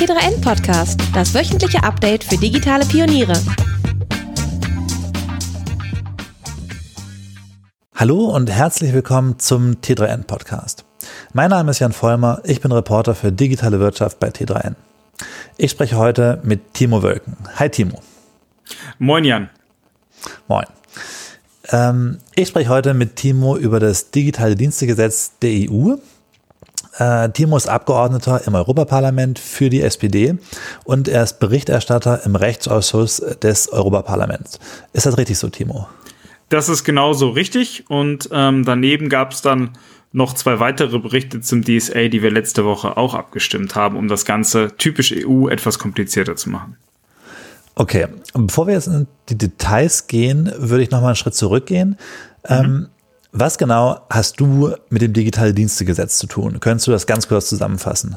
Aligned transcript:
T3N 0.00 0.40
Podcast, 0.40 0.98
das 1.12 1.34
wöchentliche 1.34 1.82
Update 1.82 2.24
für 2.24 2.38
digitale 2.38 2.86
Pioniere. 2.86 3.34
Hallo 7.94 8.34
und 8.34 8.48
herzlich 8.50 8.94
willkommen 8.94 9.38
zum 9.38 9.72
T3N 9.82 10.24
Podcast. 10.24 10.86
Mein 11.34 11.50
Name 11.50 11.72
ist 11.72 11.80
Jan 11.80 11.92
Vollmer, 11.92 12.40
ich 12.44 12.62
bin 12.62 12.72
Reporter 12.72 13.14
für 13.14 13.30
digitale 13.30 13.78
Wirtschaft 13.78 14.18
bei 14.18 14.28
T3N. 14.28 14.74
Ich 15.58 15.72
spreche 15.72 15.98
heute 15.98 16.40
mit 16.44 16.72
Timo 16.72 17.02
Wölken. 17.02 17.36
Hi 17.56 17.68
Timo. 17.68 18.00
Moin 18.98 19.26
Jan. 19.26 19.50
Moin. 20.48 20.64
Ähm, 21.72 22.20
ich 22.34 22.48
spreche 22.48 22.70
heute 22.70 22.94
mit 22.94 23.16
Timo 23.16 23.54
über 23.54 23.78
das 23.80 24.10
digitale 24.10 24.56
Dienstegesetz 24.56 25.32
der 25.42 25.70
EU 25.70 25.96
äh, 26.98 27.28
Timo 27.30 27.56
ist 27.56 27.68
Abgeordneter 27.68 28.46
im 28.46 28.54
Europaparlament 28.54 29.38
für 29.38 29.70
die 29.70 29.82
SPD 29.82 30.36
und 30.84 31.08
er 31.08 31.22
ist 31.22 31.40
Berichterstatter 31.40 32.24
im 32.24 32.36
Rechtsausschuss 32.36 33.22
des 33.42 33.72
Europaparlaments. 33.72 34.58
Ist 34.92 35.06
das 35.06 35.16
richtig 35.16 35.38
so, 35.38 35.48
Timo? 35.48 35.88
Das 36.48 36.68
ist 36.68 36.84
genauso 36.84 37.30
richtig 37.30 37.84
und 37.88 38.28
ähm, 38.32 38.64
daneben 38.64 39.08
gab 39.08 39.32
es 39.32 39.42
dann 39.42 39.70
noch 40.12 40.34
zwei 40.34 40.58
weitere 40.58 40.98
Berichte 40.98 41.40
zum 41.40 41.62
DSA, 41.62 42.08
die 42.08 42.22
wir 42.22 42.32
letzte 42.32 42.64
Woche 42.64 42.96
auch 42.96 43.14
abgestimmt 43.14 43.76
haben, 43.76 43.96
um 43.96 44.08
das 44.08 44.24
Ganze 44.24 44.72
typisch 44.76 45.14
EU 45.16 45.48
etwas 45.48 45.78
komplizierter 45.78 46.34
zu 46.34 46.50
machen. 46.50 46.76
Okay, 47.76 48.08
bevor 48.34 48.66
wir 48.66 48.74
jetzt 48.74 48.88
in 48.88 49.06
die 49.28 49.38
Details 49.38 50.08
gehen, 50.08 50.52
würde 50.58 50.82
ich 50.82 50.90
noch 50.90 51.00
mal 51.00 51.08
einen 51.08 51.16
Schritt 51.16 51.34
zurückgehen. 51.34 51.96
Mhm. 52.48 52.54
Ähm, 52.54 52.88
was 53.32 53.58
genau 53.58 54.00
hast 54.10 54.40
du 54.40 54.74
mit 54.88 55.02
dem 55.02 55.12
Digitale 55.12 55.54
Dienstegesetz 55.54 56.18
zu 56.18 56.26
tun? 56.26 56.60
Könntest 56.60 56.86
du 56.86 56.92
das 56.92 57.06
ganz 57.06 57.28
kurz 57.28 57.48
zusammenfassen? 57.48 58.16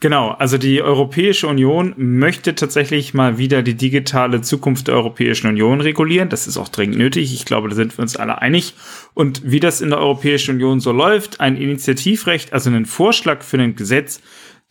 Genau, 0.00 0.30
also 0.30 0.58
die 0.58 0.80
Europäische 0.80 1.48
Union 1.48 1.92
möchte 1.96 2.54
tatsächlich 2.54 3.14
mal 3.14 3.36
wieder 3.36 3.62
die 3.62 3.74
digitale 3.74 4.42
Zukunft 4.42 4.86
der 4.86 4.94
Europäischen 4.94 5.48
Union 5.48 5.80
regulieren. 5.80 6.28
Das 6.28 6.46
ist 6.46 6.56
auch 6.56 6.68
dringend 6.68 6.98
nötig. 6.98 7.34
Ich 7.34 7.44
glaube, 7.44 7.68
da 7.68 7.74
sind 7.74 7.98
wir 7.98 8.02
uns 8.02 8.14
alle 8.14 8.40
einig. 8.40 8.74
Und 9.14 9.42
wie 9.50 9.58
das 9.58 9.80
in 9.80 9.90
der 9.90 9.98
Europäischen 9.98 10.54
Union 10.54 10.78
so 10.78 10.92
läuft, 10.92 11.40
ein 11.40 11.56
Initiativrecht, 11.56 12.52
also 12.52 12.70
einen 12.70 12.86
Vorschlag 12.86 13.42
für 13.42 13.58
ein 13.58 13.74
Gesetz, 13.74 14.20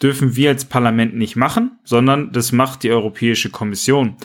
dürfen 0.02 0.38
wir 0.38 0.52
als 0.52 0.64
Parlament 0.64 1.16
nicht 1.17 1.36
machen, 1.36 1.71
sondern 1.83 2.31
das 2.31 2.53
macht 2.53 2.83
die 2.83 2.92
Europäische 2.92 3.49
Kommission. 3.49 4.16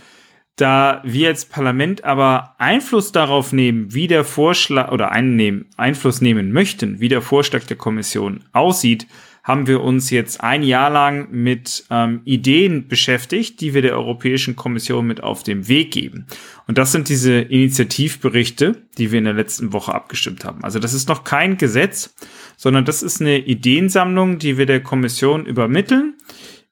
Da 0.56 1.00
wir 1.04 1.28
als 1.28 1.46
Parlament 1.46 2.04
aber 2.04 2.54
Einfluss 2.58 3.10
darauf 3.10 3.52
nehmen, 3.52 3.94
wie 3.94 4.06
der 4.06 4.24
Vorschlag 4.24 4.92
oder 4.92 5.10
einnehmen, 5.10 5.66
Einfluss 5.76 6.20
nehmen 6.20 6.52
möchten, 6.52 7.00
wie 7.00 7.08
der 7.08 7.22
Vorschlag 7.22 7.64
der 7.64 7.78
Kommission 7.78 8.44
aussieht, 8.52 9.06
haben 9.42 9.66
wir 9.66 9.80
uns 9.80 10.10
jetzt 10.10 10.40
ein 10.40 10.62
Jahr 10.62 10.90
lang 10.90 11.28
mit 11.32 11.84
ähm, 11.90 12.20
Ideen 12.24 12.86
beschäftigt, 12.86 13.60
die 13.60 13.74
wir 13.74 13.82
der 13.82 13.96
Europäischen 13.96 14.54
Kommission 14.54 15.06
mit 15.06 15.22
auf 15.22 15.42
den 15.42 15.66
Weg 15.66 15.90
geben. 15.90 16.26
Und 16.68 16.78
das 16.78 16.92
sind 16.92 17.08
diese 17.08 17.40
Initiativberichte, 17.40 18.82
die 18.98 19.10
wir 19.10 19.18
in 19.18 19.24
der 19.24 19.34
letzten 19.34 19.72
Woche 19.72 19.94
abgestimmt 19.94 20.44
haben. 20.44 20.62
Also 20.62 20.78
das 20.78 20.94
ist 20.94 21.08
noch 21.08 21.24
kein 21.24 21.56
Gesetz, 21.56 22.14
sondern 22.56 22.84
das 22.84 23.02
ist 23.02 23.20
eine 23.20 23.38
Ideensammlung, 23.38 24.38
die 24.38 24.58
wir 24.58 24.66
der 24.66 24.80
Kommission 24.80 25.44
übermitteln 25.44 26.14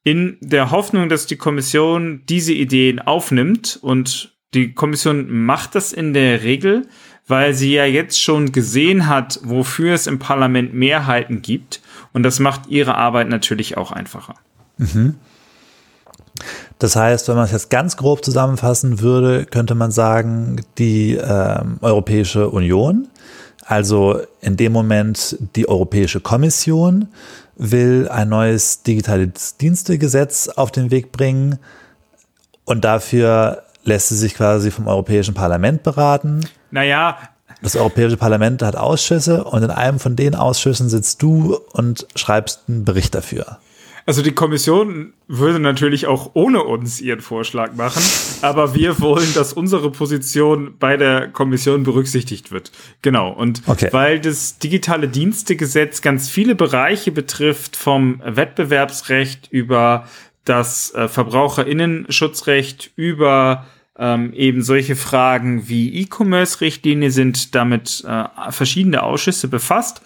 in 0.03 0.39
der 0.41 0.71
Hoffnung, 0.71 1.09
dass 1.09 1.27
die 1.27 1.37
Kommission 1.37 2.23
diese 2.29 2.53
Ideen 2.53 3.01
aufnimmt 3.01 3.79
und 3.83 4.35
die 4.55 4.73
Kommission 4.73 5.31
macht 5.31 5.75
das 5.75 5.93
in 5.93 6.15
der 6.15 6.43
Regel, 6.43 6.87
weil 7.27 7.55
sie 7.55 7.75
ja 7.75 7.85
jetzt 7.85 8.21
schon 8.21 8.51
gesehen 8.51 9.07
hat, 9.07 9.41
wofür 9.45 9.95
es 9.95 10.07
im 10.07 10.19
Parlament 10.19 10.75
Mehrheiten 10.75 11.43
gibt 11.43 11.81
und 12.13 12.23
das 12.23 12.41
macht 12.41 12.69
ihre 12.69 12.97
Arbeit 12.97 13.29
natürlich 13.29 13.77
auch 13.77 13.93
einfacher. 13.93 14.35
Mhm. 14.79 15.17
Das 16.79 16.97
heißt, 16.97 17.29
wenn 17.29 17.37
man 17.37 17.45
es 17.45 17.53
jetzt 17.53 17.69
ganz 17.69 17.97
grob 17.99 18.25
zusammenfassen 18.25 19.01
würde, 19.01 19.45
könnte 19.45 19.75
man 19.75 19.91
sagen, 19.91 20.63
die 20.79 21.15
äh, 21.15 21.63
Europäische 21.83 22.49
Union, 22.49 23.09
also 23.67 24.21
in 24.41 24.57
dem 24.57 24.73
Moment 24.73 25.37
die 25.55 25.69
Europäische 25.69 26.21
Kommission, 26.21 27.09
will 27.61 28.09
ein 28.09 28.31
neues 28.31 28.83
digitales 28.83 29.59
Dienstegesetz 29.59 30.49
auf 30.49 30.73
den 30.73 30.91
Weg 30.91 31.13
bringen 31.13 31.59
und 32.65 32.85
dafür 32.85 33.65
lässt 33.85 34.09
sie 34.09 34.17
sich 34.17 34.35
quasi 34.35 34.71
vom 34.71 34.89
Europäischen 34.89 35.35
Parlament 35.35 35.83
beraten. 35.83 36.41
Naja. 36.71 37.19
Das 37.63 37.77
Europäische 37.77 38.17
Parlament 38.17 38.63
hat 38.63 38.77
Ausschüsse 38.77 39.45
und 39.45 39.63
in 39.63 39.71
einem 39.71 39.99
von 39.99 40.17
den 40.17 40.35
Ausschüssen 40.35 40.89
sitzt 40.89 41.21
du 41.23 41.59
und 41.73 42.07
schreibst 42.17 42.63
einen 42.69 42.87
Bericht 42.87 43.15
dafür. 43.15 43.59
Also 44.11 44.23
die 44.23 44.33
Kommission 44.33 45.13
würde 45.29 45.61
natürlich 45.61 46.09
auch 46.09 46.33
ohne 46.35 46.65
uns 46.65 47.01
ihren 47.01 47.21
Vorschlag 47.21 47.75
machen, 47.75 48.03
aber 48.43 48.75
wir 48.75 48.99
wollen, 48.99 49.33
dass 49.35 49.53
unsere 49.53 49.93
Position 49.93 50.75
bei 50.81 50.97
der 50.97 51.29
Kommission 51.29 51.85
berücksichtigt 51.85 52.51
wird. 52.51 52.73
Genau. 53.03 53.31
Und 53.31 53.63
okay. 53.67 53.87
weil 53.93 54.19
das 54.19 54.59
digitale 54.59 55.07
Dienstegesetz 55.07 56.03
ganz 56.03 56.29
viele 56.29 56.57
Bereiche 56.57 57.13
betrifft, 57.13 57.77
vom 57.77 58.21
Wettbewerbsrecht 58.25 59.47
über 59.53 60.09
das 60.45 60.93
äh, 60.93 61.07
Verbraucherinnenschutzrecht 61.07 62.91
über 62.97 63.65
ähm, 63.97 64.33
eben 64.33 64.65
solche 64.65 64.97
Fragen 64.97 65.69
wie 65.69 66.03
E-Commerce-Richtlinie 66.03 67.13
sind 67.13 67.55
damit 67.55 68.05
äh, 68.09 68.25
verschiedene 68.51 69.05
Ausschüsse 69.05 69.47
befasst. 69.47 70.03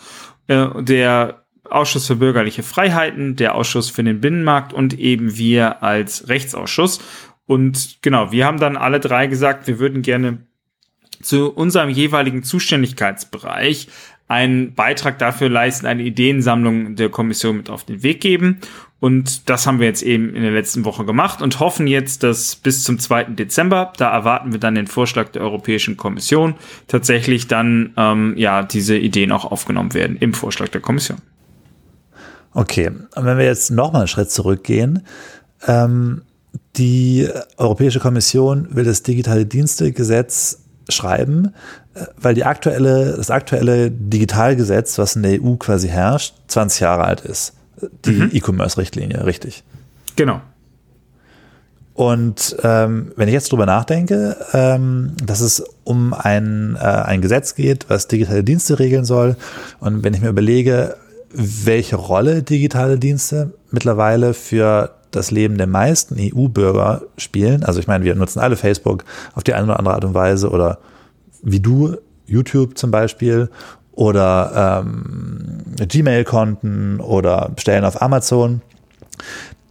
Äh, 0.46 0.82
der 0.82 1.43
Ausschuss 1.70 2.06
für 2.06 2.16
bürgerliche 2.16 2.62
Freiheiten, 2.62 3.36
der 3.36 3.54
Ausschuss 3.54 3.90
für 3.90 4.04
den 4.04 4.20
Binnenmarkt 4.20 4.72
und 4.72 4.98
eben 4.98 5.36
wir 5.36 5.82
als 5.82 6.28
Rechtsausschuss. 6.28 7.00
Und 7.46 7.98
genau, 8.02 8.32
wir 8.32 8.46
haben 8.46 8.58
dann 8.58 8.76
alle 8.76 9.00
drei 9.00 9.26
gesagt, 9.26 9.66
wir 9.66 9.78
würden 9.78 10.02
gerne 10.02 10.38
zu 11.22 11.52
unserem 11.52 11.90
jeweiligen 11.90 12.42
Zuständigkeitsbereich 12.42 13.88
einen 14.26 14.74
Beitrag 14.74 15.18
dafür 15.18 15.48
leisten, 15.48 15.86
eine 15.86 16.02
Ideensammlung 16.02 16.96
der 16.96 17.10
Kommission 17.10 17.58
mit 17.58 17.70
auf 17.70 17.84
den 17.84 18.02
Weg 18.02 18.20
geben. 18.20 18.60
Und 19.00 19.50
das 19.50 19.66
haben 19.66 19.80
wir 19.80 19.86
jetzt 19.86 20.02
eben 20.02 20.34
in 20.34 20.42
der 20.42 20.52
letzten 20.52 20.86
Woche 20.86 21.04
gemacht 21.04 21.42
und 21.42 21.60
hoffen 21.60 21.86
jetzt, 21.86 22.22
dass 22.22 22.56
bis 22.56 22.84
zum 22.84 22.98
2. 22.98 23.24
Dezember, 23.24 23.92
da 23.98 24.10
erwarten 24.10 24.52
wir 24.52 24.60
dann 24.60 24.74
den 24.74 24.86
Vorschlag 24.86 25.28
der 25.28 25.42
Europäischen 25.42 25.98
Kommission, 25.98 26.54
tatsächlich 26.88 27.46
dann 27.46 27.92
ähm, 27.98 28.32
ja 28.38 28.62
diese 28.62 28.96
Ideen 28.96 29.30
auch 29.30 29.44
aufgenommen 29.44 29.92
werden 29.92 30.16
im 30.16 30.32
Vorschlag 30.32 30.68
der 30.68 30.80
Kommission. 30.80 31.18
Okay, 32.54 32.88
und 32.88 33.24
wenn 33.24 33.36
wir 33.36 33.44
jetzt 33.44 33.70
nochmal 33.70 34.02
einen 34.02 34.08
Schritt 34.08 34.30
zurückgehen, 34.30 35.02
ähm, 35.66 36.22
die 36.76 37.28
Europäische 37.56 38.00
Kommission 38.00 38.68
will 38.70 38.84
das 38.84 39.02
digitale 39.02 39.44
Dienstegesetz 39.44 40.60
schreiben, 40.88 41.52
äh, 41.94 42.06
weil 42.16 42.34
die 42.34 42.44
aktuelle, 42.44 43.16
das 43.16 43.30
aktuelle 43.30 43.90
Digitalgesetz, 43.90 44.98
was 44.98 45.16
in 45.16 45.22
der 45.22 45.42
EU 45.42 45.56
quasi 45.56 45.88
herrscht, 45.88 46.34
20 46.48 46.80
Jahre 46.80 47.04
alt 47.04 47.20
ist. 47.22 47.54
Die 48.04 48.12
mhm. 48.12 48.30
E-Commerce-Richtlinie, 48.32 49.26
richtig. 49.26 49.64
Genau. 50.16 50.40
Und 51.94 52.56
ähm, 52.64 53.12
wenn 53.14 53.28
ich 53.28 53.34
jetzt 53.34 53.52
drüber 53.52 53.66
nachdenke, 53.66 54.36
ähm, 54.52 55.12
dass 55.24 55.40
es 55.40 55.64
um 55.84 56.12
ein, 56.12 56.76
äh, 56.76 56.84
ein 56.84 57.20
Gesetz 57.20 57.54
geht, 57.54 57.88
was 57.88 58.08
digitale 58.08 58.42
Dienste 58.42 58.80
regeln 58.80 59.04
soll, 59.04 59.36
und 59.78 60.02
wenn 60.02 60.12
ich 60.12 60.20
mir 60.20 60.28
überlege, 60.28 60.96
welche 61.34 61.96
Rolle 61.96 62.42
digitale 62.42 62.98
Dienste 62.98 63.54
mittlerweile 63.70 64.34
für 64.34 64.94
das 65.10 65.30
Leben 65.30 65.58
der 65.58 65.66
meisten 65.66 66.16
EU-Bürger 66.18 67.02
spielen. 67.16 67.64
Also 67.64 67.80
ich 67.80 67.86
meine, 67.86 68.04
wir 68.04 68.14
nutzen 68.14 68.40
alle 68.40 68.56
Facebook 68.56 69.04
auf 69.34 69.44
die 69.44 69.54
eine 69.54 69.64
oder 69.64 69.78
andere 69.78 69.94
Art 69.94 70.04
und 70.04 70.14
Weise 70.14 70.50
oder 70.50 70.78
wie 71.42 71.60
du, 71.60 71.96
YouTube 72.26 72.78
zum 72.78 72.90
Beispiel 72.90 73.50
oder 73.92 74.82
ähm, 74.86 75.58
Gmail-Konten 75.76 77.00
oder 77.00 77.50
bestellen 77.54 77.84
auf 77.84 78.00
Amazon. 78.00 78.62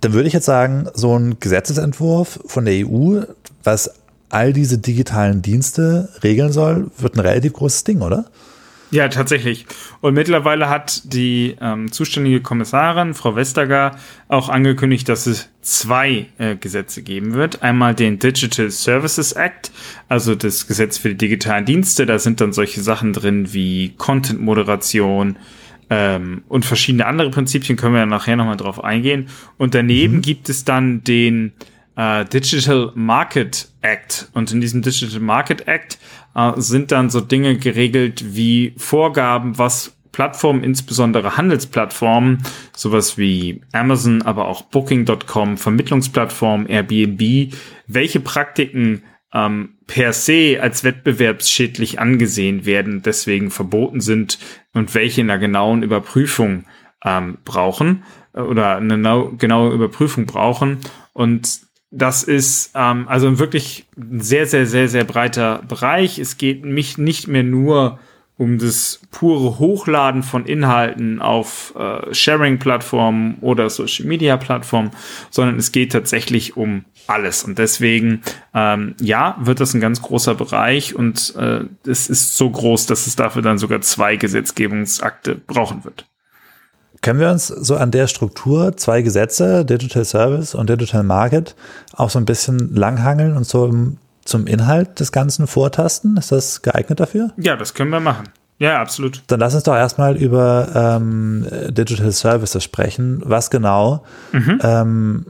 Dann 0.02 0.14
würde 0.14 0.28
ich 0.28 0.34
jetzt 0.34 0.46
sagen, 0.46 0.88
so 0.94 1.18
ein 1.18 1.40
Gesetzesentwurf 1.40 2.40
von 2.46 2.66
der 2.66 2.88
EU, 2.88 3.22
was 3.64 3.92
all 4.30 4.54
diese 4.54 4.78
digitalen 4.78 5.42
Dienste 5.42 6.10
regeln 6.24 6.52
soll, 6.52 6.92
wird 6.98 7.16
ein 7.16 7.22
relativ 7.22 7.54
großes 7.54 7.84
Ding, 7.84 8.02
oder? 8.02 8.26
Ja, 8.94 9.08
tatsächlich. 9.08 9.66
Und 10.02 10.14
mittlerweile 10.14 10.70
hat 10.70 11.12
die 11.12 11.56
ähm, 11.60 11.92
zuständige 11.92 12.42
Kommissarin, 12.42 13.16
Frau 13.16 13.36
Vestager, 13.36 13.98
auch 14.28 14.50
angekündigt, 14.50 15.10
dass 15.10 15.26
es 15.26 15.50
zwei 15.62 16.28
äh, 16.38 16.56
Gesetze 16.56 17.02
geben 17.02 17.34
wird. 17.34 17.64
Einmal 17.64 17.96
den 17.96 18.20
Digital 18.20 18.70
Services 18.70 19.32
Act, 19.32 19.72
also 20.10 20.36
das 20.36 20.68
Gesetz 20.68 21.00
für 21.00 21.10
die 21.10 21.18
digitalen 21.18 21.66
Dienste. 21.66 22.06
Da 22.06 22.20
sind 22.20 22.40
dann 22.40 22.54
solche 22.54 22.82
Sachen 22.84 23.14
drin 23.14 23.52
wie 23.52 23.96
Content-Moderation, 23.98 25.38
ähm, 25.90 26.44
und 26.48 26.64
verschiedene 26.64 27.08
andere 27.08 27.32
Prinzipien 27.32 27.76
können 27.78 27.96
wir 27.96 28.02
ja 28.02 28.06
nachher 28.06 28.36
nochmal 28.36 28.58
drauf 28.58 28.84
eingehen. 28.84 29.28
Und 29.58 29.74
daneben 29.74 30.18
mhm. 30.18 30.22
gibt 30.22 30.50
es 30.50 30.66
dann 30.66 31.04
den 31.04 31.54
äh, 31.96 32.26
Digital 32.26 32.92
Market 32.96 33.70
Act. 33.82 34.30
Und 34.34 34.52
in 34.52 34.62
diesem 34.62 34.82
Digital 34.82 35.20
Market 35.20 35.68
Act 35.68 35.98
äh, 36.36 36.52
sind 36.58 36.92
dann 36.92 37.10
so 37.10 37.22
Dinge 37.22 37.58
geregelt 37.58 38.36
wie 38.36 38.74
Vorgaben, 38.78 39.58
was 39.58 39.96
Plattformen, 40.12 40.64
insbesondere 40.64 41.38
Handelsplattformen, 41.38 42.44
sowas 42.76 43.18
wie 43.18 43.62
Amazon, 43.72 44.22
aber 44.22 44.48
auch 44.48 44.62
Booking.com, 44.62 45.58
Vermittlungsplattformen, 45.58 46.68
Airbnb, 46.68 47.52
welche 47.88 48.20
Praktiken 48.20 49.04
ähm, 49.34 49.78
per 49.88 50.14
se 50.14 50.60
als 50.62 50.84
wettbewerbsschädlich 50.84 52.00
angesehen 52.00 52.66
werden, 52.66 53.02
deswegen 53.02 53.50
verboten 53.50 54.02
sind 54.02 54.38
und 54.74 54.94
welche 54.94 55.22
in 55.22 55.32
einer 55.32 55.40
genauen 55.40 55.82
Überprüfung 55.82 56.66
ähm, 57.04 57.40
brauchen 57.44 58.04
äh, 58.34 58.42
oder 58.42 58.78
eine 58.78 59.32
genaue 59.38 59.74
Überprüfung 59.74 60.28
brauchen. 60.28 60.78
Und 61.14 61.62
das 61.96 62.24
ist 62.24 62.72
ähm, 62.74 63.08
also 63.08 63.28
ein 63.28 63.40
wirklich 63.40 63.86
sehr, 63.96 64.48
sehr, 64.48 64.66
sehr, 64.66 64.90
sehr 64.90 65.04
breiter 65.04 65.62
Bereich. 65.68 66.18
Es 66.18 66.38
geht 66.38 66.66
mich 66.66 66.98
nicht 66.98 67.28
mehr 67.28 67.44
nur 67.44 68.00
um 68.36 68.58
das 68.58 69.00
pure 69.12 69.60
Hochladen 69.60 70.24
von 70.24 70.46
Inhalten 70.46 71.22
auf 71.22 71.76
äh, 71.78 72.14
Sharing-Plattformen 72.14 73.38
oder 73.42 73.70
Social-Media-Plattformen, 73.70 74.90
sondern 75.30 75.58
es 75.58 75.72
geht 75.72 75.92
tatsächlich 75.92 76.58
um 76.58 76.84
alles. 77.06 77.44
Und 77.44 77.60
deswegen, 77.60 78.24
ähm, 78.56 78.96
ja, 79.00 79.38
wird 79.40 79.60
das 79.60 79.76
ein 79.76 79.82
ganz 79.82 80.02
großer 80.02 80.34
Bereich 80.34 80.96
und 80.96 81.36
äh, 81.38 81.66
es 81.86 82.10
ist 82.10 82.36
so 82.36 82.50
groß, 82.50 82.88
dass 82.88 83.06
es 83.06 83.16
dafür 83.16 83.44
dann 83.44 83.60
sogar 83.60 83.82
zwei 83.82 84.16
Gesetzgebungsakte 84.16 85.36
brauchen 85.36 85.84
wird. 85.84 86.08
Können 87.04 87.20
wir 87.20 87.30
uns 87.30 87.48
so 87.48 87.76
an 87.76 87.92
der 87.92 88.08
Struktur 88.08 88.78
zwei 88.78 89.02
Gesetze, 89.02 89.66
Digital 89.66 90.06
Service 90.06 90.56
und 90.56 90.70
Digital 90.70 91.04
Market, 91.04 91.54
auch 91.92 92.10
so 92.10 92.18
ein 92.18 92.24
bisschen 92.24 92.74
langhangeln 92.74 93.36
und 93.36 93.46
so 93.46 93.70
zum 94.24 94.48
Inhalt 94.48 95.02
des 95.02 95.12
Ganzen 95.12 95.46
vortasten? 95.46 96.16
Ist 96.16 96.32
das 96.32 96.62
geeignet 96.62 97.02
dafür? 97.02 97.32
Ja, 97.36 97.58
das 97.58 97.74
können 97.74 97.90
wir 97.90 98.00
machen. 98.00 98.30
Ja, 98.58 98.80
absolut. 98.80 99.22
Dann 99.28 99.42
lass 99.42 99.54
uns 99.54 99.64
doch 99.64 99.76
erstmal 99.76 100.16
über 100.16 100.70
ähm, 100.74 101.46
Digital 101.72 102.14
Services 102.14 102.64
sprechen. 102.64 103.22
Was 103.26 103.50
genau? 103.50 104.06
Mhm. 104.32 104.60
Ähm, 104.64 105.26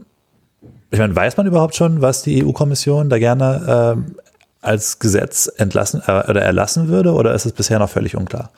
ich 0.92 1.00
meine, 1.00 1.16
weiß 1.16 1.36
man 1.36 1.48
überhaupt 1.48 1.74
schon, 1.74 2.00
was 2.00 2.22
die 2.22 2.44
EU-Kommission 2.44 3.10
da 3.10 3.18
gerne 3.18 3.94
ähm, 3.96 4.14
als 4.60 5.00
Gesetz 5.00 5.50
entlassen 5.56 6.02
äh, 6.06 6.30
oder 6.30 6.40
erlassen 6.40 6.86
würde, 6.86 7.14
oder 7.14 7.34
ist 7.34 7.46
es 7.46 7.52
bisher 7.52 7.80
noch 7.80 7.90
völlig 7.90 8.16
unklar? 8.16 8.50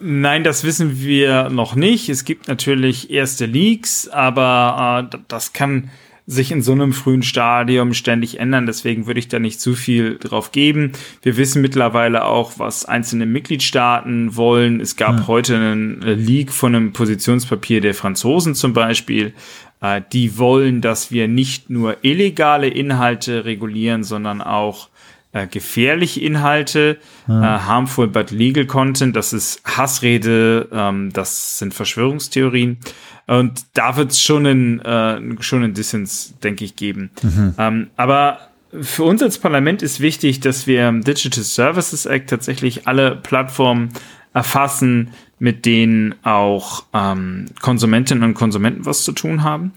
Nein, 0.00 0.44
das 0.44 0.64
wissen 0.64 1.00
wir 1.00 1.50
noch 1.50 1.74
nicht. 1.74 2.08
Es 2.08 2.24
gibt 2.24 2.48
natürlich 2.48 3.10
erste 3.10 3.44
Leaks, 3.44 4.08
aber 4.08 5.10
äh, 5.12 5.18
das 5.28 5.52
kann 5.52 5.90
sich 6.26 6.52
in 6.52 6.62
so 6.62 6.72
einem 6.72 6.92
frühen 6.92 7.22
Stadium 7.22 7.92
ständig 7.92 8.38
ändern. 8.38 8.64
Deswegen 8.64 9.06
würde 9.06 9.20
ich 9.20 9.28
da 9.28 9.38
nicht 9.38 9.60
zu 9.60 9.74
viel 9.74 10.16
drauf 10.16 10.52
geben. 10.52 10.92
Wir 11.22 11.36
wissen 11.36 11.60
mittlerweile 11.60 12.24
auch, 12.24 12.52
was 12.58 12.84
einzelne 12.84 13.26
Mitgliedstaaten 13.26 14.36
wollen. 14.36 14.80
Es 14.80 14.96
gab 14.96 15.18
ja. 15.18 15.26
heute 15.26 15.56
einen 15.56 16.00
Leak 16.00 16.52
von 16.52 16.74
einem 16.74 16.92
Positionspapier 16.92 17.80
der 17.80 17.94
Franzosen 17.94 18.54
zum 18.54 18.72
Beispiel. 18.72 19.34
Äh, 19.80 20.02
die 20.12 20.38
wollen, 20.38 20.80
dass 20.80 21.10
wir 21.10 21.28
nicht 21.28 21.68
nur 21.68 21.98
illegale 22.02 22.68
Inhalte 22.68 23.44
regulieren, 23.44 24.04
sondern 24.04 24.40
auch 24.40 24.88
äh, 25.32 25.46
gefährliche 25.46 26.20
Inhalte, 26.20 26.98
ja. 27.28 27.56
äh, 27.56 27.60
harmful 27.60 28.08
but 28.08 28.30
legal 28.30 28.66
content, 28.66 29.14
das 29.14 29.32
ist 29.32 29.62
Hassrede, 29.64 30.68
ähm, 30.72 31.12
das 31.12 31.58
sind 31.58 31.74
Verschwörungstheorien. 31.74 32.78
Und 33.26 33.64
da 33.74 33.96
wird 33.96 34.10
es 34.10 34.20
schon 34.20 34.46
einen, 34.46 34.80
äh, 34.80 35.20
schon 35.40 35.62
einen 35.62 35.74
Dissens, 35.74 36.34
denke 36.42 36.64
ich, 36.64 36.74
geben. 36.74 37.10
Mhm. 37.22 37.54
Ähm, 37.58 37.90
aber 37.96 38.40
für 38.80 39.04
uns 39.04 39.22
als 39.22 39.38
Parlament 39.38 39.82
ist 39.82 40.00
wichtig, 40.00 40.40
dass 40.40 40.66
wir 40.66 40.88
im 40.88 41.02
Digital 41.02 41.44
Services 41.44 42.06
Act 42.06 42.30
tatsächlich 42.30 42.88
alle 42.88 43.16
Plattformen 43.16 43.90
erfassen, 44.32 45.10
mit 45.38 45.64
denen 45.64 46.14
auch 46.24 46.84
ähm, 46.92 47.46
Konsumentinnen 47.60 48.24
und 48.24 48.34
Konsumenten 48.34 48.84
was 48.84 49.04
zu 49.04 49.12
tun 49.12 49.42
haben 49.42 49.72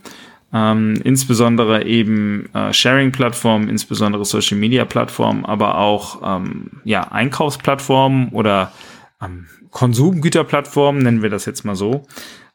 ähm, 0.53 0.99
insbesondere 1.03 1.85
eben 1.85 2.47
äh, 2.53 2.71
Sharing-Plattformen, 2.71 3.69
insbesondere 3.69 4.23
Social-Media-Plattformen, 4.23 5.45
aber 5.45 5.79
auch 5.79 6.21
ähm, 6.23 6.81
ja, 6.83 7.11
Einkaufsplattformen 7.11 8.29
oder 8.29 8.71
ähm, 9.21 9.47
Konsumgüterplattformen, 9.71 11.01
nennen 11.01 11.21
wir 11.23 11.31
das 11.31 11.45
jetzt 11.45 11.65
mal 11.65 11.75
so. 11.75 12.05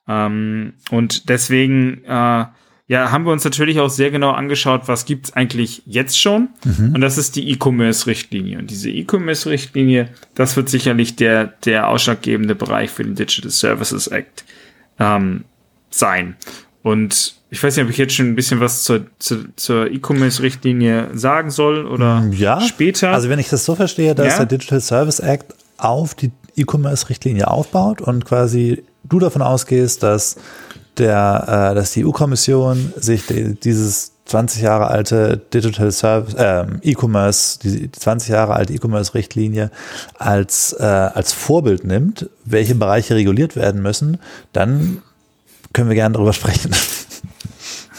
Ähm, 0.07 0.75
und 0.91 1.29
deswegen 1.29 2.05
äh, 2.05 2.47
ja, 2.89 3.11
haben 3.11 3.27
wir 3.27 3.33
uns 3.33 3.45
natürlich 3.45 3.81
auch 3.81 3.91
sehr 3.91 4.11
genau 4.11 4.31
angeschaut, 4.31 4.83
was 4.87 5.05
gibt's 5.05 5.35
eigentlich 5.35 5.83
jetzt 5.85 6.19
schon. 6.19 6.49
Mhm. 6.65 6.95
Und 6.95 7.01
das 7.03 7.19
ist 7.19 7.37
die 7.37 7.51
E-Commerce-Richtlinie. 7.51 8.59
Und 8.59 8.71
diese 8.71 8.89
E-Commerce-Richtlinie, 8.89 10.09
das 10.35 10.57
wird 10.57 10.71
sicherlich 10.71 11.15
der, 11.15 11.49
der 11.67 11.89
ausschlaggebende 11.89 12.55
Bereich 12.55 12.91
für 12.91 13.05
den 13.05 13.15
Digital 13.15 13.51
Services 13.51 14.07
Act 14.07 14.47
ähm, 14.99 15.45
sein. 15.91 16.37
Und 16.83 17.35
ich 17.51 17.63
weiß 17.63 17.77
nicht, 17.77 17.85
ob 17.85 17.91
ich 17.91 17.99
jetzt 17.99 18.15
schon 18.15 18.27
ein 18.27 18.35
bisschen 18.35 18.61
was 18.61 18.85
zur, 18.85 19.07
zur, 19.19 19.45
zur 19.57 19.91
E-Commerce-Richtlinie 19.91 21.11
sagen 21.15 21.51
soll 21.51 21.87
oder 21.87 22.21
mm, 22.21 22.33
ja. 22.33 22.61
später. 22.61 23.11
Also 23.13 23.29
wenn 23.29 23.39
ich 23.39 23.49
das 23.49 23.65
so 23.65 23.75
verstehe, 23.75 24.15
dass 24.15 24.39
ja. 24.39 24.45
der 24.45 24.59
Digital 24.59 24.81
Service 24.81 25.19
Act 25.19 25.55
auf 25.77 26.15
die 26.15 26.31
E-Commerce-Richtlinie 26.57 27.49
aufbaut 27.49 28.01
und 28.01 28.25
quasi 28.25 28.85
du 29.05 29.19
davon 29.19 29.43
ausgehst, 29.43 30.03
dass 30.03 30.37
der, 30.99 31.71
äh, 31.73 31.75
dass 31.75 31.93
die 31.93 32.05
EU-Kommission 32.05 32.93
sich 32.97 33.27
die, 33.27 33.55
dieses 33.55 34.13
20 34.27 34.63
Jahre 34.63 34.89
alte 34.89 35.39
Digital 35.39 35.91
Service, 35.91 36.35
äh, 36.35 36.67
E-Commerce, 36.83 37.59
die 37.61 37.91
20 37.91 38.31
Jahre 38.31 38.55
alte 38.55 38.75
E-Commerce-Richtlinie 38.75 39.71
als, 40.19 40.75
äh, 40.79 40.83
als 40.85 41.33
Vorbild 41.33 41.85
nimmt, 41.85 42.29
welche 42.45 42.75
Bereiche 42.75 43.15
reguliert 43.15 43.57
werden 43.57 43.81
müssen, 43.81 44.19
dann 44.53 45.03
können 45.73 45.89
wir 45.89 45.95
gerne 45.95 46.15
darüber 46.15 46.33
sprechen. 46.33 46.73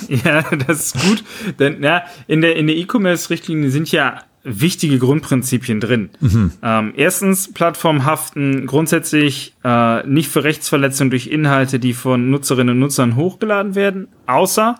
Ja, 0.07 0.41
das 0.67 0.95
ist 0.95 1.05
gut. 1.05 1.23
Denn 1.59 1.83
ja, 1.83 2.03
in 2.25 2.39
der 2.41 2.55
in 2.55 2.67
der 2.67 2.77
E-Commerce-Richtlinie 2.77 3.69
sind 3.69 3.91
ja 3.91 4.23
wichtige 4.43 4.97
Grundprinzipien 4.97 5.79
drin. 5.79 6.09
Mhm. 6.21 6.51
Ähm, 6.63 6.93
erstens, 6.95 7.51
Plattformen 7.51 8.05
haften 8.05 8.65
grundsätzlich 8.65 9.55
äh, 9.63 10.07
nicht 10.07 10.29
für 10.29 10.43
Rechtsverletzungen 10.43 11.09
durch 11.09 11.27
Inhalte, 11.27 11.79
die 11.79 11.93
von 11.93 12.29
Nutzerinnen 12.29 12.75
und 12.75 12.79
Nutzern 12.79 13.15
hochgeladen 13.15 13.75
werden, 13.75 14.07
außer 14.25 14.75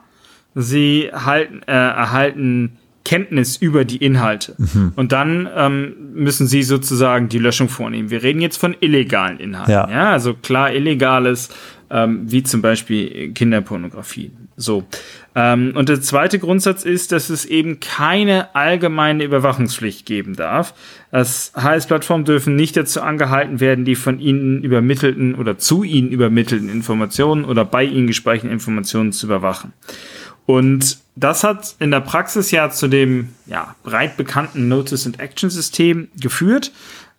sie 0.56 1.10
halten, 1.14 1.62
äh, 1.68 1.74
erhalten 1.74 2.78
Kenntnis 3.04 3.58
über 3.58 3.86
die 3.86 3.98
Inhalte. 3.98 4.56
Mhm. 4.58 4.94
Und 4.96 5.12
dann 5.12 5.50
ähm, 5.56 5.96
müssen 6.14 6.48
sie 6.48 6.64
sozusagen 6.64 7.28
die 7.28 7.40
Löschung 7.40 7.68
vornehmen. 7.68 8.12
Wir 8.12 8.24
reden 8.24 8.40
jetzt 8.42 8.58
von 8.58 8.76
illegalen 8.80 9.40
Inhalten. 9.40 9.72
Ja, 9.72 9.90
ja 9.90 10.12
also 10.12 10.34
klar 10.34 10.72
illegales 10.74 11.50
ähm, 11.92 12.24
wie 12.32 12.44
zum 12.44 12.62
Beispiel 12.62 13.32
Kinderpornografie. 13.34 14.32
So. 14.58 14.84
Ähm, 15.36 15.74
und 15.76 15.90
der 15.90 16.02
zweite 16.02 16.40
Grundsatz 16.40 16.84
ist, 16.84 17.12
dass 17.12 17.30
es 17.30 17.46
eben 17.46 17.80
keine 17.80 18.54
allgemeine 18.56 19.24
Überwachungspflicht 19.24 20.06
geben 20.06 20.36
darf. 20.36 20.74
Das 21.12 21.54
heißt, 21.56 21.88
Plattformen 21.88 22.26
dürfen 22.26 22.56
nicht 22.56 22.76
dazu 22.76 23.02
angehalten 23.02 23.60
werden, 23.60 23.86
die 23.86 23.96
von 23.96 24.20
ihnen 24.20 24.64
übermittelten 24.64 25.36
oder 25.36 25.58
zu 25.58 25.84
ihnen 25.84 26.10
übermittelten 26.10 26.70
Informationen 26.70 27.46
oder 27.46 27.66
bei 27.66 27.84
ihnen 27.84 28.08
gespeicherten 28.08 28.52
Informationen 28.52 29.12
zu 29.12 29.28
überwachen. 29.28 29.74
Und 30.46 30.98
das 31.16 31.44
hat 31.44 31.76
in 31.80 31.92
der 31.92 32.00
Praxis 32.00 32.50
ja 32.52 32.70
zu 32.70 32.88
dem 32.88 33.30
ja, 33.46 33.76
breit 33.84 34.18
bekannten 34.18 34.68
Notice 34.68 35.06
and 35.06 35.20
Action 35.20 35.50
System 35.50 36.08
geführt. 36.20 36.72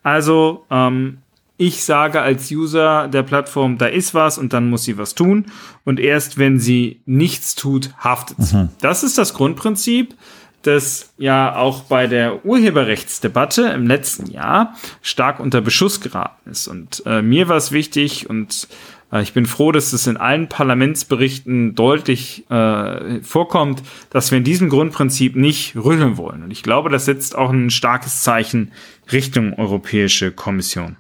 Also 0.02 0.66
ähm, 0.70 1.18
ich 1.60 1.84
sage 1.84 2.22
als 2.22 2.50
User 2.50 3.06
der 3.06 3.22
Plattform, 3.22 3.76
da 3.76 3.84
ist 3.84 4.14
was 4.14 4.38
und 4.38 4.54
dann 4.54 4.70
muss 4.70 4.84
sie 4.84 4.96
was 4.96 5.14
tun. 5.14 5.44
Und 5.84 6.00
erst 6.00 6.38
wenn 6.38 6.58
sie 6.58 7.02
nichts 7.04 7.54
tut, 7.54 7.90
haftet 7.98 8.38
sie. 8.40 8.56
Mhm. 8.56 8.68
Das 8.80 9.02
ist 9.02 9.18
das 9.18 9.34
Grundprinzip, 9.34 10.14
das 10.62 11.12
ja 11.18 11.54
auch 11.54 11.82
bei 11.82 12.06
der 12.06 12.46
Urheberrechtsdebatte 12.46 13.64
im 13.74 13.86
letzten 13.86 14.30
Jahr 14.30 14.74
stark 15.02 15.38
unter 15.38 15.60
Beschuss 15.60 16.00
geraten 16.00 16.48
ist. 16.48 16.66
Und 16.66 17.02
äh, 17.04 17.20
mir 17.20 17.48
war 17.48 17.58
es 17.58 17.72
wichtig 17.72 18.30
und 18.30 18.66
äh, 19.12 19.20
ich 19.20 19.34
bin 19.34 19.44
froh, 19.44 19.70
dass 19.70 19.92
es 19.92 20.06
in 20.06 20.16
allen 20.16 20.48
Parlamentsberichten 20.48 21.74
deutlich 21.74 22.50
äh, 22.50 23.20
vorkommt, 23.20 23.82
dass 24.08 24.30
wir 24.30 24.38
in 24.38 24.44
diesem 24.44 24.70
Grundprinzip 24.70 25.36
nicht 25.36 25.76
rütteln 25.76 26.16
wollen. 26.16 26.42
Und 26.42 26.52
ich 26.52 26.62
glaube, 26.62 26.88
das 26.88 27.04
setzt 27.04 27.36
auch 27.36 27.50
ein 27.50 27.68
starkes 27.68 28.22
Zeichen 28.22 28.72
Richtung 29.12 29.52
Europäische 29.58 30.32
Kommission. 30.32 30.96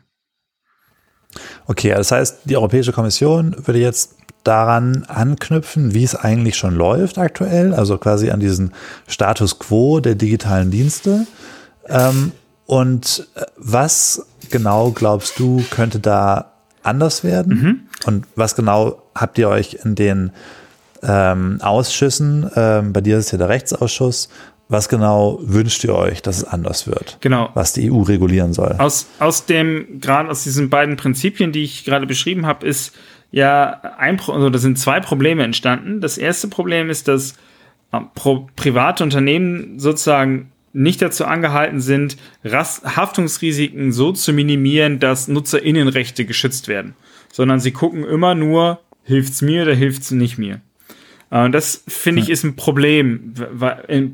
Okay, 1.66 1.90
das 1.90 2.10
heißt, 2.10 2.38
die 2.44 2.56
Europäische 2.56 2.92
Kommission 2.92 3.56
würde 3.66 3.78
jetzt 3.78 4.16
daran 4.44 5.04
anknüpfen, 5.06 5.94
wie 5.94 6.04
es 6.04 6.14
eigentlich 6.14 6.56
schon 6.56 6.74
läuft 6.74 7.18
aktuell, 7.18 7.74
also 7.74 7.98
quasi 7.98 8.30
an 8.30 8.40
diesen 8.40 8.72
Status 9.06 9.58
quo 9.58 10.00
der 10.00 10.14
digitalen 10.14 10.70
Dienste. 10.70 11.26
Ähm, 11.86 12.32
und 12.66 13.28
äh, 13.34 13.42
was 13.56 14.26
genau 14.50 14.90
glaubst 14.90 15.38
du, 15.38 15.62
könnte 15.70 16.00
da 16.00 16.52
anders 16.82 17.24
werden? 17.24 17.54
Mhm. 17.54 17.80
Und 18.06 18.26
was 18.34 18.54
genau 18.54 19.02
habt 19.14 19.38
ihr 19.38 19.48
euch 19.48 19.78
in 19.84 19.94
den 19.94 20.32
ähm, 21.02 21.58
Ausschüssen, 21.60 22.50
ähm, 22.56 22.92
bei 22.92 23.00
dir 23.00 23.18
ist 23.18 23.32
ja 23.32 23.38
der 23.38 23.48
Rechtsausschuss 23.48 24.28
was 24.70 24.88
genau 24.88 25.40
wünscht 25.42 25.82
ihr 25.82 25.94
euch, 25.94 26.22
dass 26.22 26.38
es 26.38 26.44
anders 26.44 26.86
wird? 26.86 27.18
Genau. 27.20 27.50
Was 27.54 27.72
die 27.72 27.90
EU 27.90 28.02
regulieren 28.02 28.52
soll? 28.52 28.76
Aus, 28.78 29.08
aus 29.18 29.44
dem, 29.44 30.00
gerade 30.00 30.30
aus 30.30 30.44
diesen 30.44 30.70
beiden 30.70 30.96
Prinzipien, 30.96 31.50
die 31.50 31.64
ich 31.64 31.84
gerade 31.84 32.06
beschrieben 32.06 32.46
habe, 32.46 32.64
ist 32.64 32.96
ja 33.32 33.80
ein, 33.98 34.20
also 34.20 34.48
da 34.48 34.58
sind 34.58 34.78
zwei 34.78 35.00
Probleme 35.00 35.42
entstanden. 35.42 36.00
Das 36.00 36.18
erste 36.18 36.46
Problem 36.46 36.88
ist, 36.88 37.08
dass 37.08 37.34
äh, 37.92 37.98
private 38.54 39.02
Unternehmen 39.02 39.80
sozusagen 39.80 40.52
nicht 40.72 41.02
dazu 41.02 41.24
angehalten 41.24 41.80
sind, 41.80 42.16
Haftungsrisiken 42.44 43.90
so 43.90 44.12
zu 44.12 44.32
minimieren, 44.32 45.00
dass 45.00 45.26
NutzerInnenrechte 45.26 46.24
geschützt 46.24 46.68
werden, 46.68 46.94
sondern 47.32 47.58
sie 47.58 47.72
gucken 47.72 48.04
immer 48.04 48.36
nur, 48.36 48.78
hilft's 49.02 49.42
mir 49.42 49.62
oder 49.62 49.74
hilft's 49.74 50.12
nicht 50.12 50.38
mir. 50.38 50.60
Äh, 51.30 51.44
und 51.44 51.52
das 51.52 51.84
finde 51.88 52.22
ich 52.22 52.30
ist 52.30 52.44
ein 52.44 52.56
Problem 52.56 53.34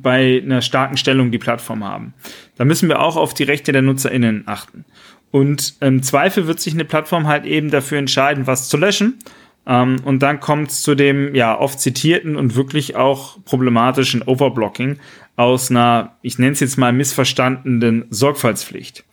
bei 0.02 0.42
einer 0.42 0.62
starken 0.62 0.96
Stellung, 0.96 1.30
die 1.30 1.38
Plattformen 1.38 1.84
haben. 1.84 2.14
Da 2.56 2.64
müssen 2.64 2.88
wir 2.88 3.00
auch 3.00 3.16
auf 3.16 3.34
die 3.34 3.44
Rechte 3.44 3.72
der 3.72 3.82
NutzerInnen 3.82 4.44
achten. 4.46 4.84
Und 5.30 5.74
im 5.80 6.02
Zweifel 6.02 6.46
wird 6.46 6.60
sich 6.60 6.74
eine 6.74 6.84
Plattform 6.84 7.26
halt 7.26 7.44
eben 7.44 7.70
dafür 7.70 7.98
entscheiden, 7.98 8.46
was 8.46 8.68
zu 8.68 8.76
löschen. 8.76 9.18
Ähm, 9.66 9.96
und 10.04 10.22
dann 10.22 10.40
kommt 10.40 10.70
es 10.70 10.82
zu 10.82 10.94
dem 10.94 11.34
ja 11.34 11.58
oft 11.58 11.80
zitierten 11.80 12.36
und 12.36 12.54
wirklich 12.54 12.96
auch 12.96 13.38
problematischen 13.44 14.22
Overblocking 14.22 14.98
aus 15.36 15.70
einer, 15.70 16.16
ich 16.22 16.38
nenne 16.38 16.52
es 16.52 16.60
jetzt 16.60 16.78
mal 16.78 16.92
missverstandenen 16.92 18.06
Sorgfaltspflicht. 18.10 19.04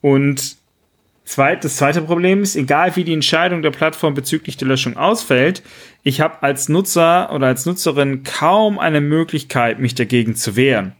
Und 0.00 0.56
Zweit, 1.26 1.64
das 1.64 1.76
zweite 1.76 2.02
Problem 2.02 2.42
ist, 2.42 2.54
egal 2.54 2.94
wie 2.94 3.02
die 3.02 3.12
Entscheidung 3.12 3.60
der 3.60 3.72
Plattform 3.72 4.14
bezüglich 4.14 4.56
der 4.56 4.68
Löschung 4.68 4.96
ausfällt, 4.96 5.60
ich 6.04 6.20
habe 6.20 6.40
als 6.44 6.68
Nutzer 6.68 7.32
oder 7.32 7.48
als 7.48 7.66
Nutzerin 7.66 8.22
kaum 8.22 8.78
eine 8.78 9.00
Möglichkeit, 9.00 9.80
mich 9.80 9.96
dagegen 9.96 10.36
zu 10.36 10.54
wehren. 10.54 10.92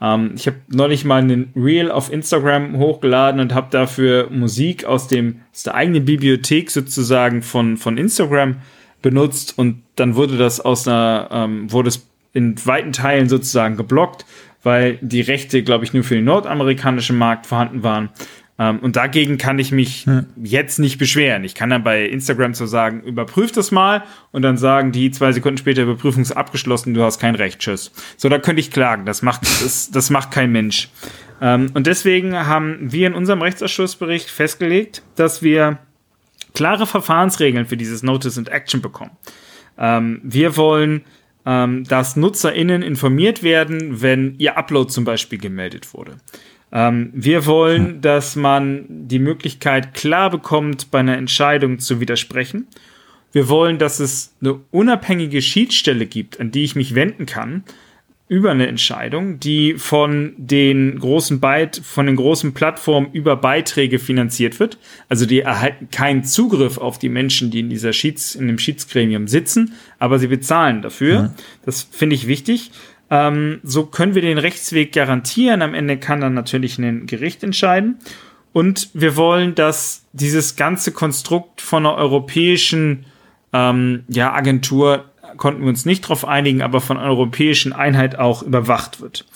Ähm, 0.00 0.32
ich 0.34 0.46
habe 0.46 0.56
neulich 0.68 1.04
mal 1.04 1.20
einen 1.20 1.52
Reel 1.54 1.90
auf 1.90 2.10
Instagram 2.10 2.78
hochgeladen 2.78 3.38
und 3.38 3.52
habe 3.52 3.68
dafür 3.70 4.30
Musik 4.30 4.86
aus 4.86 5.08
dem 5.08 5.42
aus 5.52 5.64
der 5.64 5.74
eigenen 5.74 6.06
Bibliothek 6.06 6.70
sozusagen 6.70 7.42
von 7.42 7.76
von 7.76 7.98
Instagram 7.98 8.56
benutzt 9.02 9.58
und 9.58 9.82
dann 9.96 10.14
wurde 10.14 10.38
das 10.38 10.58
aus 10.58 10.88
einer 10.88 11.28
ähm, 11.30 11.70
wurde 11.70 11.88
es 11.88 12.08
in 12.32 12.54
weiten 12.66 12.92
Teilen 12.92 13.28
sozusagen 13.28 13.76
geblockt, 13.76 14.24
weil 14.62 14.98
die 15.02 15.20
Rechte, 15.20 15.62
glaube 15.62 15.84
ich, 15.84 15.92
nur 15.92 16.02
für 16.02 16.14
den 16.14 16.24
nordamerikanischen 16.24 17.16
Markt 17.18 17.46
vorhanden 17.46 17.82
waren. 17.82 18.08
Ähm, 18.58 18.78
und 18.78 18.96
dagegen 18.96 19.38
kann 19.38 19.58
ich 19.58 19.72
mich 19.72 20.06
hm. 20.06 20.26
jetzt 20.42 20.78
nicht 20.78 20.98
beschweren. 20.98 21.44
Ich 21.44 21.54
kann 21.54 21.70
dann 21.70 21.84
bei 21.84 22.06
Instagram 22.06 22.54
so 22.54 22.66
sagen, 22.66 23.02
überprüf 23.02 23.52
das 23.52 23.70
mal 23.70 24.04
und 24.32 24.42
dann 24.42 24.56
sagen 24.56 24.92
die 24.92 25.10
zwei 25.10 25.32
Sekunden 25.32 25.58
später, 25.58 25.82
Überprüfung 25.82 26.22
ist 26.22 26.32
abgeschlossen, 26.32 26.94
du 26.94 27.02
hast 27.02 27.18
kein 27.18 27.34
Recht, 27.34 27.60
tschüss. 27.60 27.92
So, 28.16 28.28
da 28.28 28.38
könnte 28.38 28.60
ich 28.60 28.70
klagen. 28.70 29.06
Das 29.06 29.22
macht, 29.22 29.42
das, 29.42 29.90
das 29.90 30.10
macht 30.10 30.30
kein 30.30 30.52
Mensch. 30.52 30.88
Ähm, 31.40 31.70
und 31.74 31.86
deswegen 31.86 32.34
haben 32.34 32.92
wir 32.92 33.06
in 33.06 33.14
unserem 33.14 33.42
Rechtsausschussbericht 33.42 34.30
festgelegt, 34.30 35.02
dass 35.16 35.42
wir 35.42 35.78
klare 36.54 36.86
Verfahrensregeln 36.86 37.66
für 37.66 37.76
dieses 37.76 38.02
Notice 38.02 38.38
and 38.38 38.48
Action 38.48 38.80
bekommen. 38.80 39.10
Ähm, 39.78 40.20
wir 40.22 40.56
wollen 40.56 41.04
ähm, 41.46 41.84
dass 41.84 42.16
NutzerInnen 42.16 42.82
informiert 42.82 43.42
werden, 43.42 44.02
wenn 44.02 44.34
ihr 44.38 44.58
Upload 44.58 44.90
zum 44.90 45.04
Beispiel 45.04 45.38
gemeldet 45.38 45.94
wurde. 45.94 46.16
Ähm, 46.72 47.10
wir 47.14 47.46
wollen, 47.46 48.00
dass 48.00 48.36
man 48.36 48.84
die 48.88 49.18
Möglichkeit 49.18 49.94
klar 49.94 50.30
bekommt, 50.30 50.90
bei 50.90 51.00
einer 51.00 51.16
Entscheidung 51.16 51.78
zu 51.78 52.00
widersprechen. 52.00 52.66
Wir 53.32 53.48
wollen, 53.48 53.78
dass 53.78 54.00
es 54.00 54.34
eine 54.40 54.60
unabhängige 54.70 55.42
Schiedsstelle 55.42 56.06
gibt, 56.06 56.40
an 56.40 56.50
die 56.50 56.64
ich 56.64 56.74
mich 56.74 56.94
wenden 56.94 57.26
kann 57.26 57.64
über 58.28 58.50
eine 58.50 58.66
Entscheidung, 58.66 59.38
die 59.38 59.74
von 59.74 60.34
den 60.36 60.98
großen 60.98 61.38
Byte, 61.38 61.80
von 61.84 62.06
den 62.06 62.16
großen 62.16 62.54
Plattformen 62.54 63.12
über 63.12 63.36
Beiträge 63.36 64.00
finanziert 64.00 64.58
wird. 64.58 64.78
Also 65.08 65.26
die 65.26 65.40
erhalten 65.40 65.90
keinen 65.92 66.24
Zugriff 66.24 66.76
auf 66.78 66.98
die 66.98 67.08
Menschen, 67.08 67.52
die 67.52 67.60
in 67.60 67.70
dieser 67.70 67.92
Schieds, 67.92 68.34
in 68.34 68.48
dem 68.48 68.58
Schiedsgremium 68.58 69.28
sitzen, 69.28 69.74
aber 70.00 70.18
sie 70.18 70.26
bezahlen 70.26 70.82
dafür. 70.82 71.22
Mhm. 71.22 71.30
Das 71.64 71.86
finde 71.88 72.16
ich 72.16 72.26
wichtig. 72.26 72.72
Ähm, 73.10 73.60
so 73.62 73.86
können 73.86 74.14
wir 74.14 74.22
den 74.22 74.38
Rechtsweg 74.38 74.92
garantieren. 74.92 75.62
Am 75.62 75.74
Ende 75.74 75.96
kann 75.98 76.20
dann 76.20 76.34
natürlich 76.34 76.78
ein 76.78 77.06
Gericht 77.06 77.42
entscheiden. 77.44 77.98
Und 78.52 78.90
wir 78.94 79.16
wollen, 79.16 79.54
dass 79.54 80.06
dieses 80.12 80.56
ganze 80.56 80.92
Konstrukt 80.92 81.60
von 81.60 81.86
einer 81.86 81.96
europäischen 81.96 83.04
ähm, 83.52 84.04
ja, 84.08 84.32
Agentur, 84.32 85.04
konnten 85.36 85.62
wir 85.62 85.68
uns 85.68 85.84
nicht 85.84 86.04
darauf 86.04 86.26
einigen, 86.26 86.62
aber 86.62 86.80
von 86.80 86.96
einer 86.96 87.10
europäischen 87.10 87.72
Einheit 87.72 88.18
auch 88.18 88.42
überwacht 88.42 89.00
wird. 89.00 89.26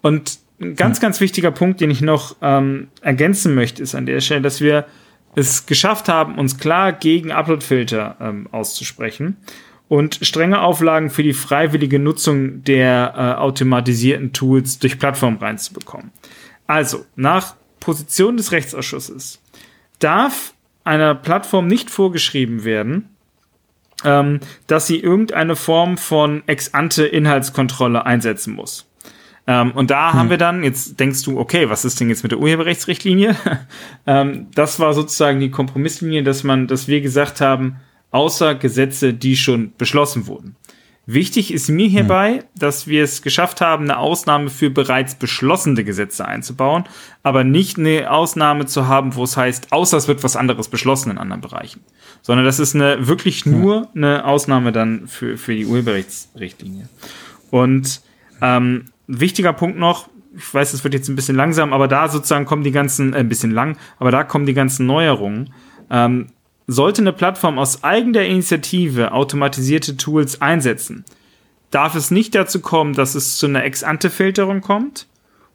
Und 0.00 0.38
ein 0.60 0.74
ganz, 0.74 1.00
ganz 1.00 1.20
wichtiger 1.20 1.50
Punkt, 1.50 1.80
den 1.80 1.90
ich 1.90 2.00
noch 2.00 2.36
ähm, 2.40 2.88
ergänzen 3.02 3.54
möchte, 3.54 3.82
ist 3.82 3.94
an 3.94 4.06
der 4.06 4.20
Stelle, 4.20 4.40
dass 4.40 4.60
wir 4.60 4.86
es 5.34 5.66
geschafft 5.66 6.08
haben, 6.08 6.38
uns 6.38 6.56
klar 6.56 6.92
gegen 6.94 7.30
Uploadfilter 7.30 8.16
ähm, 8.20 8.48
auszusprechen 8.50 9.36
und 9.88 10.18
strenge 10.22 10.60
Auflagen 10.60 11.10
für 11.10 11.22
die 11.22 11.32
freiwillige 11.32 11.98
Nutzung 11.98 12.64
der 12.64 13.14
äh, 13.16 13.40
automatisierten 13.40 14.32
Tools 14.32 14.78
durch 14.78 14.98
Plattformen 14.98 15.38
reinzubekommen. 15.38 16.10
Also, 16.66 17.04
nach 17.14 17.54
Position 17.78 18.36
des 18.36 18.50
Rechtsausschusses 18.52 19.40
darf 19.98 20.54
einer 20.84 21.14
Plattform 21.14 21.66
nicht 21.66 21.90
vorgeschrieben 21.90 22.64
werden, 22.64 23.10
ähm, 24.04 24.40
dass 24.66 24.86
sie 24.86 24.98
irgendeine 24.98 25.56
Form 25.56 25.96
von 25.96 26.42
Ex-ante-Inhaltskontrolle 26.46 28.04
einsetzen 28.04 28.54
muss. 28.54 28.88
Ähm, 29.46 29.72
und 29.72 29.90
da 29.90 30.12
hm. 30.12 30.18
haben 30.18 30.30
wir 30.30 30.38
dann, 30.38 30.64
jetzt 30.64 30.98
denkst 30.98 31.22
du, 31.22 31.38
okay, 31.38 31.70
was 31.70 31.84
ist 31.84 32.00
denn 32.00 32.08
jetzt 32.08 32.22
mit 32.22 32.32
der 32.32 32.40
Urheberrechtsrichtlinie? 32.40 33.36
ähm, 34.06 34.48
das 34.54 34.80
war 34.80 34.92
sozusagen 34.92 35.40
die 35.40 35.50
Kompromisslinie, 35.50 36.22
dass 36.22 36.42
man, 36.42 36.66
dass 36.66 36.88
wir 36.88 37.00
gesagt 37.00 37.40
haben, 37.40 37.76
außer 38.16 38.54
Gesetze, 38.54 39.12
die 39.12 39.36
schon 39.36 39.72
beschlossen 39.76 40.26
wurden. 40.26 40.56
Wichtig 41.04 41.52
ist 41.52 41.68
mir 41.68 41.86
hierbei, 41.86 42.44
dass 42.56 42.88
wir 42.88 43.04
es 43.04 43.22
geschafft 43.22 43.60
haben, 43.60 43.84
eine 43.84 43.98
Ausnahme 43.98 44.48
für 44.48 44.70
bereits 44.70 45.14
beschlossene 45.14 45.84
Gesetze 45.84 46.26
einzubauen, 46.26 46.84
aber 47.22 47.44
nicht 47.44 47.78
eine 47.78 48.10
Ausnahme 48.10 48.64
zu 48.66 48.88
haben, 48.88 49.14
wo 49.14 49.22
es 49.22 49.36
heißt, 49.36 49.70
außer 49.70 49.98
es 49.98 50.08
wird 50.08 50.24
was 50.24 50.34
anderes 50.34 50.68
beschlossen 50.68 51.12
in 51.12 51.18
anderen 51.18 51.42
Bereichen, 51.42 51.82
sondern 52.22 52.44
das 52.44 52.58
ist 52.58 52.74
eine 52.74 53.06
wirklich 53.06 53.46
nur 53.46 53.88
eine 53.94 54.24
Ausnahme 54.24 54.72
dann 54.72 55.06
für, 55.06 55.36
für 55.36 55.54
die 55.54 55.66
Urheberrechtsrichtlinie. 55.66 56.88
Und 57.50 58.00
ähm, 58.40 58.86
wichtiger 59.06 59.52
Punkt 59.52 59.78
noch, 59.78 60.08
ich 60.36 60.52
weiß, 60.52 60.72
es 60.72 60.82
wird 60.82 60.94
jetzt 60.94 61.08
ein 61.08 61.16
bisschen 61.16 61.36
langsam, 61.36 61.72
aber 61.72 61.86
da 61.86 62.08
sozusagen 62.08 62.46
kommen 62.46 62.64
die 62.64 62.72
ganzen, 62.72 63.12
äh, 63.12 63.18
ein 63.18 63.28
bisschen 63.28 63.52
lang, 63.52 63.76
aber 63.98 64.10
da 64.10 64.24
kommen 64.24 64.46
die 64.46 64.54
ganzen 64.54 64.86
Neuerungen. 64.86 65.52
Ähm, 65.88 66.28
sollte 66.66 67.02
eine 67.02 67.12
Plattform 67.12 67.58
aus 67.58 67.84
eigener 67.84 68.22
Initiative 68.24 69.12
automatisierte 69.12 69.96
Tools 69.96 70.40
einsetzen, 70.40 71.04
darf 71.70 71.94
es 71.94 72.10
nicht 72.10 72.34
dazu 72.34 72.60
kommen, 72.60 72.94
dass 72.94 73.14
es 73.14 73.36
zu 73.36 73.46
einer 73.46 73.64
Ex-Ante-Filterung 73.64 74.60
kommt? 74.60 75.06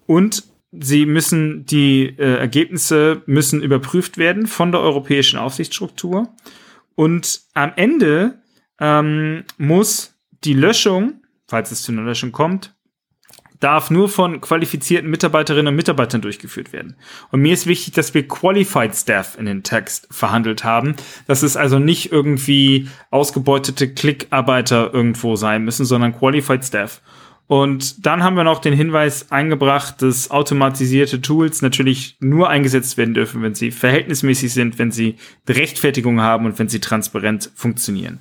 Und 0.08 0.44
sie 0.72 1.06
müssen, 1.06 1.65
die 1.65 2.15
äh, 2.18 2.38
Ergebnisse 2.38 3.22
müssen 3.25 3.62
überprüft 3.62 4.18
werden 4.18 4.48
von 4.48 4.72
der 4.72 4.82
europäischen 4.82 5.38
Aufsichtsstruktur. 5.38 6.30
Und 6.96 7.41
am 7.53 7.74
Ende 7.75 8.39
ähm, 8.80 9.44
muss 9.58 10.15
die 10.44 10.53
Löschung, 10.53 11.22
falls 11.48 11.72
es 11.72 11.84
zu 11.84 11.91
einer 11.91 12.03
Löschung 12.03 12.32
kommt, 12.32 12.74
darf 13.62 13.89
nur 13.89 14.10
von 14.10 14.41
qualifizierten 14.41 15.10
Mitarbeiterinnen 15.10 15.68
und 15.68 15.75
Mitarbeitern 15.75 16.20
durchgeführt 16.20 16.74
werden. 16.74 16.96
Und 17.32 17.41
mir 17.41 17.53
ist 17.53 17.68
wichtig, 17.68 17.94
dass 17.94 18.13
wir 18.13 18.27
Qualified 18.27 18.94
Staff 18.94 19.38
in 19.38 19.46
den 19.46 19.63
Text 19.63 20.08
verhandelt 20.12 20.65
haben. 20.65 20.96
Dass 21.27 21.44
es 21.44 21.56
also 21.56 21.80
nicht 21.80 22.12
irgendwie 22.12 22.89
ausgebeutete 23.12 23.94
Klickarbeiter 23.94 24.94
irgendwo 24.94 25.36
sein 25.36 25.63
müssen, 25.63 25.86
sondern 25.86 26.18
Qualified 26.18 26.65
Staff. 26.65 27.01
Und 27.51 28.05
dann 28.05 28.24
haben 28.24 28.38
wir 28.38 28.46
noch 28.46 28.60
den 28.60 28.74
Hinweis 28.74 29.29
eingebracht, 29.29 30.01
dass 30.01 30.31
automatisierte 30.31 31.22
Tools 31.22 31.62
natürlich 31.62 32.15
nur 32.22 32.50
eingesetzt 32.50 32.96
werden 32.96 33.13
dürfen, 33.13 33.43
wenn 33.43 33.55
sie 33.55 33.72
verhältnismäßig 33.72 34.53
sind, 34.53 34.79
wenn 34.79 34.89
sie 34.89 35.17
Berechtfertigung 35.46 36.22
haben 36.22 36.46
und 36.46 36.58
wenn 36.60 36.70
sie 36.70 36.79
transparent 36.79 37.51
funktionieren. 37.53 38.20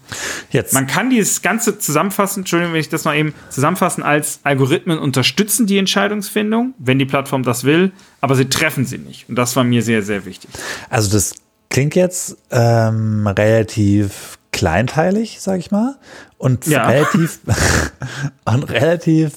Jetzt. 0.51 0.75
Man 0.75 0.89
kann 0.89 1.11
dieses 1.11 1.43
Ganze 1.43 1.79
zusammenfassen, 1.79 2.41
Entschuldigung, 2.41 2.73
wenn 2.73 2.81
ich 2.81 2.89
das 2.89 3.05
noch 3.05 3.15
eben 3.15 3.33
zusammenfassen, 3.51 4.03
als 4.03 4.41
Algorithmen 4.43 4.99
unterstützen 4.99 5.69
die 5.69 5.79
Entscheidungsfindung, 5.79 6.75
wenn 6.79 6.99
die 6.99 7.07
Plattform 7.07 7.45
das 7.45 7.63
will, 7.63 7.93
aber 8.21 8.35
sie 8.35 8.47
treffen 8.47 8.85
sie 8.85 8.99
nicht. 8.99 9.29
Und 9.29 9.37
das 9.37 9.55
war 9.55 9.63
mir 9.63 9.83
sehr, 9.83 10.03
sehr 10.03 10.25
wichtig. 10.25 10.51
Also 10.89 11.13
das 11.13 11.37
klingt 11.69 11.95
jetzt 11.95 12.37
ähm, 12.51 13.29
relativ 13.29 14.40
kleinteilig, 14.61 15.41
sag 15.41 15.59
ich 15.59 15.71
mal, 15.71 15.97
und 16.37 16.67
ja. 16.67 16.87
relativ 16.87 17.41
und 18.45 18.65
relativ 18.65 19.33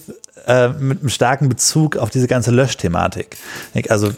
äh, 0.48 0.68
mit 0.68 1.00
einem 1.00 1.08
starken 1.08 1.48
Bezug 1.48 1.96
auf 1.96 2.10
diese 2.10 2.28
ganze 2.28 2.52
Löschthematik. 2.52 3.38
Also 3.88 4.12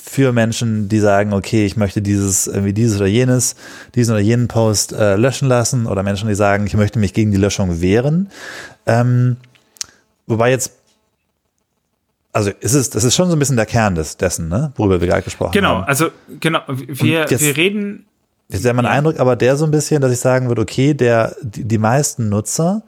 für 0.00 0.32
Menschen, 0.32 0.88
die 0.88 1.00
sagen, 1.00 1.32
okay, 1.32 1.66
ich 1.66 1.76
möchte 1.76 2.02
dieses, 2.02 2.46
irgendwie 2.46 2.72
dieses 2.72 2.98
oder 2.98 3.08
jenes, 3.08 3.56
diesen 3.96 4.12
oder 4.12 4.20
jenen 4.20 4.46
Post 4.46 4.92
äh, 4.92 5.16
löschen 5.16 5.48
lassen, 5.48 5.86
oder 5.86 6.04
Menschen, 6.04 6.28
die 6.28 6.36
sagen, 6.36 6.68
ich 6.68 6.74
möchte 6.74 7.00
mich 7.00 7.14
gegen 7.14 7.32
die 7.32 7.36
Löschung 7.36 7.80
wehren. 7.80 8.30
Ähm, 8.86 9.38
wobei 10.28 10.50
jetzt 10.50 10.70
also 12.32 12.50
ist 12.60 12.74
es, 12.74 12.90
das 12.90 13.02
ist 13.02 13.16
schon 13.16 13.28
so 13.28 13.34
ein 13.34 13.40
bisschen 13.40 13.56
der 13.56 13.66
Kern 13.66 13.96
des, 13.96 14.16
dessen, 14.16 14.48
ne, 14.48 14.72
worüber 14.76 15.00
wir 15.00 15.08
gerade 15.08 15.22
gesprochen 15.22 15.50
genau, 15.52 15.68
haben. 15.68 15.80
Genau, 15.80 15.88
also 15.88 16.10
genau, 16.38 16.60
wir, 16.68 17.28
wir 17.28 17.56
reden. 17.56 18.06
Jetzt 18.48 18.64
wäre 18.64 18.74
mein 18.74 18.84
ja. 18.84 18.92
Eindruck, 18.92 19.18
aber 19.20 19.36
der 19.36 19.56
so 19.56 19.64
ein 19.64 19.70
bisschen, 19.70 20.00
dass 20.00 20.12
ich 20.12 20.20
sagen 20.20 20.48
würde, 20.48 20.62
okay, 20.62 20.94
der, 20.94 21.34
die, 21.42 21.64
die 21.64 21.78
meisten 21.78 22.28
Nutzer, 22.28 22.82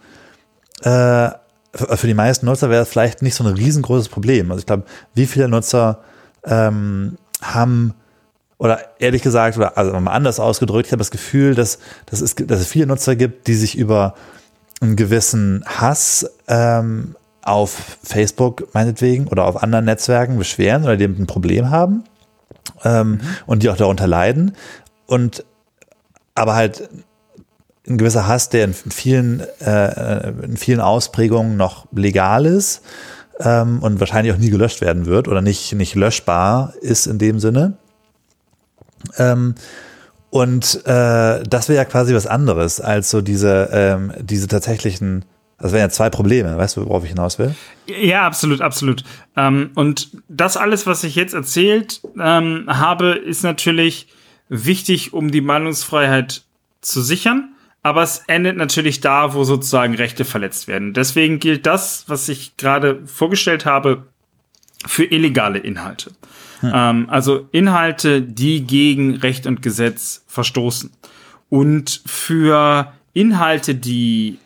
äh, 0.82 1.30
für 1.72 2.06
die 2.06 2.14
meisten 2.14 2.46
Nutzer 2.46 2.70
wäre 2.70 2.82
es 2.82 2.88
vielleicht 2.88 3.22
nicht 3.22 3.34
so 3.34 3.44
ein 3.44 3.54
riesengroßes 3.54 4.08
Problem. 4.08 4.50
Also 4.50 4.60
ich 4.60 4.66
glaube, 4.66 4.84
wie 5.14 5.26
viele 5.26 5.48
Nutzer 5.48 6.00
ähm, 6.44 7.18
haben 7.42 7.94
oder 8.58 8.80
ehrlich 8.98 9.22
gesagt, 9.22 9.58
oder 9.58 9.76
also 9.76 9.98
mal 10.00 10.12
anders 10.12 10.40
ausgedrückt, 10.40 10.86
ich 10.86 10.92
habe 10.92 11.00
das 11.00 11.10
Gefühl, 11.10 11.54
dass, 11.54 11.78
dass, 12.06 12.20
es, 12.20 12.34
dass 12.34 12.60
es 12.60 12.68
viele 12.68 12.86
Nutzer 12.86 13.14
gibt, 13.14 13.46
die 13.48 13.54
sich 13.54 13.76
über 13.76 14.14
einen 14.80 14.96
gewissen 14.96 15.64
Hass 15.66 16.30
ähm, 16.48 17.16
auf 17.42 17.98
Facebook 18.02 18.68
meinetwegen 18.74 19.28
oder 19.28 19.44
auf 19.44 19.62
anderen 19.62 19.84
Netzwerken 19.84 20.38
beschweren 20.38 20.84
oder 20.84 20.96
die 20.96 21.04
ein 21.04 21.26
Problem 21.26 21.70
haben 21.70 22.04
ähm, 22.84 23.10
mhm. 23.10 23.20
und 23.46 23.62
die 23.62 23.70
auch 23.70 23.76
darunter 23.76 24.06
leiden. 24.06 24.56
Und 25.06 25.44
aber 26.34 26.54
halt 26.54 26.88
ein 27.88 27.98
gewisser 27.98 28.26
Hass, 28.26 28.48
der 28.48 28.64
in 28.64 28.74
vielen, 28.74 29.40
äh, 29.60 30.30
in 30.42 30.56
vielen 30.56 30.80
Ausprägungen 30.80 31.56
noch 31.56 31.86
legal 31.92 32.46
ist 32.46 32.82
ähm, 33.40 33.80
und 33.80 34.00
wahrscheinlich 34.00 34.34
auch 34.34 34.38
nie 34.38 34.50
gelöscht 34.50 34.80
werden 34.80 35.06
wird 35.06 35.28
oder 35.28 35.40
nicht, 35.40 35.72
nicht 35.74 35.94
löschbar 35.94 36.74
ist 36.80 37.06
in 37.06 37.18
dem 37.18 37.38
Sinne. 37.38 37.76
Ähm, 39.18 39.54
und 40.30 40.84
äh, 40.84 41.42
das 41.44 41.68
wäre 41.68 41.76
ja 41.76 41.84
quasi 41.84 42.14
was 42.14 42.26
anderes 42.26 42.80
als 42.80 43.10
so 43.10 43.20
diese, 43.20 43.68
ähm, 43.72 44.12
diese 44.20 44.48
tatsächlichen, 44.48 45.24
das 45.58 45.72
wären 45.72 45.82
ja 45.82 45.88
zwei 45.88 46.10
Probleme, 46.10 46.56
weißt 46.56 46.76
du, 46.76 46.86
worauf 46.86 47.04
ich 47.04 47.10
hinaus 47.10 47.38
will? 47.38 47.54
Ja, 47.86 48.26
absolut, 48.26 48.60
absolut. 48.60 49.04
Ähm, 49.36 49.70
und 49.74 50.10
das 50.28 50.56
alles, 50.56 50.86
was 50.86 51.04
ich 51.04 51.14
jetzt 51.14 51.34
erzählt 51.34 52.00
ähm, 52.20 52.64
habe, 52.66 53.10
ist 53.12 53.44
natürlich 53.44 54.08
wichtig, 54.48 55.12
um 55.12 55.30
die 55.30 55.40
Meinungsfreiheit 55.40 56.42
zu 56.80 57.02
sichern. 57.02 57.52
Aber 57.82 58.02
es 58.02 58.24
endet 58.26 58.56
natürlich 58.56 59.00
da, 59.00 59.34
wo 59.34 59.44
sozusagen 59.44 59.94
Rechte 59.94 60.24
verletzt 60.24 60.66
werden. 60.66 60.92
Deswegen 60.92 61.38
gilt 61.38 61.66
das, 61.66 62.04
was 62.08 62.28
ich 62.28 62.56
gerade 62.56 63.06
vorgestellt 63.06 63.64
habe, 63.64 64.06
für 64.84 65.04
illegale 65.04 65.58
Inhalte. 65.58 66.10
Hm. 66.60 66.72
Ähm, 66.74 67.10
also 67.10 67.48
Inhalte, 67.52 68.22
die 68.22 68.62
gegen 68.62 69.16
Recht 69.16 69.46
und 69.46 69.62
Gesetz 69.62 70.24
verstoßen. 70.26 70.90
Und 71.48 72.02
für 72.06 72.92
Inhalte, 73.12 73.74
die 73.74 74.38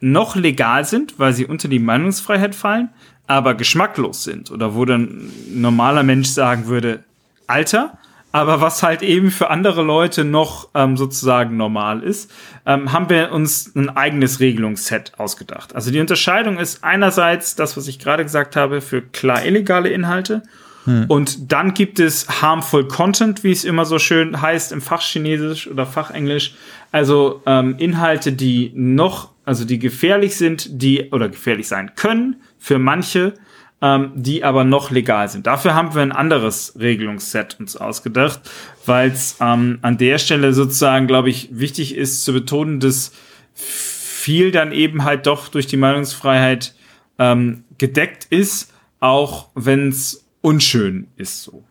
noch 0.00 0.36
legal 0.36 0.84
sind, 0.84 1.18
weil 1.18 1.32
sie 1.32 1.46
unter 1.46 1.68
die 1.68 1.78
Meinungsfreiheit 1.78 2.54
fallen, 2.54 2.90
aber 3.26 3.54
geschmacklos 3.54 4.24
sind 4.24 4.50
oder 4.50 4.74
wo 4.74 4.84
dann 4.84 5.02
ein 5.02 5.60
normaler 5.60 6.02
Mensch 6.02 6.28
sagen 6.28 6.66
würde, 6.66 7.04
Alter, 7.46 7.98
aber 8.32 8.60
was 8.60 8.82
halt 8.82 9.02
eben 9.02 9.30
für 9.30 9.50
andere 9.50 9.82
Leute 9.82 10.24
noch 10.24 10.68
ähm, 10.74 10.96
sozusagen 10.96 11.56
normal 11.56 12.02
ist, 12.02 12.30
ähm, 12.66 12.92
haben 12.92 13.08
wir 13.08 13.32
uns 13.32 13.74
ein 13.74 13.88
eigenes 13.90 14.40
Regelungsset 14.40 15.12
ausgedacht. 15.16 15.74
Also 15.74 15.90
die 15.90 16.00
Unterscheidung 16.00 16.58
ist 16.58 16.84
einerseits 16.84 17.56
das, 17.56 17.76
was 17.76 17.88
ich 17.88 17.98
gerade 17.98 18.24
gesagt 18.24 18.56
habe, 18.56 18.80
für 18.80 19.02
klar 19.02 19.44
illegale 19.44 19.88
Inhalte 19.88 20.42
hm. 20.88 21.04
Und 21.08 21.52
dann 21.52 21.74
gibt 21.74 22.00
es 22.00 22.40
harmful 22.40 22.88
Content, 22.88 23.44
wie 23.44 23.52
es 23.52 23.64
immer 23.64 23.84
so 23.84 23.98
schön 23.98 24.40
heißt 24.40 24.72
im 24.72 24.80
Fachchinesisch 24.80 25.68
oder 25.68 25.84
Fachenglisch. 25.84 26.54
Also 26.92 27.42
ähm, 27.44 27.76
Inhalte, 27.76 28.32
die 28.32 28.72
noch, 28.74 29.30
also 29.44 29.66
die 29.66 29.78
gefährlich 29.78 30.36
sind, 30.36 30.82
die 30.82 31.10
oder 31.10 31.28
gefährlich 31.28 31.68
sein 31.68 31.92
können 31.94 32.36
für 32.58 32.78
manche, 32.78 33.34
ähm, 33.80 34.12
die 34.14 34.44
aber 34.44 34.64
noch 34.64 34.90
legal 34.90 35.28
sind. 35.28 35.46
Dafür 35.46 35.74
haben 35.74 35.94
wir 35.94 36.02
ein 36.02 36.12
anderes 36.12 36.74
Regelungsset 36.78 37.56
uns 37.60 37.76
ausgedacht, 37.76 38.40
weil 38.86 39.10
es 39.10 39.36
ähm, 39.40 39.78
an 39.82 39.98
der 39.98 40.18
Stelle 40.18 40.52
sozusagen, 40.52 41.06
glaube 41.06 41.30
ich, 41.30 41.48
wichtig 41.52 41.94
ist 41.94 42.24
zu 42.24 42.32
betonen, 42.32 42.80
dass 42.80 43.12
viel 43.54 44.50
dann 44.50 44.72
eben 44.72 45.04
halt 45.04 45.26
doch 45.26 45.48
durch 45.48 45.66
die 45.66 45.76
Meinungsfreiheit 45.76 46.74
ähm, 47.18 47.64
gedeckt 47.78 48.26
ist, 48.30 48.72
auch 49.00 49.48
wenn 49.54 49.88
es 49.88 50.24
unschön 50.40 51.08
ist 51.16 51.42
so. 51.42 51.62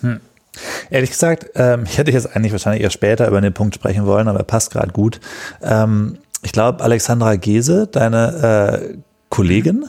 Hm. 0.00 0.20
Ehrlich 0.90 1.10
gesagt, 1.10 1.50
ähm, 1.54 1.84
ich 1.84 1.98
hätte 1.98 2.12
jetzt 2.12 2.34
eigentlich 2.36 2.52
wahrscheinlich 2.52 2.82
eher 2.82 2.90
später 2.90 3.26
über 3.26 3.40
den 3.40 3.52
Punkt 3.52 3.74
sprechen 3.74 4.06
wollen, 4.06 4.28
aber 4.28 4.42
passt 4.44 4.70
gerade 4.70 4.92
gut. 4.92 5.18
Ähm, 5.62 6.18
ich 6.42 6.52
glaube, 6.52 6.84
Alexandra 6.84 7.36
Gese, 7.36 7.88
deine 7.90 8.92
äh, 8.92 8.96
Kollegin, 9.30 9.86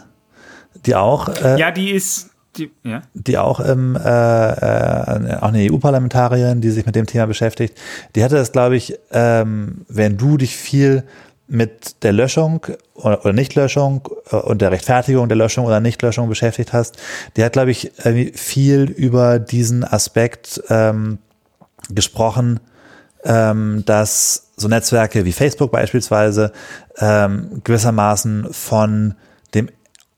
die 0.85 0.95
auch. 0.95 1.29
Äh, 1.29 1.59
ja, 1.59 1.71
die 1.71 1.91
ist. 1.91 2.29
Die, 2.57 2.71
ja. 2.83 3.01
die 3.13 3.37
auch, 3.37 3.59
ähm, 3.59 3.97
äh, 3.97 3.99
äh, 3.99 5.35
auch 5.41 5.49
eine 5.49 5.69
EU-Parlamentarierin, 5.69 6.61
die 6.61 6.69
sich 6.69 6.85
mit 6.85 6.95
dem 6.95 7.05
Thema 7.05 7.25
beschäftigt, 7.25 7.77
die 8.15 8.23
hatte 8.23 8.35
das, 8.35 8.53
glaube 8.53 8.77
ich, 8.77 8.97
ähm, 9.11 9.85
wenn 9.89 10.15
du 10.17 10.37
dich 10.37 10.55
viel 10.55 11.03
mit 11.47 12.01
der 12.03 12.13
Löschung 12.13 12.65
oder 12.93 13.33
Nichtlöschung 13.33 14.07
äh, 14.31 14.37
und 14.37 14.61
der 14.61 14.71
Rechtfertigung 14.71 15.27
der 15.27 15.37
Löschung 15.37 15.65
oder 15.65 15.81
Nichtlöschung 15.81 16.29
beschäftigt 16.29 16.71
hast, 16.71 16.95
die 17.35 17.43
hat, 17.43 17.51
glaube 17.51 17.71
ich, 17.71 17.91
viel 18.35 18.83
über 18.83 19.37
diesen 19.37 19.83
Aspekt 19.83 20.63
ähm, 20.69 21.17
gesprochen, 21.89 22.61
ähm, 23.25 23.83
dass 23.85 24.51
so 24.55 24.67
Netzwerke 24.67 25.25
wie 25.25 25.31
Facebook 25.31 25.71
beispielsweise 25.71 26.51
ähm, 26.97 27.61
gewissermaßen 27.63 28.47
von 28.51 29.15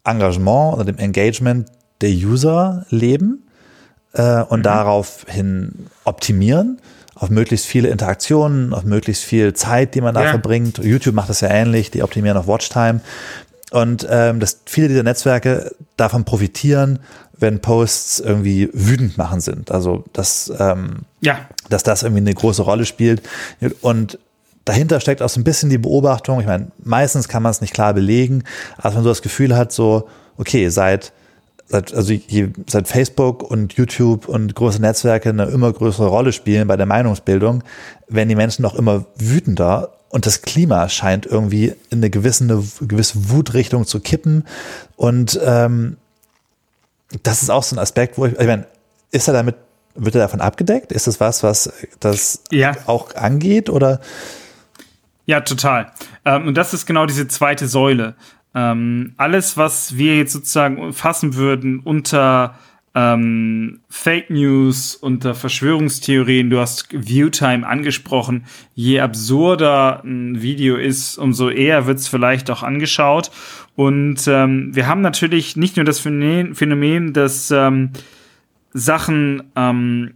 Engagement 0.08 0.76
oder 0.76 0.86
dem 0.86 0.98
Engagement 0.98 1.70
der 2.02 2.10
User 2.10 2.86
leben 2.89 3.48
äh, 4.13 4.41
und 4.41 4.60
mhm. 4.60 4.63
daraufhin 4.63 5.88
optimieren 6.04 6.80
auf 7.20 7.30
möglichst 7.30 7.65
viele 7.65 7.89
Interaktionen, 7.89 8.74
auf 8.74 8.84
möglichst 8.84 9.24
viel 9.24 9.54
Zeit, 9.54 9.96
die 9.96 10.02
man 10.02 10.13
da 10.13 10.24
ja. 10.24 10.30
verbringt. 10.30 10.78
YouTube 10.78 11.15
macht 11.15 11.30
das 11.30 11.41
ja 11.41 11.50
ähnlich, 11.50 11.89
die 11.91 12.04
optimieren 12.04 12.38
auf 12.38 12.48
Watchtime. 12.48 13.02
Und 13.72 14.08
ähm, 14.10 14.39
dass 14.39 14.62
viele 14.65 14.88
dieser 14.88 15.04
Netzwerke 15.04 15.72
davon 15.98 16.24
profitieren, 16.24 17.00
wenn 17.38 17.60
Posts 17.60 18.20
irgendwie 18.20 18.70
wütend 18.72 19.17
machen 19.17 19.41
sind. 19.41 19.72
Also 19.72 20.06
dass, 20.13 20.52
ähm, 20.60 21.00
ja. 21.22 21.39
dass 21.70 21.84
das 21.84 22.04
irgendwie 22.04 22.22
eine 22.22 22.34
große 22.34 22.62
Rolle 22.62 22.86
spielt. 22.86 23.22
Und 23.82 24.20
dahinter 24.68 25.00
steckt 25.00 25.22
auch 25.22 25.30
so 25.30 25.40
ein 25.40 25.44
bisschen 25.44 25.70
die 25.70 25.78
Beobachtung, 25.78 26.40
ich 26.40 26.46
meine, 26.46 26.72
meistens 26.84 27.28
kann 27.28 27.44
man 27.44 27.52
es 27.52 27.62
nicht 27.62 27.74
klar 27.74 27.94
belegen, 27.94 28.44
als 28.78 28.94
man 28.94 29.04
so 29.04 29.10
das 29.10 29.22
Gefühl 29.22 29.56
hat, 29.56 29.72
so, 29.72 30.08
okay, 30.38 30.70
seit 30.70 31.14
seit, 31.70 31.94
also 31.94 32.14
je, 32.14 32.50
seit 32.68 32.88
Facebook 32.88 33.44
und 33.44 33.74
YouTube 33.74 34.28
und 34.28 34.56
große 34.56 34.82
Netzwerke 34.82 35.30
eine 35.30 35.46
immer 35.46 35.72
größere 35.74 36.08
Rolle 36.08 36.32
spielen 36.32 36.68
bei 36.68 36.78
der 36.78 36.86
Meinungsbildung, 36.86 37.64
werden 38.08 38.30
die 38.30 38.36
Menschen 38.36 38.62
noch 38.62 38.76
immer 38.76 39.06
wütender 39.18 39.92
und 40.10 40.26
das 40.26 40.42
Klima 40.42 40.88
scheint 40.90 41.26
irgendwie 41.26 41.74
in 41.90 42.00
eine 42.00 42.10
gewisse, 42.10 42.46
eine 42.46 42.64
gewisse 42.82 43.30
Wutrichtung 43.30 43.86
zu 43.86 44.00
kippen. 44.00 44.46
Und 44.96 45.40
ähm, 45.44 45.98
das 47.24 47.42
ist 47.42 47.50
auch 47.50 47.64
so 47.64 47.76
ein 47.76 47.80
Aspekt, 47.80 48.18
wo 48.18 48.26
ich, 48.26 48.40
ich 48.40 48.48
meine, 48.48 48.66
ist 49.12 49.28
er 49.28 49.34
damit, 49.34 49.56
wird 49.96 50.16
er 50.16 50.22
davon 50.22 50.40
abgedeckt? 50.40 50.92
Ist 50.92 51.08
das 51.08 51.20
was, 51.20 51.44
was 51.44 51.72
das 52.00 52.42
ja. 52.52 52.74
auch 52.86 53.16
angeht 53.16 53.70
oder? 53.70 54.00
Ja, 55.28 55.42
total. 55.42 55.92
Ähm, 56.26 56.48
und 56.48 56.58
das 56.58 56.74
ist 56.74 56.86
genau 56.86 57.06
diese 57.06 57.28
zweite 57.28 57.68
Säule. 57.68 58.16
Ähm, 58.56 59.13
alles, 59.18 59.58
was 59.58 59.98
wir 59.98 60.18
jetzt 60.18 60.34
sozusagen 60.34 60.94
fassen 60.94 61.36
würden 61.36 61.80
unter 61.82 62.58
ähm, 62.96 63.82
Fake 63.90 64.30
News, 64.30 64.96
unter 64.96 65.36
Verschwörungstheorien, 65.36 66.50
du 66.50 66.60
hast 66.60 66.88
Viewtime 66.92 67.68
angesprochen, 67.68 68.46
je 68.74 69.02
absurder 69.02 70.02
ein 70.04 70.42
Video 70.42 70.78
ist, 70.78 71.18
umso 71.18 71.50
eher 71.50 71.86
wird 71.88 72.00
es 72.00 72.08
vielleicht 72.08 72.50
auch 72.50 72.63
angeschaut. 72.63 73.30
Und 73.76 74.28
ähm, 74.28 74.74
wir 74.74 74.88
haben 74.88 75.02
natürlich 75.02 75.58
nicht 75.58 75.76
nur 75.76 75.86
das 75.86 76.00
Phänomen, 76.00 77.13
dass 77.13 77.52
ähm, 77.52 77.92
Sachen 78.74 79.44
ähm, 79.58 80.13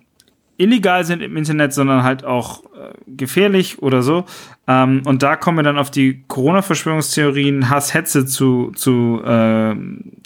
illegal 0.62 1.04
sind 1.06 1.22
im 1.22 1.36
Internet, 1.38 1.74
sondern 1.74 2.04
halt 2.04 2.24
auch 2.24 2.64
äh, 2.64 2.94
gefährlich 3.08 3.82
oder 3.82 4.02
so. 4.02 4.26
Ähm, 4.68 5.02
und 5.06 5.24
da 5.24 5.36
kommen 5.36 5.58
wir 5.58 5.64
dann 5.64 5.78
auf 5.78 5.92
die 5.92 6.24
Corona-Verschwörungstheorien, 6.28 7.70
Hass, 7.70 7.94
Hetze 7.94 8.26
zu, 8.26 8.72
zu 8.76 9.22
äh, 9.26 9.76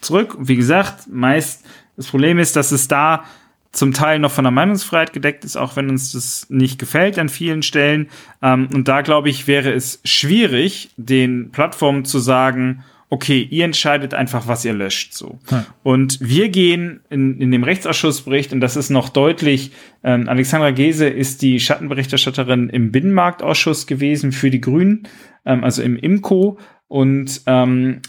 zurück. 0.02 0.36
Wie 0.40 0.56
gesagt, 0.56 1.08
meist 1.12 1.66
das 1.98 2.08
Problem 2.08 2.40
ist, 2.40 2.56
dass 2.56 2.72
es 2.72 2.88
da 2.88 3.24
zum 3.72 3.94
Teil 3.94 4.20
noch 4.20 4.32
von 4.32 4.46
der 4.46 4.52
Meinungsfreiheit 4.52 5.12
gedeckt 5.12 5.44
ist, 5.44 5.58
auch 5.58 5.76
wenn 5.76 5.90
uns 5.90 6.14
das 6.14 6.48
nicht 6.50 6.80
gefällt 6.80 7.20
an 7.20 7.30
vielen 7.30 7.62
Stellen. 7.62 8.08
Ähm, 8.42 8.70
und 8.74 8.88
da 8.88 9.02
glaube 9.02 9.30
ich, 9.30 9.48
wäre 9.48 9.72
es 9.72 10.00
schwierig, 10.06 10.92
den 10.98 11.52
Plattformen 11.52 12.06
zu 12.06 12.20
sagen, 12.20 12.84
okay, 13.10 13.48
ihr 13.50 13.66
entscheidet 13.66 14.14
einfach, 14.14 14.48
was 14.48 14.66
ihr 14.66 14.74
löscht. 14.74 15.14
So. 15.14 15.40
Hm. 15.48 15.66
Und 15.84 16.20
wir 16.22 16.50
gehen 16.50 17.02
in, 17.10 17.40
in 17.40 17.52
dem 17.52 17.64
Rechtsausschussbericht, 17.64 18.52
und 18.52 18.62
das 18.62 18.76
ist 18.76 18.90
noch 18.90 19.10
deutlich, 19.10 19.72
ähm, 20.04 20.28
Alexandra 20.28 20.72
Gese 20.72 21.08
ist 21.08 21.42
die 21.42 21.60
Schattenberichterstatterin 21.60 22.70
im 22.70 22.92
Binnenmarktausschuss 22.92 23.88
gewesen 23.88 24.32
für 24.32 24.50
die 24.50 24.62
Grünen, 24.62 25.08
ähm, 25.46 25.64
also 25.64 25.82
im 25.82 25.98
IMCO. 25.98 26.58
Und 26.88 27.42
ähm, 27.46 28.02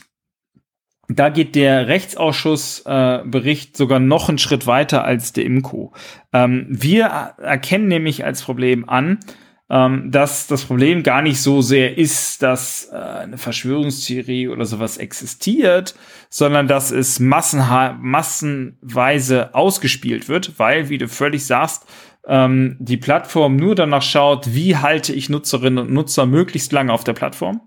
da 1.09 1.29
geht 1.29 1.55
der 1.55 1.87
Rechtsausschussbericht 1.89 3.75
äh, 3.75 3.77
sogar 3.77 4.01
noch 4.01 4.29
einen 4.29 4.39
Schritt 4.39 4.67
weiter 4.67 5.05
als 5.05 5.33
der 5.33 5.45
IMCO. 5.45 5.93
Ähm, 6.33 6.67
wir 6.69 7.05
erkennen 7.05 7.87
nämlich 7.89 8.25
als 8.25 8.43
Problem 8.43 8.89
an, 8.89 9.19
ähm, 9.69 10.13
dass 10.13 10.47
das 10.47 10.65
Problem 10.65 11.03
gar 11.03 11.23
nicht 11.23 11.41
so 11.41 11.61
sehr 11.61 11.99
ist, 11.99 12.41
dass 12.43 12.89
äh, 12.93 12.97
eine 12.97 13.37
Verschwörungstheorie 13.37 14.47
oder 14.49 14.65
sowas 14.65 14.97
existiert, 14.97 15.97
sondern 16.31 16.69
dass 16.69 16.93
es 16.93 17.19
massenweise 17.19 19.53
ausgespielt 19.55 20.29
wird, 20.29 20.57
weil, 20.59 20.89
wie 20.89 20.99
du 20.99 21.09
völlig 21.09 21.45
sagst, 21.45 21.85
ähm, 22.29 22.77
die 22.79 22.97
Plattform 22.97 23.57
nur 23.57 23.75
danach 23.75 24.03
schaut, 24.03 24.55
wie 24.55 24.77
halte 24.77 25.13
ich 25.13 25.29
Nutzerinnen 25.29 25.79
und 25.79 25.93
Nutzer 25.93 26.27
möglichst 26.27 26.71
lange 26.73 26.93
auf 26.93 27.03
der 27.05 27.15
Plattform 27.15 27.61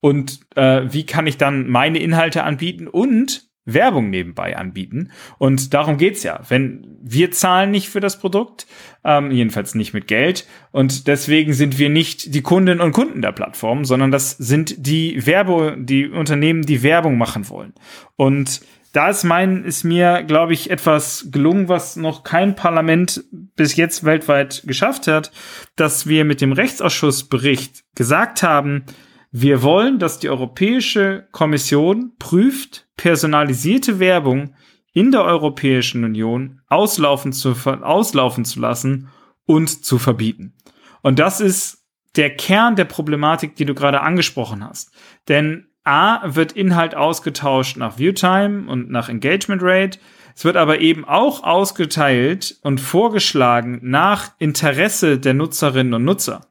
und 0.00 0.40
äh, 0.56 0.82
wie 0.88 1.04
kann 1.04 1.26
ich 1.26 1.36
dann 1.36 1.68
meine 1.68 1.98
Inhalte 1.98 2.44
anbieten 2.44 2.86
und 2.86 3.50
Werbung 3.64 4.10
nebenbei 4.10 4.56
anbieten. 4.56 5.10
Und 5.38 5.74
darum 5.74 5.98
geht's 5.98 6.22
ja. 6.22 6.40
Wenn 6.48 6.89
wir 7.00 7.30
zahlen 7.30 7.70
nicht 7.70 7.88
für 7.88 8.00
das 8.00 8.18
Produkt, 8.18 8.66
ähm, 9.04 9.30
jedenfalls 9.30 9.74
nicht 9.74 9.94
mit 9.94 10.06
Geld. 10.06 10.46
Und 10.70 11.06
deswegen 11.06 11.52
sind 11.52 11.78
wir 11.78 11.88
nicht 11.88 12.34
die 12.34 12.42
Kundinnen 12.42 12.80
und 12.80 12.92
Kunden 12.92 13.22
der 13.22 13.32
Plattform, 13.32 13.84
sondern 13.84 14.10
das 14.10 14.32
sind 14.32 14.86
die 14.86 15.26
Werbe, 15.26 15.76
die 15.78 16.08
Unternehmen, 16.08 16.62
die 16.62 16.82
Werbung 16.82 17.18
machen 17.18 17.48
wollen. 17.48 17.72
Und 18.16 18.60
da 18.92 19.08
ist 19.08 19.24
mein, 19.24 19.64
ist 19.64 19.84
mir, 19.84 20.24
glaube 20.24 20.52
ich, 20.52 20.70
etwas 20.70 21.28
gelungen, 21.30 21.68
was 21.68 21.96
noch 21.96 22.24
kein 22.24 22.56
Parlament 22.56 23.24
bis 23.30 23.76
jetzt 23.76 24.04
weltweit 24.04 24.62
geschafft 24.66 25.06
hat, 25.06 25.30
dass 25.76 26.08
wir 26.08 26.24
mit 26.24 26.40
dem 26.40 26.52
Rechtsausschussbericht 26.52 27.84
gesagt 27.94 28.42
haben, 28.42 28.84
wir 29.32 29.62
wollen, 29.62 30.00
dass 30.00 30.18
die 30.18 30.28
Europäische 30.28 31.28
Kommission 31.30 32.12
prüft, 32.18 32.88
personalisierte 32.96 34.00
Werbung 34.00 34.54
in 34.92 35.12
der 35.12 35.24
Europäischen 35.24 36.04
Union 36.04 36.60
auslaufen 36.68 37.32
zu, 37.32 37.54
auslaufen 37.82 38.44
zu 38.44 38.60
lassen 38.60 39.08
und 39.46 39.84
zu 39.84 39.98
verbieten. 39.98 40.54
Und 41.02 41.18
das 41.18 41.40
ist 41.40 41.84
der 42.16 42.30
Kern 42.30 42.76
der 42.76 42.84
Problematik, 42.84 43.54
die 43.56 43.64
du 43.64 43.74
gerade 43.74 44.00
angesprochen 44.00 44.64
hast. 44.64 44.92
Denn 45.28 45.66
A 45.84 46.34
wird 46.34 46.52
Inhalt 46.52 46.94
ausgetauscht 46.94 47.76
nach 47.76 47.98
Viewtime 47.98 48.70
und 48.70 48.90
nach 48.90 49.08
Engagement 49.08 49.62
Rate. 49.62 49.98
Es 50.34 50.44
wird 50.44 50.56
aber 50.56 50.80
eben 50.80 51.04
auch 51.04 51.42
ausgeteilt 51.42 52.58
und 52.62 52.80
vorgeschlagen 52.80 53.80
nach 53.82 54.32
Interesse 54.38 55.18
der 55.18 55.34
Nutzerinnen 55.34 55.94
und 55.94 56.04
Nutzer. 56.04 56.42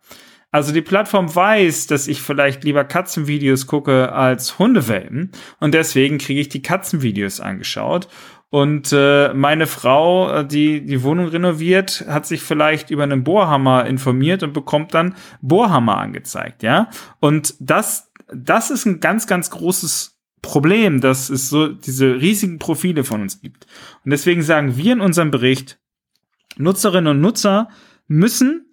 Also 0.51 0.73
die 0.73 0.81
Plattform 0.81 1.33
weiß, 1.33 1.87
dass 1.87 2.07
ich 2.07 2.21
vielleicht 2.21 2.63
lieber 2.63 2.83
Katzenvideos 2.83 3.67
gucke 3.67 4.11
als 4.11 4.57
Hundewelpen 4.57 5.31
und 5.59 5.73
deswegen 5.73 6.17
kriege 6.17 6.41
ich 6.41 6.49
die 6.49 6.61
Katzenvideos 6.61 7.39
angeschaut. 7.39 8.07
Und 8.51 8.91
äh, 8.91 9.31
meine 9.35 9.67
Frau, 9.67 10.31
äh, 10.31 10.47
die 10.47 10.83
die 10.83 11.03
Wohnung 11.03 11.27
renoviert, 11.27 12.05
hat 12.07 12.25
sich 12.25 12.41
vielleicht 12.41 12.89
über 12.89 13.03
einen 13.03 13.23
Bohrhammer 13.23 13.85
informiert 13.85 14.41
und 14.41 14.53
bekommt 14.53 14.95
dann 14.95 15.15
Bohrhammer 15.41 15.97
angezeigt, 15.99 16.63
ja. 16.63 16.89
Und 17.19 17.53
das, 17.59 18.11
das 18.33 18.71
ist 18.71 18.85
ein 18.85 19.01
ganz, 19.01 19.27
ganz 19.27 19.51
großes 19.51 20.19
Problem, 20.41 20.99
dass 20.99 21.29
es 21.29 21.49
so 21.49 21.67
diese 21.67 22.15
riesigen 22.15 22.57
Profile 22.57 23.03
von 23.03 23.21
uns 23.21 23.39
gibt. 23.39 23.67
Und 24.03 24.11
deswegen 24.11 24.41
sagen 24.41 24.77
wir 24.77 24.93
in 24.93 25.01
unserem 25.01 25.29
Bericht, 25.29 25.79
Nutzerinnen 26.57 27.11
und 27.11 27.21
Nutzer 27.21 27.69
müssen 28.07 28.68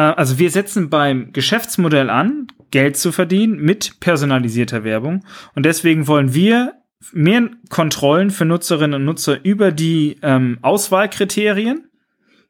also 0.00 0.38
wir 0.38 0.50
setzen 0.50 0.90
beim 0.90 1.32
Geschäftsmodell 1.32 2.10
an, 2.10 2.48
Geld 2.70 2.96
zu 2.96 3.12
verdienen 3.12 3.60
mit 3.60 4.00
personalisierter 4.00 4.84
Werbung. 4.84 5.24
Und 5.54 5.64
deswegen 5.64 6.06
wollen 6.06 6.34
wir 6.34 6.74
mehr 7.12 7.48
Kontrollen 7.70 8.30
für 8.30 8.44
Nutzerinnen 8.44 8.94
und 8.94 9.04
Nutzer 9.04 9.44
über 9.44 9.72
die 9.72 10.18
ähm, 10.22 10.58
Auswahlkriterien, 10.62 11.88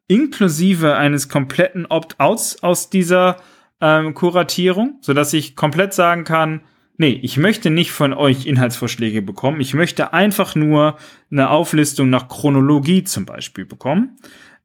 inklusive 0.08 0.96
eines 0.96 1.28
kompletten 1.28 1.86
Opt-outs 1.86 2.62
aus 2.62 2.90
dieser 2.90 3.36
ähm, 3.80 4.14
Kuratierung, 4.14 4.98
sodass 5.00 5.32
ich 5.32 5.56
komplett 5.56 5.94
sagen 5.94 6.24
kann, 6.24 6.62
nee, 6.96 7.18
ich 7.22 7.36
möchte 7.36 7.70
nicht 7.70 7.92
von 7.92 8.12
euch 8.12 8.46
Inhaltsvorschläge 8.46 9.22
bekommen, 9.22 9.60
ich 9.60 9.74
möchte 9.74 10.12
einfach 10.12 10.54
nur 10.54 10.96
eine 11.30 11.50
Auflistung 11.50 12.10
nach 12.10 12.28
Chronologie 12.28 13.04
zum 13.04 13.26
Beispiel 13.26 13.66
bekommen. 13.66 14.16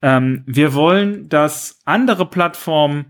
Ähm, 0.01 0.43
wir 0.45 0.73
wollen, 0.73 1.29
dass 1.29 1.79
andere 1.85 2.25
Plattformen 2.25 3.05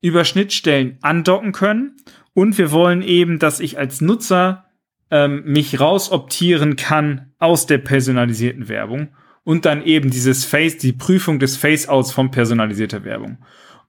über 0.00 0.24
Schnittstellen 0.24 0.98
andocken 1.02 1.52
können 1.52 1.96
und 2.34 2.58
wir 2.58 2.72
wollen 2.72 3.02
eben, 3.02 3.38
dass 3.38 3.60
ich 3.60 3.78
als 3.78 4.00
Nutzer 4.00 4.64
ähm, 5.10 5.42
mich 5.44 5.78
rausoptieren 5.78 6.76
kann 6.76 7.32
aus 7.38 7.66
der 7.66 7.78
personalisierten 7.78 8.68
Werbung 8.68 9.08
und 9.44 9.64
dann 9.64 9.84
eben 9.84 10.10
dieses 10.10 10.44
Face, 10.44 10.78
die 10.78 10.92
Prüfung 10.92 11.38
des 11.38 11.56
Face-Outs 11.56 12.12
von 12.12 12.30
personalisierter 12.30 13.04
Werbung. 13.04 13.38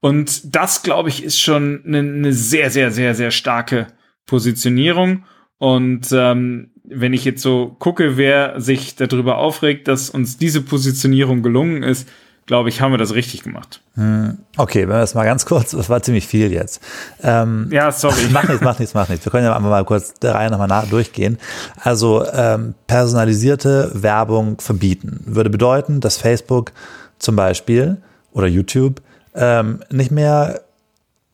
Und 0.00 0.54
das, 0.54 0.82
glaube 0.82 1.08
ich, 1.08 1.24
ist 1.24 1.40
schon 1.40 1.82
eine, 1.86 2.00
eine 2.00 2.32
sehr, 2.32 2.70
sehr, 2.70 2.90
sehr, 2.90 3.14
sehr 3.14 3.30
starke 3.30 3.86
Positionierung. 4.26 5.24
Und 5.58 6.08
ähm, 6.12 6.72
wenn 6.84 7.14
ich 7.14 7.24
jetzt 7.24 7.40
so 7.40 7.74
gucke, 7.78 8.18
wer 8.18 8.60
sich 8.60 8.96
darüber 8.96 9.38
aufregt, 9.38 9.88
dass 9.88 10.10
uns 10.10 10.36
diese 10.36 10.60
Positionierung 10.60 11.42
gelungen 11.42 11.82
ist, 11.82 12.06
glaube 12.46 12.68
ich, 12.68 12.80
haben 12.80 12.92
wir 12.92 12.98
das 12.98 13.14
richtig 13.14 13.42
gemacht. 13.42 13.80
Hm, 13.94 14.38
okay, 14.56 14.82
wenn 14.82 14.96
wir 14.96 15.00
das 15.00 15.14
mal 15.14 15.24
ganz 15.24 15.46
kurz, 15.46 15.70
das 15.70 15.88
war 15.88 16.02
ziemlich 16.02 16.26
viel 16.26 16.52
jetzt. 16.52 16.82
Ähm, 17.22 17.68
ja, 17.70 17.90
sorry. 17.90 18.22
Mach 18.32 18.48
nichts, 18.48 18.62
mach 18.62 18.78
nichts, 18.78 18.94
mach 18.94 19.08
nichts. 19.08 19.24
Wir 19.24 19.30
können 19.32 19.44
ja 19.44 19.58
mal 19.58 19.84
kurz 19.84 20.14
der 20.14 20.34
Reihe 20.34 20.50
nochmal 20.50 20.68
nach, 20.68 20.86
durchgehen. 20.88 21.38
Also 21.80 22.24
ähm, 22.32 22.74
personalisierte 22.86 23.90
Werbung 23.94 24.60
verbieten 24.60 25.22
würde 25.26 25.50
bedeuten, 25.50 26.00
dass 26.00 26.16
Facebook 26.16 26.72
zum 27.18 27.36
Beispiel 27.36 27.98
oder 28.32 28.46
YouTube 28.46 29.00
ähm, 29.34 29.80
nicht 29.90 30.10
mehr 30.10 30.60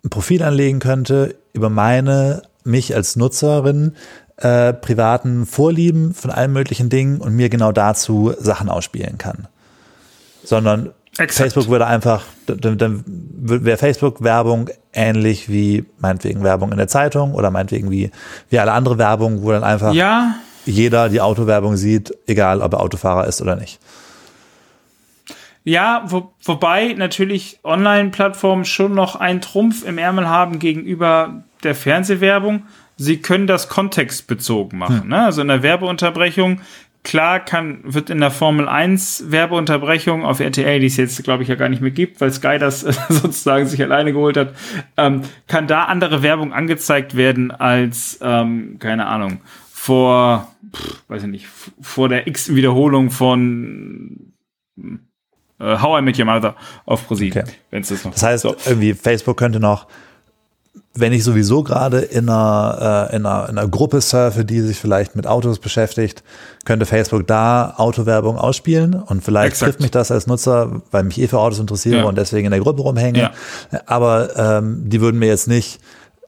ein 0.05 0.11
Profil 0.11 0.42
anlegen 0.42 0.79
könnte 0.79 1.35
über 1.53 1.70
meine, 1.70 2.42
mich 2.64 2.94
als 2.94 3.16
Nutzerin 3.16 3.94
äh, 4.37 4.73
privaten 4.73 5.46
Vorlieben 5.46 6.14
von 6.14 6.31
allen 6.31 6.53
möglichen 6.53 6.88
Dingen 6.88 7.20
und 7.20 7.35
mir 7.35 7.49
genau 7.49 7.73
dazu 7.73 8.33
Sachen 8.38 8.68
ausspielen 8.68 9.18
kann. 9.18 9.49
Sondern 10.42 10.90
Exakt. 11.21 11.53
Facebook 11.53 11.69
würde 11.71 11.87
einfach, 11.87 12.25
dann, 12.47 12.79
dann 12.79 13.05
wäre 13.07 13.77
Facebook-Werbung 13.77 14.71
ähnlich 14.93 15.51
wie 15.51 15.85
meinetwegen 15.99 16.43
Werbung 16.43 16.73
in 16.73 16.79
der 16.79 16.89
Zeitung 16.89 17.35
oder 17.35 17.51
meinetwegen 17.51 17.91
wie, 17.91 18.11
wie 18.49 18.59
alle 18.59 18.73
andere 18.73 18.97
Werbung, 18.97 19.43
wo 19.43 19.53
dann 19.53 19.63
einfach 19.63 19.93
ja. 19.93 20.37
jeder 20.65 21.11
die 21.11 21.21
Autowerbung 21.21 21.77
sieht, 21.77 22.17
egal 22.27 22.63
ob 22.63 22.73
er 22.73 22.81
Autofahrer 22.81 23.27
ist 23.27 23.43
oder 23.43 23.55
nicht. 23.55 23.79
Ja, 25.63 26.05
wo, 26.07 26.33
wobei 26.43 26.95
natürlich 26.95 27.59
Online-Plattformen 27.65 28.65
schon 28.65 28.95
noch 28.95 29.15
einen 29.17 29.43
Trumpf 29.43 29.85
im 29.85 29.99
Ärmel 29.99 30.27
haben 30.27 30.59
gegenüber 30.59 31.43
der 31.63 31.75
Fernsehwerbung. 31.75 32.63
Sie 32.97 33.19
können 33.19 33.47
das 33.47 33.69
kontextbezogen 33.69 34.79
machen. 34.79 35.03
Hm. 35.03 35.09
Ne? 35.09 35.25
Also 35.27 35.43
in 35.43 35.49
der 35.49 35.63
Werbeunterbrechung 35.63 36.63
klar 37.03 37.41
kann, 37.41 37.81
wird 37.85 38.11
in 38.11 38.21
der 38.21 38.31
Formel 38.31 38.69
1 38.69 39.31
Werbeunterbrechung 39.31 40.25
auf 40.25 40.41
RTL, 40.41 40.81
die 40.81 40.87
es 40.87 40.97
jetzt, 40.97 41.23
glaube 41.25 41.43
ich, 41.43 41.49
ja 41.49 41.55
gar 41.55 41.69
nicht 41.69 41.83
mehr 41.83 41.91
gibt, 41.91 42.21
weil 42.21 42.33
Sky 42.33 42.59
das 42.59 42.81
sozusagen 43.09 43.67
sich 43.67 43.83
alleine 43.83 44.13
geholt 44.13 44.37
hat, 44.37 44.55
ähm, 44.97 45.23
kann 45.47 45.67
da 45.67 45.85
andere 45.85 46.23
Werbung 46.23 46.53
angezeigt 46.53 47.17
werden 47.17 47.51
als, 47.51 48.19
ähm, 48.23 48.77
keine 48.79 49.07
Ahnung, 49.07 49.41
vor, 49.73 50.55
pff, 50.75 51.03
weiß 51.09 51.23
ich 51.23 51.29
nicht, 51.29 51.47
vor 51.81 52.09
der 52.09 52.27
x-Wiederholung 52.27 53.11
von 53.11 54.33
äh, 55.59 55.79
How 55.79 56.01
I 56.01 56.03
Met 56.03 56.19
Your 56.19 56.27
Mother 56.27 56.55
auf 56.85 57.07
ProSieben. 57.07 57.43
Okay. 57.43 57.53
Wenn's 57.71 57.89
das, 57.89 58.05
noch 58.05 58.13
das 58.13 58.23
heißt, 58.23 58.43
so. 58.43 58.57
irgendwie 58.67 58.95
Facebook 58.95 59.37
könnte 59.37 59.59
noch 59.59 59.87
wenn 60.94 61.12
ich 61.12 61.22
sowieso 61.22 61.62
gerade 61.62 62.00
in 62.00 62.29
einer, 62.29 63.09
äh, 63.11 63.16
in, 63.16 63.24
einer, 63.24 63.48
in 63.48 63.59
einer 63.59 63.68
Gruppe 63.68 64.00
surfe, 64.00 64.44
die 64.44 64.61
sich 64.61 64.76
vielleicht 64.76 65.14
mit 65.14 65.26
Autos 65.26 65.61
beschäftigt, 65.61 66.24
könnte 66.64 66.85
Facebook 66.85 67.26
da 67.26 67.74
Autowerbung 67.76 68.37
ausspielen 68.37 68.94
und 68.94 69.22
vielleicht 69.22 69.53
Exakt. 69.53 69.70
trifft 69.70 69.81
mich 69.81 69.90
das 69.92 70.11
als 70.11 70.26
Nutzer, 70.26 70.83
weil 70.90 71.05
mich 71.05 71.20
eh 71.20 71.29
für 71.29 71.38
Autos 71.38 71.61
interessiere 71.61 71.98
ja. 71.98 72.05
und 72.05 72.18
deswegen 72.18 72.46
in 72.46 72.50
der 72.50 72.61
Gruppe 72.61 72.83
rumhänge. 72.83 73.20
Ja. 73.20 73.33
Aber 73.87 74.37
ähm, 74.37 74.83
die 74.88 75.00
würden 75.00 75.18
mir 75.18 75.29
jetzt 75.29 75.46
nicht 75.46 75.81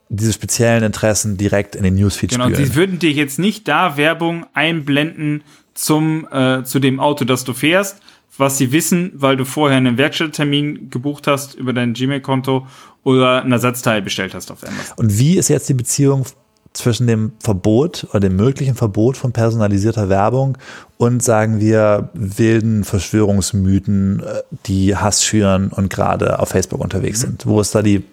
diese 0.09 0.33
speziellen 0.33 0.85
Interessen 0.85 1.37
direkt 1.37 1.75
in 1.75 1.83
den 1.83 1.95
Newsfeed 1.95 2.31
genau, 2.31 2.45
spüren. 2.45 2.57
Genau, 2.57 2.69
die 2.69 2.77
würden 2.77 2.99
dir 2.99 3.11
jetzt 3.11 3.39
nicht 3.39 3.67
da 3.67 3.97
Werbung 3.97 4.47
einblenden 4.53 5.43
zum 5.75 6.29
äh, 6.31 6.63
zu 6.65 6.79
dem 6.79 7.01
Auto, 7.01 7.25
das 7.25 7.45
du 7.45 7.55
fährst, 7.55 7.97
was 8.37 8.59
sie 8.59 8.73
wissen, 8.73 9.13
weil 9.15 9.37
du 9.37 9.45
vorher 9.45 9.79
einen 9.79 9.99
Werkstatttermin 9.99 10.91
gebucht 10.91 11.27
hast 11.27 11.55
über 11.55 11.73
dein 11.73 11.95
Gmail-Konto 11.95 12.67
oder 13.05 13.43
ein 13.43 13.53
Ersatzteil 13.53 14.03
bestellt 14.03 14.35
hast 14.35 14.51
auf 14.51 14.63
Amazon. 14.63 14.97
Und 14.97 15.19
wie 15.19 15.37
ist 15.37 15.49
jetzt 15.49 15.69
die 15.69 15.75
Beziehung 15.75 16.27
zwischen 16.73 17.07
dem 17.07 17.33
Verbot 17.41 18.07
oder 18.11 18.21
dem 18.21 18.37
möglichen 18.37 18.75
Verbot 18.75 19.17
von 19.17 19.33
personalisierter 19.33 20.09
Werbung 20.09 20.57
und 20.97 21.23
sagen 21.23 21.61
wir 21.61 22.11
wilden 22.15 22.85
Verschwörungsmythen, 22.85 24.21
äh, 24.21 24.43
die 24.67 24.97
Hass 24.97 25.25
schüren 25.25 25.69
und 25.69 25.91
gerade 25.91 26.39
auf 26.39 26.51
Facebook 26.51 26.81
unterwegs 26.81 27.23
mhm. 27.23 27.27
sind? 27.27 27.47
Wo 27.47 27.61
ist 27.61 27.75
da 27.75 27.83
die, 27.83 28.05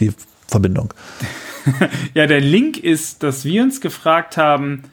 die 0.00 0.12
Verbindung? 0.46 0.92
ja, 2.14 2.26
der 2.26 2.40
Link 2.40 2.76
ist, 2.78 3.22
dass 3.22 3.44
wir 3.44 3.62
uns 3.62 3.80
gefragt 3.80 4.36
haben, 4.36 4.84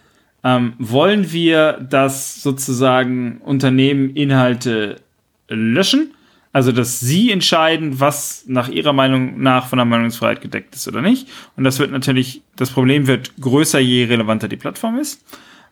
Ähm, 0.45 0.73
wollen 0.77 1.31
wir, 1.31 1.79
dass 1.89 2.43
sozusagen 2.43 3.37
Unternehmen 3.37 4.09
Inhalte 4.13 4.97
löschen? 5.47 6.13
Also, 6.53 6.71
dass 6.71 6.99
sie 6.99 7.31
entscheiden, 7.31 7.99
was 7.99 8.45
nach 8.47 8.69
ihrer 8.69 8.93
Meinung 8.93 9.41
nach 9.41 9.65
von 9.65 9.77
der 9.77 9.85
Meinungsfreiheit 9.85 10.39
gedeckt 10.39 10.75
ist 10.75 10.87
oder 10.87 11.01
nicht. 11.01 11.27
Und 11.57 11.63
das 11.63 11.79
wird 11.79 11.91
natürlich, 11.91 12.43
das 12.55 12.69
Problem 12.69 13.07
wird 13.07 13.35
größer, 13.41 13.79
je 13.79 14.05
relevanter 14.05 14.47
die 14.47 14.55
Plattform 14.55 14.99
ist. 14.99 15.25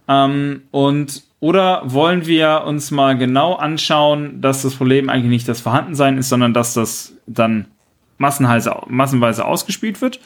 Ähm, 0.07 0.63
und 0.71 1.23
oder 1.39 1.83
wollen 1.85 2.25
wir 2.25 2.63
uns 2.65 2.89
mal 2.89 3.15
genau 3.15 3.53
anschauen, 3.55 4.41
dass 4.41 4.63
das 4.63 4.73
Problem 4.73 5.09
eigentlich 5.09 5.29
nicht 5.29 5.47
das 5.47 5.61
Vorhandensein 5.61 6.17
ist, 6.17 6.29
sondern 6.29 6.53
dass 6.53 6.73
das 6.73 7.13
dann 7.27 7.67
massenweise, 8.17 8.75
massenweise 8.87 9.45
ausgespielt 9.45 10.01
wird? 10.01 10.19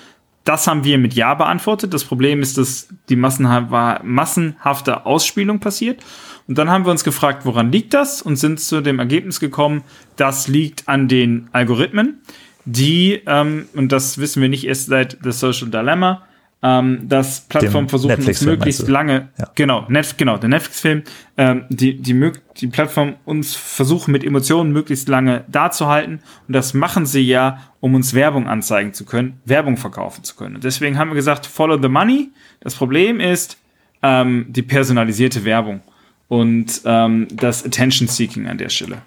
Das 0.45 0.67
haben 0.67 0.83
wir 0.83 0.97
mit 0.97 1.13
Ja 1.15 1.33
beantwortet. 1.33 1.93
Das 1.93 2.05
Problem 2.05 2.41
ist, 2.41 2.57
dass 2.57 2.87
die 3.09 3.15
massenhafte 3.17 5.05
Ausspielung 5.05 5.59
passiert. 5.59 6.03
Und 6.47 6.57
dann 6.57 6.69
haben 6.69 6.85
wir 6.85 6.91
uns 6.91 7.03
gefragt, 7.03 7.45
woran 7.45 7.71
liegt 7.71 7.93
das? 7.93 8.21
Und 8.21 8.35
sind 8.35 8.59
zu 8.59 8.81
dem 8.81 8.99
Ergebnis 8.99 9.39
gekommen, 9.39 9.83
das 10.15 10.47
liegt 10.47 10.87
an 10.87 11.07
den 11.07 11.49
Algorithmen, 11.51 12.21
die, 12.65 13.21
ähm, 13.27 13.67
und 13.73 13.91
das 13.91 14.17
wissen 14.17 14.41
wir 14.41 14.49
nicht 14.49 14.65
erst 14.65 14.87
seit 14.87 15.17
The 15.23 15.31
Social 15.31 15.69
Dilemma, 15.69 16.23
ähm, 16.63 17.07
dass 17.07 17.41
Plattformen 17.41 17.89
versuchen, 17.89 18.25
uns 18.25 18.41
möglichst 18.41 18.87
lange, 18.87 19.29
ja. 19.37 19.51
genau, 19.53 19.85
Net, 19.87 20.17
genau, 20.17 20.37
der 20.37 20.49
Netflix-Film, 20.49 21.03
ähm, 21.37 21.65
die, 21.69 22.01
die, 22.01 22.31
die 22.57 22.67
Plattform 22.67 23.15
uns 23.25 23.55
versuchen, 23.55 24.11
mit 24.11 24.23
Emotionen 24.23 24.71
möglichst 24.71 25.07
lange 25.07 25.43
dazuhalten. 25.47 26.21
Und 26.47 26.55
das 26.55 26.73
machen 26.73 27.05
sie 27.05 27.21
ja, 27.21 27.59
um 27.81 27.93
uns 27.93 28.15
Werbung 28.15 28.47
anzeigen 28.47 28.93
zu 28.93 29.05
können, 29.05 29.39
Werbung 29.45 29.77
verkaufen 29.77 30.23
zu 30.23 30.35
können. 30.35 30.55
Und 30.55 30.63
deswegen 30.63 30.97
haben 30.97 31.09
wir 31.09 31.15
gesagt, 31.15 31.45
follow 31.45 31.79
the 31.79 31.89
money. 31.89 32.31
Das 32.61 32.73
Problem 32.73 33.19
ist 33.19 33.57
ähm, 34.01 34.47
die 34.49 34.63
personalisierte 34.63 35.45
Werbung 35.45 35.81
und 36.27 36.81
ähm, 36.85 37.27
das 37.31 37.65
Attention 37.65 38.07
Seeking 38.07 38.47
an 38.47 38.57
der 38.57 38.69
Stelle. 38.69 39.01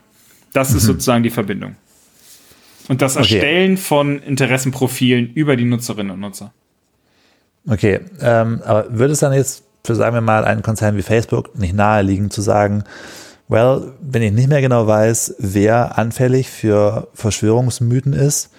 Das 0.52 0.70
mhm. 0.70 0.76
ist 0.78 0.84
sozusagen 0.84 1.22
die 1.22 1.30
Verbindung. 1.30 1.76
Und 2.88 3.02
das 3.02 3.16
Erstellen 3.16 3.72
okay. 3.72 3.82
von 3.82 4.18
Interessenprofilen 4.20 5.32
über 5.34 5.56
die 5.56 5.64
Nutzerinnen 5.64 6.12
und 6.12 6.20
Nutzer. 6.20 6.52
Okay, 7.68 8.00
ähm, 8.20 8.62
aber 8.64 8.86
würde 8.90 9.12
es 9.12 9.20
dann 9.20 9.34
jetzt 9.34 9.64
für, 9.84 9.94
sagen 9.94 10.14
wir 10.14 10.20
mal, 10.22 10.44
einen 10.44 10.62
Konzern 10.62 10.96
wie 10.96 11.02
Facebook 11.02 11.58
nicht 11.58 11.74
naheliegen 11.74 12.30
zu 12.30 12.40
sagen, 12.40 12.84
well, 13.48 13.92
wenn 14.00 14.22
ich 14.22 14.32
nicht 14.32 14.48
mehr 14.48 14.60
genau 14.60 14.86
weiß, 14.86 15.36
wer 15.38 15.98
anfällig 15.98 16.48
für 16.48 17.08
Verschwörungsmythen 17.14 18.14
ist, 18.14 18.50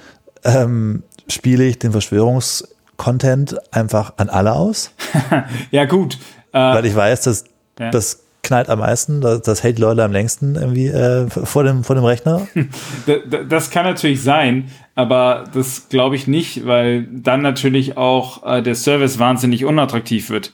ähm, 0.43 1.04
spiele 1.28 1.63
ich 1.65 1.80
den 1.80 1.91
Verschwörungskontent 1.91 3.74
einfach 3.74 4.13
an 4.17 4.30
alle 4.30 4.54
aus? 4.54 4.91
ja, 5.72 5.86
gut. 5.86 6.17
Äh, 6.52 6.58
Weil 6.60 6.86
ich 6.86 6.95
weiß, 6.95 7.22
dass 7.22 7.45
ja. 7.80 7.91
das 7.91 8.24
knallt 8.49 8.67
am 8.69 8.79
meisten, 8.79 9.21
das, 9.21 9.43
das 9.43 9.62
hält 9.62 9.77
Leute 9.77 10.03
am 10.03 10.12
längsten 10.12 10.55
irgendwie 10.55 10.88
äh, 10.88 11.29
vor, 11.29 11.63
dem, 11.63 11.83
vor 11.83 11.95
dem 11.95 12.03
Rechner? 12.03 12.47
Das 13.47 13.69
kann 13.69 13.85
natürlich 13.85 14.23
sein, 14.23 14.71
aber 14.95 15.43
das 15.53 15.88
glaube 15.89 16.15
ich 16.15 16.27
nicht, 16.27 16.65
weil 16.65 17.03
dann 17.03 17.41
natürlich 17.41 17.95
auch 17.95 18.43
äh, 18.43 18.63
der 18.63 18.73
Service 18.73 19.19
wahnsinnig 19.19 19.65
unattraktiv 19.65 20.31
wird. 20.31 20.53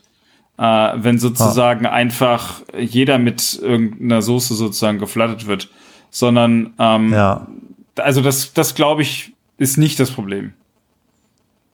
Äh, 0.58 0.64
wenn 0.96 1.20
sozusagen 1.20 1.86
ah. 1.86 1.92
einfach 1.92 2.62
jeder 2.78 3.18
mit 3.18 3.60
irgendeiner 3.62 4.22
Soße 4.22 4.56
sozusagen 4.56 5.00
geflattert 5.00 5.48
wird. 5.48 5.70
Sondern 6.10 6.74
ähm, 6.80 7.14
ja. 7.14 7.48
also 7.98 8.22
das, 8.22 8.54
das 8.54 8.76
glaube 8.76 9.02
ich, 9.04 9.34
ist 9.58 9.78
nicht 9.78 10.00
das 10.00 10.12
Problem. 10.12 10.54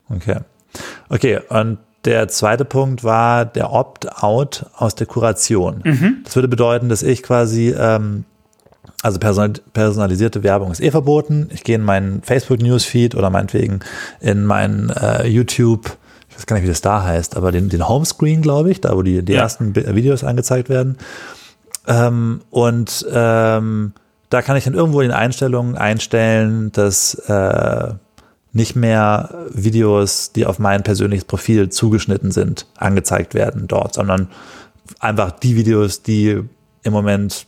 Okay. 0.10 0.40
Okay, 1.10 1.40
und 1.50 1.80
der 2.06 2.28
zweite 2.28 2.66
Punkt 2.66 3.04
war 3.04 3.46
der 3.46 3.72
Opt-out 3.72 4.66
aus 4.76 4.96
der 4.96 5.08
Kuration. 5.08 5.82
Mhm. 5.84 6.18
Das 6.24 6.36
würde 6.36 6.48
bedeuten, 6.48 6.90
dass 6.90 7.04
ich 7.04 7.22
quasi, 7.22 7.70
ähm, 7.78 8.26
also 9.04 9.20
personalisierte 9.20 10.44
Werbung 10.44 10.72
ist 10.72 10.82
eh 10.82 10.92
verboten. 10.92 11.50
Ich 11.54 11.64
gehe 11.64 11.76
in 11.76 11.84
meinen 11.84 12.22
Facebook-Newsfeed 12.24 13.16
oder 13.16 13.30
meinetwegen 13.30 13.82
in 14.20 14.46
meinen 14.46 14.90
äh, 14.90 15.28
YouTube, 15.28 15.98
ich 16.30 16.36
weiß 16.36 16.46
gar 16.48 16.56
nicht, 16.56 16.64
wie 16.64 16.70
das 16.70 16.82
da 16.82 17.04
heißt, 17.04 17.38
aber 17.38 17.52
den, 17.52 17.70
den 17.70 17.88
Homescreen, 17.88 18.42
glaube 18.42 18.72
ich, 18.72 18.82
da 18.82 18.96
wo 18.96 19.04
die, 19.04 19.24
die 19.24 19.34
ja. 19.34 19.42
ersten 19.42 19.76
Videos 19.76 20.24
angezeigt 20.24 20.70
werden. 20.70 20.98
Ähm, 21.88 22.42
und 22.50 23.06
ähm, 23.12 23.94
da 24.30 24.42
kann 24.42 24.56
ich 24.56 24.64
dann 24.64 24.74
irgendwo 24.74 25.02
in 25.02 25.10
den 25.10 25.18
Einstellungen 25.18 25.76
einstellen, 25.76 26.72
dass 26.72 27.16
äh, 27.16 27.94
nicht 28.54 28.76
mehr 28.76 29.48
Videos, 29.52 30.32
die 30.34 30.46
auf 30.46 30.60
mein 30.60 30.84
persönliches 30.84 31.26
Profil 31.26 31.70
zugeschnitten 31.70 32.32
sind, 32.32 32.66
angezeigt 32.78 33.34
werden 33.34 33.68
dort, 33.68 33.94
sondern 33.94 34.28
einfach 35.00 35.32
die 35.32 35.56
Videos, 35.56 36.02
die 36.02 36.40
im 36.84 36.94
Moment 36.94 37.46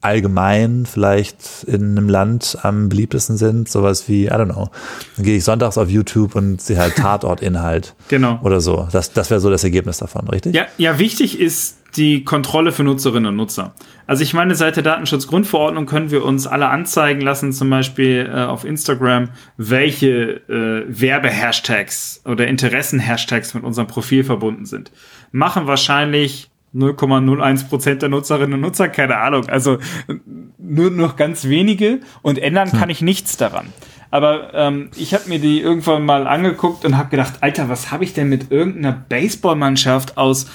allgemein 0.00 0.84
vielleicht 0.84 1.64
in 1.66 1.96
einem 1.96 2.08
Land 2.08 2.58
am 2.62 2.88
beliebtesten 2.88 3.36
sind, 3.36 3.68
sowas 3.68 4.08
wie, 4.08 4.24
I 4.26 4.30
don't 4.30 4.46
know, 4.46 4.68
dann 5.16 5.24
gehe 5.24 5.36
ich 5.36 5.44
sonntags 5.44 5.78
auf 5.78 5.88
YouTube 5.88 6.34
und 6.34 6.60
sehe 6.60 6.78
halt 6.78 6.96
Tatortinhalt. 6.96 7.94
genau. 8.08 8.40
Oder 8.42 8.60
so. 8.60 8.88
Das, 8.90 9.12
das 9.12 9.30
wäre 9.30 9.38
so 9.38 9.48
das 9.48 9.62
Ergebnis 9.62 9.98
davon, 9.98 10.28
richtig? 10.28 10.54
Ja, 10.56 10.66
ja, 10.76 10.98
wichtig 10.98 11.38
ist 11.38 11.76
die 11.96 12.24
Kontrolle 12.24 12.72
für 12.72 12.84
Nutzerinnen 12.84 13.28
und 13.28 13.36
Nutzer. 13.36 13.74
Also 14.06 14.22
ich 14.22 14.34
meine, 14.34 14.54
seit 14.54 14.76
der 14.76 14.82
Datenschutzgrundverordnung 14.82 15.86
können 15.86 16.10
wir 16.10 16.24
uns 16.24 16.46
alle 16.46 16.68
anzeigen 16.68 17.20
lassen, 17.20 17.52
zum 17.52 17.68
Beispiel 17.70 18.30
äh, 18.32 18.44
auf 18.44 18.64
Instagram, 18.64 19.28
welche 19.56 20.40
äh, 20.48 20.84
Werbehashtags 20.88 22.22
oder 22.24 22.46
Interessen-Hashtags 22.46 23.54
mit 23.54 23.64
unserem 23.64 23.88
Profil 23.88 24.24
verbunden 24.24 24.64
sind. 24.64 24.90
Machen 25.32 25.66
wahrscheinlich 25.66 26.50
0,01 26.74 27.68
Prozent 27.68 28.02
der 28.02 28.08
Nutzerinnen 28.08 28.54
und 28.54 28.60
Nutzer, 28.60 28.88
keine 28.88 29.18
Ahnung. 29.18 29.46
Also 29.48 29.78
nur 30.58 30.90
noch 30.90 31.16
ganz 31.16 31.44
wenige 31.44 32.00
und 32.22 32.38
ändern 32.38 32.72
hm. 32.72 32.78
kann 32.78 32.90
ich 32.90 33.02
nichts 33.02 33.36
daran. 33.36 33.66
Aber 34.12 34.52
ähm, 34.52 34.90
ich 34.94 35.14
habe 35.14 35.26
mir 35.26 35.38
die 35.38 35.58
irgendwann 35.60 36.04
mal 36.04 36.26
angeguckt 36.26 36.84
und 36.84 36.98
habe 36.98 37.08
gedacht, 37.08 37.36
Alter, 37.40 37.70
was 37.70 37.90
habe 37.90 38.04
ich 38.04 38.12
denn 38.12 38.28
mit 38.28 38.52
irgendeiner 38.52 38.92
Baseballmannschaft 38.92 40.18
aus 40.18 40.50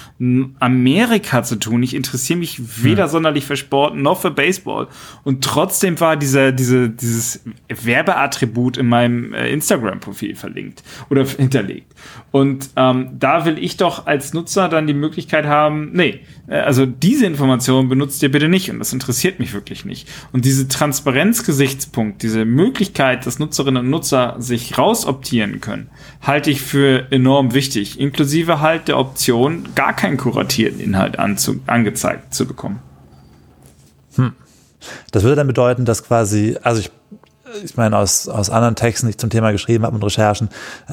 Amerika 0.60 1.42
zu 1.42 1.56
tun? 1.56 1.82
Ich 1.82 1.96
interessiere 1.96 2.38
mich 2.38 2.84
weder 2.84 3.06
hm. 3.06 3.10
sonderlich 3.10 3.46
für 3.46 3.58
Sport 3.58 3.96
noch 3.96 4.22
für 4.22 4.30
Baseball. 4.30 4.88
Und 5.24 5.44
trotzdem 5.44 6.00
war 6.00 6.18
dieser, 6.18 6.52
diese, 6.52 6.92
dieses 6.92 7.44
Werbeattribut 7.68 8.78
in 8.78 8.90
meinem 8.90 9.34
äh, 9.34 9.50
Instagram-Profil 9.50 10.36
verlinkt 10.36 10.84
oder 11.10 11.26
hinterlegt. 11.26 11.96
Und 12.30 12.70
ähm, 12.76 13.10
da 13.18 13.46
will 13.46 13.58
ich 13.58 13.78
doch 13.78 14.06
als 14.06 14.36
Nutzer 14.36 14.70
dann 14.70 14.86
die 14.86 14.94
Möglichkeit 14.94 15.48
haben, 15.48 15.94
nee, 15.94 16.20
äh, 16.48 16.60
also 16.60 16.86
diese 16.86 17.26
Information 17.26 17.90
benutzt 17.90 18.22
ihr 18.22 18.32
bitte 18.32 18.50
nicht 18.50 18.70
und 18.70 18.78
das 18.78 18.94
interessiert 18.94 19.40
mich 19.40 19.54
wirklich 19.54 19.84
nicht. 19.84 20.08
Und 20.32 20.46
diese 20.46 20.68
Transparenzgesichtspunkt, 20.68 22.22
diese 22.22 22.46
Möglichkeit, 22.46 23.26
dass 23.26 23.40
Nutzerinnen 23.48 23.86
und 23.86 23.90
Nutzer 23.90 24.36
sich 24.40 24.78
rausoptieren 24.78 25.62
können, 25.62 25.90
halte 26.22 26.52
ich 26.52 26.62
für 26.62 27.12
enorm 27.12 27.54
wichtig, 27.54 28.00
inklusive 28.00 28.60
halt 28.60 28.90
der 28.90 28.98
Option, 28.98 29.70
gar 29.74 29.96
keinen 29.96 30.18
kuratierten 30.18 30.82
Inhalt 30.82 31.18
angezeigt 31.18 32.34
zu 32.34 32.46
bekommen. 32.46 32.80
Hm. 34.16 34.34
Das 35.12 35.24
würde 35.24 35.38
dann 35.38 35.48
bedeuten, 35.48 35.86
dass 35.86 36.04
quasi, 36.04 36.58
also 36.62 36.82
ich 36.82 36.92
ich 37.64 37.78
meine, 37.78 37.98
aus, 37.98 38.28
aus 38.28 38.50
anderen 38.50 38.76
Texten, 38.76 39.08
die 39.08 39.12
ich 39.12 39.18
zum 39.18 39.30
Thema 39.30 39.52
geschrieben 39.52 39.86
habe 39.86 39.96
und 39.96 40.04
Recherchen, 40.04 40.50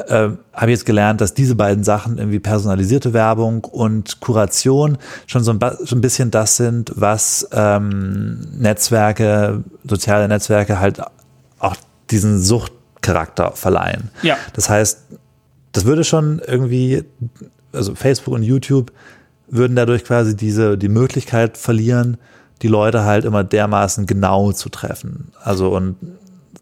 äh, 0.07 0.29
habe 0.53 0.67
ich 0.67 0.71
jetzt 0.71 0.87
gelernt, 0.87 1.21
dass 1.21 1.35
diese 1.35 1.57
beiden 1.57 1.83
Sachen, 1.83 2.17
irgendwie 2.17 2.39
personalisierte 2.39 3.13
Werbung 3.13 3.65
und 3.65 4.21
Kuration, 4.21 4.99
schon 5.27 5.43
so 5.43 5.53
ein, 5.53 5.59
schon 5.85 5.99
ein 5.99 6.01
bisschen 6.01 6.31
das 6.31 6.57
sind, 6.57 6.93
was 6.95 7.49
ähm, 7.53 8.39
Netzwerke, 8.57 9.65
soziale 9.83 10.29
Netzwerke 10.29 10.79
halt 10.79 11.03
auch 11.59 11.75
diesen 12.11 12.41
Suchtcharakter 12.41 13.53
verleihen. 13.53 14.11
Ja. 14.23 14.37
Das 14.55 14.69
heißt, 14.69 15.01
das 15.73 15.85
würde 15.85 16.05
schon 16.05 16.41
irgendwie, 16.47 17.05
also 17.73 17.95
Facebook 17.95 18.35
und 18.35 18.43
YouTube 18.43 18.93
würden 19.49 19.77
dadurch 19.77 20.05
quasi 20.05 20.37
diese, 20.37 20.79
die 20.79 20.89
Möglichkeit 20.89 21.59
verlieren, 21.59 22.17
die 22.63 22.69
Leute 22.69 23.05
halt 23.05 23.25
immer 23.25 23.45
dermaßen 23.45 24.07
genau 24.07 24.53
zu 24.53 24.69
treffen. 24.69 25.33
Also 25.43 25.75
und 25.75 25.97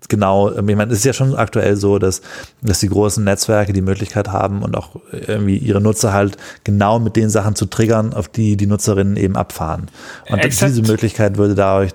genau, 0.08 0.50
ich 0.50 0.62
meine, 0.62 0.92
es 0.92 0.98
ist 0.98 1.04
ja 1.04 1.12
schon 1.12 1.34
aktuell 1.34 1.76
so, 1.76 1.98
dass, 1.98 2.22
dass 2.60 2.80
die 2.80 2.88
großen 2.88 3.22
Netzwerke 3.22 3.72
die 3.72 3.82
Möglichkeit 3.82 4.28
haben 4.28 4.62
und 4.62 4.76
auch 4.76 4.96
irgendwie 5.10 5.58
ihre 5.58 5.80
Nutzer 5.80 6.12
halt 6.12 6.36
genau 6.64 6.98
mit 6.98 7.16
den 7.16 7.30
Sachen 7.30 7.54
zu 7.54 7.66
triggern, 7.66 8.12
auf 8.12 8.28
die 8.28 8.56
die 8.56 8.66
Nutzerinnen 8.66 9.16
eben 9.16 9.36
abfahren. 9.36 9.90
Und 10.28 10.38
Exakt. 10.38 10.70
diese 10.70 10.82
Möglichkeit 10.82 11.36
würde 11.36 11.54
dadurch 11.54 11.92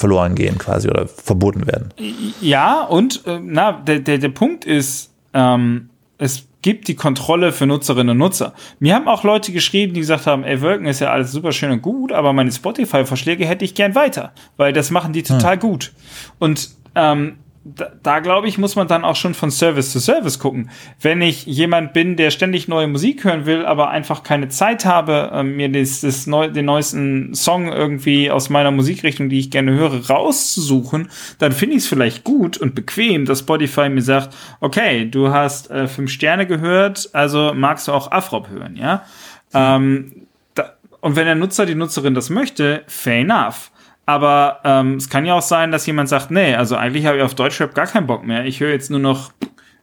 verloren 0.00 0.34
gehen 0.34 0.56
quasi 0.56 0.88
oder 0.88 1.06
verboten 1.06 1.66
werden. 1.66 1.92
Ja, 2.40 2.82
und 2.84 3.26
äh, 3.26 3.38
na, 3.40 3.72
der, 3.72 4.00
der, 4.00 4.16
der 4.16 4.30
Punkt 4.30 4.64
ist, 4.64 5.12
ähm, 5.34 5.90
es 6.16 6.46
gibt 6.62 6.88
die 6.88 6.96
Kontrolle 6.96 7.52
für 7.52 7.66
Nutzerinnen 7.66 8.10
und 8.10 8.18
Nutzer. 8.18 8.54
Mir 8.78 8.94
haben 8.94 9.08
auch 9.08 9.24
Leute 9.24 9.52
geschrieben, 9.52 9.92
die 9.92 10.00
gesagt 10.00 10.26
haben, 10.26 10.42
ey, 10.42 10.60
Wolken 10.62 10.86
ist 10.86 11.00
ja 11.00 11.10
alles 11.10 11.32
super 11.32 11.52
schön 11.52 11.70
und 11.70 11.82
gut, 11.82 12.12
aber 12.12 12.32
meine 12.32 12.50
Spotify-Verschläge 12.50 13.46
hätte 13.46 13.64
ich 13.64 13.74
gern 13.74 13.94
weiter, 13.94 14.32
weil 14.56 14.72
das 14.72 14.90
machen 14.90 15.12
die 15.12 15.22
total 15.22 15.54
hm. 15.54 15.60
gut. 15.60 15.92
Und 16.38 16.70
ähm, 16.94 17.36
da, 17.62 17.92
da 18.02 18.20
glaube 18.20 18.48
ich, 18.48 18.56
muss 18.56 18.74
man 18.74 18.88
dann 18.88 19.04
auch 19.04 19.16
schon 19.16 19.34
von 19.34 19.50
Service 19.50 19.92
zu 19.92 20.00
Service 20.00 20.38
gucken. 20.38 20.70
Wenn 21.00 21.20
ich 21.20 21.44
jemand 21.44 21.92
bin, 21.92 22.16
der 22.16 22.30
ständig 22.30 22.68
neue 22.68 22.86
Musik 22.86 23.24
hören 23.24 23.44
will, 23.44 23.66
aber 23.66 23.90
einfach 23.90 24.22
keine 24.22 24.48
Zeit 24.48 24.86
habe, 24.86 25.30
äh, 25.32 25.42
mir 25.42 25.70
das, 25.70 26.00
das 26.00 26.26
neu, 26.26 26.48
den 26.48 26.64
neuesten 26.64 27.34
Song 27.34 27.70
irgendwie 27.70 28.30
aus 28.30 28.48
meiner 28.48 28.70
Musikrichtung, 28.70 29.28
die 29.28 29.38
ich 29.38 29.50
gerne 29.50 29.72
höre, 29.72 30.08
rauszusuchen, 30.08 31.10
dann 31.38 31.52
finde 31.52 31.76
ich 31.76 31.82
es 31.82 31.88
vielleicht 31.88 32.24
gut 32.24 32.56
und 32.56 32.74
bequem, 32.74 33.26
dass 33.26 33.40
Spotify 33.40 33.90
mir 33.90 34.02
sagt, 34.02 34.34
okay, 34.60 35.04
du 35.10 35.30
hast 35.30 35.70
äh, 35.70 35.86
fünf 35.86 36.10
Sterne 36.10 36.46
gehört, 36.46 37.10
also 37.12 37.52
magst 37.54 37.88
du 37.88 37.92
auch 37.92 38.10
Afrop 38.10 38.48
hören, 38.48 38.76
ja? 38.76 39.04
Ähm, 39.52 40.26
da, 40.54 40.72
und 41.00 41.14
wenn 41.14 41.26
der 41.26 41.34
Nutzer, 41.34 41.66
die 41.66 41.74
Nutzerin 41.74 42.14
das 42.14 42.30
möchte, 42.30 42.84
fair 42.86 43.20
enough. 43.20 43.70
Aber 44.10 44.58
ähm, 44.64 44.96
es 44.96 45.08
kann 45.08 45.24
ja 45.24 45.34
auch 45.34 45.42
sein, 45.42 45.70
dass 45.70 45.86
jemand 45.86 46.08
sagt, 46.08 46.32
nee, 46.32 46.56
also 46.56 46.74
eigentlich 46.74 47.06
habe 47.06 47.18
ich 47.18 47.22
auf 47.22 47.36
Deutschrap 47.36 47.76
gar 47.76 47.86
keinen 47.86 48.08
Bock 48.08 48.26
mehr. 48.26 48.44
Ich 48.44 48.58
höre 48.58 48.70
jetzt 48.70 48.90
nur 48.90 48.98
noch, 48.98 49.30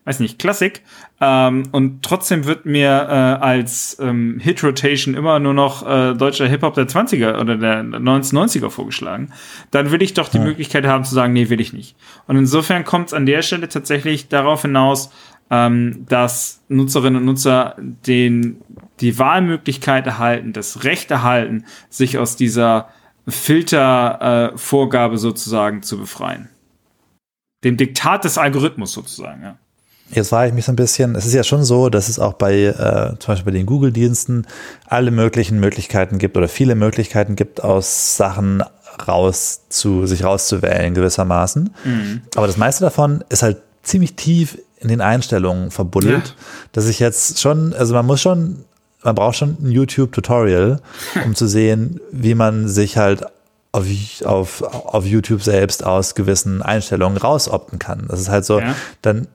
weiß 0.03 0.19
nicht, 0.19 0.37
Klassik. 0.37 0.81
Ähm, 1.21 1.63
und 1.71 2.03
trotzdem 2.03 2.43
wird 2.43 2.65
mir 2.65 2.89
äh, 2.89 3.41
als 3.41 3.95
ähm, 4.01 4.41
Hit-Rotation 4.43 5.15
immer 5.15 5.39
nur 5.39 5.53
noch 5.53 5.87
äh, 5.87 6.13
deutscher 6.13 6.45
Hip-Hop 6.45 6.73
der 6.73 6.89
20er 6.89 7.39
oder 7.39 7.55
der 7.55 7.85
1990er 7.85 8.69
vorgeschlagen. 8.69 9.31
Dann 9.71 9.91
will 9.91 10.01
ich 10.01 10.13
doch 10.13 10.27
die 10.27 10.39
ja. 10.39 10.43
Möglichkeit 10.43 10.85
haben 10.85 11.05
zu 11.05 11.15
sagen, 11.15 11.31
nee, 11.31 11.47
will 11.47 11.61
ich 11.61 11.71
nicht. 11.71 11.95
Und 12.27 12.35
insofern 12.35 12.83
kommt 12.83 13.07
es 13.07 13.13
an 13.13 13.25
der 13.25 13.43
Stelle 13.43 13.69
tatsächlich 13.69 14.27
darauf 14.27 14.63
hinaus, 14.63 15.09
ähm, 15.49 16.05
dass 16.09 16.65
Nutzerinnen 16.67 17.21
und 17.21 17.25
Nutzer 17.25 17.75
den, 17.79 18.57
die 18.99 19.17
Wahlmöglichkeit 19.17 20.05
erhalten, 20.05 20.51
das 20.51 20.83
Recht 20.83 21.11
erhalten, 21.11 21.63
sich 21.87 22.17
aus 22.17 22.35
dieser 22.35 22.89
Filtervorgabe 23.27 25.15
äh, 25.15 25.17
sozusagen 25.17 25.83
zu 25.83 25.97
befreien. 25.97 26.49
Dem 27.63 27.77
Diktat 27.77 28.23
des 28.23 28.37
Algorithmus 28.37 28.93
sozusagen, 28.93 29.41
ja. 29.41 29.57
Jetzt 30.09 30.29
frage 30.29 30.49
ich 30.49 30.53
mich 30.53 30.63
so 30.63 30.71
ein 30.71 30.77
bisschen, 30.77 31.15
es 31.15 31.25
ist 31.25 31.33
ja 31.33 31.43
schon 31.43 31.65
so, 31.65 31.89
dass 31.89 32.07
es 32.07 32.17
auch 32.17 32.33
bei 32.33 32.63
äh, 32.63 33.19
zum 33.19 33.33
Beispiel 33.33 33.51
bei 33.51 33.57
den 33.57 33.65
Google-Diensten 33.65 34.47
alle 34.85 35.11
möglichen 35.11 35.59
Möglichkeiten 35.59 36.17
gibt 36.17 36.37
oder 36.37 36.47
viele 36.47 36.75
Möglichkeiten 36.75 37.35
gibt, 37.35 37.61
aus 37.61 38.15
Sachen 38.15 38.63
raus 39.05 39.63
zu, 39.67 40.05
sich 40.05 40.23
rauszuwählen 40.23 40.93
gewissermaßen. 40.93 41.75
Mhm. 41.83 42.21
Aber 42.35 42.47
das 42.47 42.55
meiste 42.55 42.85
davon 42.85 43.23
ist 43.27 43.43
halt 43.43 43.57
ziemlich 43.83 44.15
tief 44.15 44.57
in 44.79 44.87
den 44.87 45.01
Einstellungen 45.01 45.71
verbuddelt, 45.71 46.27
ja. 46.27 46.33
dass 46.71 46.87
ich 46.87 46.99
jetzt 46.99 47.39
schon, 47.39 47.73
also 47.73 47.93
man 47.93 48.05
muss 48.05 48.21
schon 48.21 48.63
man 49.07 49.15
braucht 49.15 49.37
schon 49.37 49.57
ein 49.61 49.71
YouTube-Tutorial, 49.71 50.81
um 51.25 51.33
zu 51.33 51.47
sehen, 51.47 51.99
wie 52.11 52.35
man 52.35 52.67
sich 52.67 52.97
halt 52.97 53.23
auf, 53.71 53.85
auf, 54.23 54.61
auf 54.61 55.05
YouTube 55.05 55.41
selbst 55.41 55.83
aus 55.83 56.13
gewissen 56.13 56.61
Einstellungen 56.61 57.17
rausopten 57.17 57.79
kann. 57.79 58.05
Das 58.09 58.19
ist 58.19 58.29
halt 58.29 58.45
so, 58.45 58.59
ja. 58.59 58.75
dann 59.01 59.27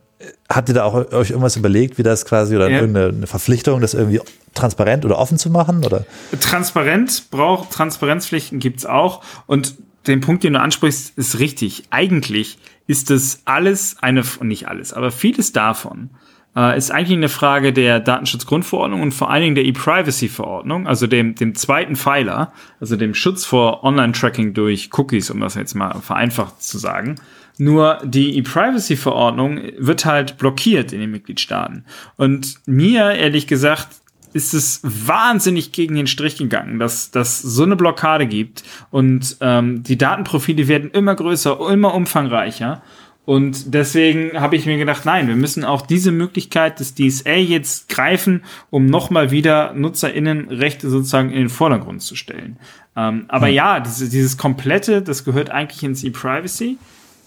habt 0.49 0.69
ihr 0.69 0.75
da 0.75 0.83
auch 0.83 0.93
euch 0.93 1.31
irgendwas 1.31 1.55
überlegt, 1.55 1.97
wie 1.97 2.03
das 2.03 2.25
quasi 2.25 2.55
oder 2.55 2.69
ja. 2.69 2.79
irgendeine 2.79 3.27
Verpflichtung, 3.27 3.81
das 3.81 3.93
irgendwie 3.93 4.21
transparent 4.53 5.05
oder 5.05 5.17
offen 5.17 5.37
zu 5.37 5.49
machen? 5.49 5.83
Oder? 5.83 6.05
Transparent 6.39 7.31
braucht, 7.31 7.71
Transparenzpflichten 7.71 8.59
gibt's 8.59 8.85
auch. 8.85 9.23
Und 9.47 9.75
den 10.05 10.21
Punkt, 10.21 10.43
den 10.43 10.53
du 10.53 10.59
ansprichst, 10.59 11.17
ist 11.17 11.39
richtig. 11.39 11.85
Eigentlich 11.89 12.59
ist 12.85 13.09
das 13.09 13.39
alles 13.45 13.97
eine, 14.01 14.23
nicht 14.41 14.67
alles, 14.67 14.93
aber 14.93 15.09
vieles 15.11 15.51
davon 15.51 16.11
äh, 16.55 16.77
ist 16.77 16.91
eigentlich 16.91 17.17
eine 17.17 17.29
Frage 17.29 17.73
der 17.73 17.99
Datenschutzgrundverordnung 17.99 19.01
und 19.01 19.13
vor 19.13 19.29
allen 19.29 19.43
Dingen 19.43 19.55
der 19.55 19.65
E-Privacy-Verordnung, 19.65 20.87
also 20.87 21.07
dem, 21.07 21.35
dem 21.35 21.55
zweiten 21.55 21.95
Pfeiler, 21.95 22.53
also 22.79 22.95
dem 22.95 23.13
Schutz 23.13 23.45
vor 23.45 23.83
Online-Tracking 23.83 24.53
durch 24.53 24.89
Cookies, 24.93 25.29
um 25.29 25.39
das 25.39 25.55
jetzt 25.55 25.73
mal 25.73 25.99
vereinfacht 26.01 26.61
zu 26.61 26.77
sagen. 26.77 27.15
Nur 27.57 27.99
die 28.03 28.37
E-Privacy-Verordnung 28.37 29.61
wird 29.77 30.05
halt 30.05 30.37
blockiert 30.37 30.91
in 30.91 30.99
den 30.99 31.11
Mitgliedstaaten. 31.11 31.85
Und 32.17 32.55
mir, 32.65 33.11
ehrlich 33.11 33.45
gesagt, 33.45 33.87
ist 34.33 34.53
es 34.53 34.81
wahnsinnig 34.83 35.71
gegen 35.71 35.95
den 35.95 36.07
Strich 36.07 36.37
gegangen, 36.37 36.79
dass 36.79 37.11
dass 37.11 37.39
so 37.41 37.63
eine 37.63 37.75
Blockade 37.75 38.25
gibt 38.25 38.63
und 38.89 39.37
ähm, 39.41 39.83
die 39.83 39.97
Datenprofile 39.97 40.67
werden 40.67 40.89
immer 40.89 41.15
größer, 41.15 41.59
immer 41.71 41.93
umfangreicher 41.93 42.81
und 43.25 43.73
deswegen 43.73 44.39
habe 44.39 44.57
ich 44.57 44.65
mir 44.65 44.77
gedacht, 44.77 45.05
nein, 45.05 45.29
wir 45.29 45.37
müssen 45.37 45.63
auch 45.63 45.85
diese 45.85 46.11
Möglichkeit 46.11 46.79
des 46.81 46.93
DSA 46.93 47.35
jetzt 47.35 47.87
greifen, 47.87 48.43
um 48.69 48.85
nochmal 48.85 49.31
wieder 49.31 49.73
NutzerInnenrechte 49.73 50.89
sozusagen 50.89 51.29
in 51.29 51.39
den 51.39 51.49
Vordergrund 51.49 52.01
zu 52.01 52.15
stellen. 52.15 52.57
Ähm, 52.97 53.25
aber 53.29 53.47
hm. 53.47 53.53
ja, 53.53 53.79
dieses, 53.79 54.09
dieses 54.09 54.37
komplette, 54.37 55.01
das 55.01 55.23
gehört 55.23 55.51
eigentlich 55.51 55.83
ins 55.83 56.03
E-Privacy. 56.03 56.77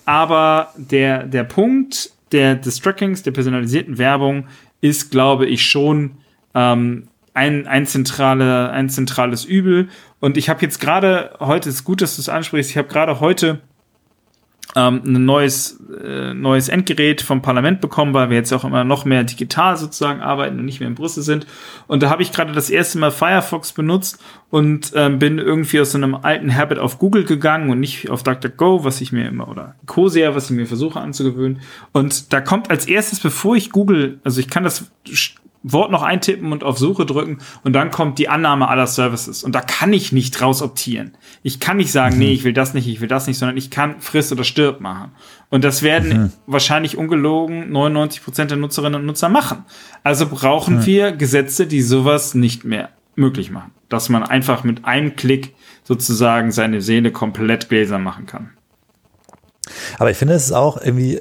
Aber 0.05 0.73
der, 0.77 1.25
der 1.25 1.45
Punkt 1.45 2.11
der, 2.31 2.57
des 2.57 2.81
Trackings, 2.81 3.23
der 3.23 3.31
personalisierten 3.31 3.97
Werbung 3.97 4.49
ist, 4.83 5.11
glaube 5.11 5.47
ich, 5.47 5.65
schon 5.65 6.13
ähm, 6.55 7.09
ein, 7.33 7.67
ein, 7.67 7.87
zentrale, 7.87 8.71
ein 8.71 8.91
zentrales 8.91 9.47
Übel. 9.47 9.89
Und 10.21 10.37
ich 10.37 10.51
habe 10.51 10.61
jetzt 10.61 10.79
gerade 10.79 11.35
heute, 11.41 11.71
ist 11.71 11.85
gut, 11.85 12.03
dass 12.03 12.17
du 12.17 12.21
es 12.21 12.29
ansprichst, 12.29 12.71
ich 12.71 12.77
habe 12.77 12.89
gerade 12.89 13.21
heute 13.21 13.63
ähm, 14.75 15.03
ein 15.05 15.25
neues, 15.25 15.81
äh, 16.03 16.35
neues 16.35 16.69
Endgerät 16.69 17.23
vom 17.23 17.41
Parlament 17.41 17.81
bekommen, 17.81 18.13
weil 18.15 18.31
wir 18.31 18.37
jetzt 18.37 18.53
auch 18.53 18.65
immer 18.65 18.85
noch 18.85 19.05
mehr 19.05 19.25
digital 19.25 19.77
sozusagen 19.77 20.21
arbeiten 20.21 20.59
und 20.59 20.65
nicht 20.65 20.81
mehr 20.81 20.89
in 20.89 20.95
Brüssel 20.95 21.23
sind. 21.23 21.47
Und 21.87 22.03
da 22.03 22.11
habe 22.11 22.23
ich 22.23 22.33
gerade 22.33 22.53
das 22.53 22.69
erste 22.69 22.99
Mal 22.99 23.11
Firefox 23.11 23.73
benutzt 23.73 24.23
und 24.51 24.93
ähm, 24.95 25.19
bin 25.19 25.39
irgendwie 25.39 25.81
aus 25.81 25.93
so 25.93 25.99
einem 25.99 26.15
alten 26.15 26.55
Habit 26.55 26.79
auf 26.79 26.99
Google 26.99 27.25
gegangen 27.25 27.71
und 27.71 27.81
nicht 27.81 28.11
auf 28.11 28.23
DuckDuckGo, 28.23 28.85
was 28.85 29.01
ich 29.01 29.13
mir 29.13 29.29
immer, 29.29 29.49
oder 29.49 29.77
Cosia, 29.87 30.35
was 30.35 30.51
ich 30.51 30.57
mir 30.57 30.67
versuche 30.67 31.01
anzugewöhnen. 31.01 31.61
Und 31.93 32.33
da 32.33 32.41
kommt 32.41 32.71
als 32.71 32.87
erstes, 32.87 33.21
bevor 33.21 33.57
ich 33.57 33.71
Google, 33.71 34.19
also 34.25 34.41
ich 34.41 34.49
kann 34.49 34.65
das 34.65 34.91
Wort 35.69 35.91
noch 35.91 36.03
eintippen 36.03 36.53
und 36.53 36.63
auf 36.63 36.79
Suche 36.79 37.05
drücken 37.05 37.39
und 37.65 37.73
dann 37.73 37.91
kommt 37.91 38.19
die 38.19 38.29
Annahme 38.29 38.69
aller 38.69 38.87
Services. 38.87 39.43
Und 39.43 39.53
da 39.55 39.61
kann 39.61 39.93
ich 39.93 40.13
nicht 40.13 40.41
raus 40.41 40.63
optieren. 40.63 41.17
Ich 41.43 41.59
kann 41.59 41.79
nicht 41.79 41.91
sagen, 41.91 42.15
mhm. 42.15 42.21
nee, 42.21 42.33
ich 42.33 42.45
will 42.45 42.53
das 42.53 42.73
nicht, 42.73 42.87
ich 42.87 43.01
will 43.01 43.09
das 43.09 43.27
nicht, 43.27 43.37
sondern 43.37 43.57
ich 43.57 43.71
kann 43.71 44.01
friss 44.01 44.31
oder 44.31 44.45
stirb 44.45 44.81
machen. 44.81 45.11
Und 45.51 45.65
das 45.65 45.83
werden 45.83 46.23
mhm. 46.23 46.33
wahrscheinlich 46.47 46.97
ungelogen 46.97 47.71
99 47.73 48.23
Prozent 48.23 48.51
der 48.53 48.59
Nutzerinnen 48.59 49.01
und 49.01 49.07
Nutzer 49.07 49.29
machen. 49.29 49.65
Also 50.05 50.29
brauchen 50.29 50.77
mhm. 50.77 50.87
wir 50.87 51.13
Gesetze, 51.13 51.67
die 51.67 51.83
sowas 51.83 52.35
nicht 52.35 52.65
mehr 52.65 52.91
möglich 53.17 53.51
machen. 53.51 53.73
Dass 53.89 54.09
man 54.09 54.23
einfach 54.23 54.63
mit 54.63 54.85
einem 54.85 55.17
Klick 55.17 55.55
sozusagen 55.83 56.53
seine 56.53 56.81
Seele 56.81 57.11
komplett 57.11 57.69
gläsern 57.69 58.05
machen 58.05 58.27
kann. 58.27 58.51
Aber 59.99 60.13
ich 60.13 60.17
finde, 60.17 60.35
es 60.35 60.45
ist 60.45 60.53
auch 60.53 60.81
irgendwie 60.81 61.21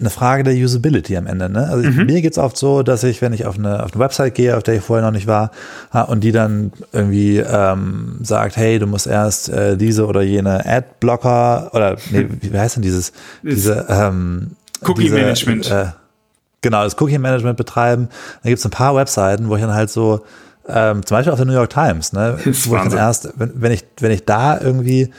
eine 0.00 0.10
Frage 0.10 0.42
der 0.42 0.54
Usability 0.54 1.16
am 1.16 1.26
Ende. 1.26 1.48
Ne? 1.48 1.68
Also 1.68 1.88
mhm. 1.88 2.06
mir 2.06 2.20
geht's 2.20 2.38
oft 2.38 2.56
so, 2.56 2.82
dass 2.82 3.04
ich, 3.04 3.22
wenn 3.22 3.32
ich 3.32 3.46
auf 3.46 3.56
eine, 3.56 3.84
auf 3.84 3.92
eine 3.92 4.00
Website 4.02 4.34
gehe, 4.34 4.56
auf 4.56 4.62
der 4.64 4.74
ich 4.74 4.82
vorher 4.82 5.04
noch 5.04 5.12
nicht 5.12 5.26
war, 5.26 5.50
und 6.08 6.24
die 6.24 6.32
dann 6.32 6.72
irgendwie 6.92 7.38
ähm, 7.38 8.18
sagt, 8.22 8.56
hey, 8.56 8.78
du 8.78 8.86
musst 8.86 9.06
erst 9.06 9.48
äh, 9.48 9.76
diese 9.76 10.06
oder 10.06 10.22
jene 10.22 10.66
Adblocker 10.66 11.70
oder 11.72 11.96
nee, 12.10 12.26
wie 12.40 12.58
heißt 12.58 12.76
denn 12.76 12.82
dieses, 12.82 13.12
diese 13.42 13.86
ähm, 13.88 14.52
Cookie 14.82 15.04
diese, 15.04 15.14
Management. 15.14 15.70
Äh, 15.70 15.86
genau, 16.60 16.82
das 16.82 17.00
Cookie 17.00 17.18
Management 17.18 17.56
betreiben. 17.56 18.08
Da 18.42 18.48
gibt's 18.48 18.64
ein 18.64 18.72
paar 18.72 18.96
Webseiten, 18.96 19.48
wo 19.48 19.54
ich 19.54 19.62
dann 19.62 19.74
halt 19.74 19.90
so, 19.90 20.24
ähm, 20.68 21.06
zum 21.06 21.16
Beispiel 21.16 21.32
auf 21.32 21.38
der 21.38 21.46
New 21.46 21.52
York 21.52 21.70
Times, 21.70 22.12
ne, 22.12 22.36
wo 22.44 22.76
ich 22.76 22.82
dann 22.82 22.92
erst, 22.92 23.32
wenn, 23.36 23.52
wenn 23.54 23.72
ich, 23.72 23.84
wenn 24.00 24.10
ich 24.10 24.24
da 24.24 24.60
irgendwie 24.60 25.10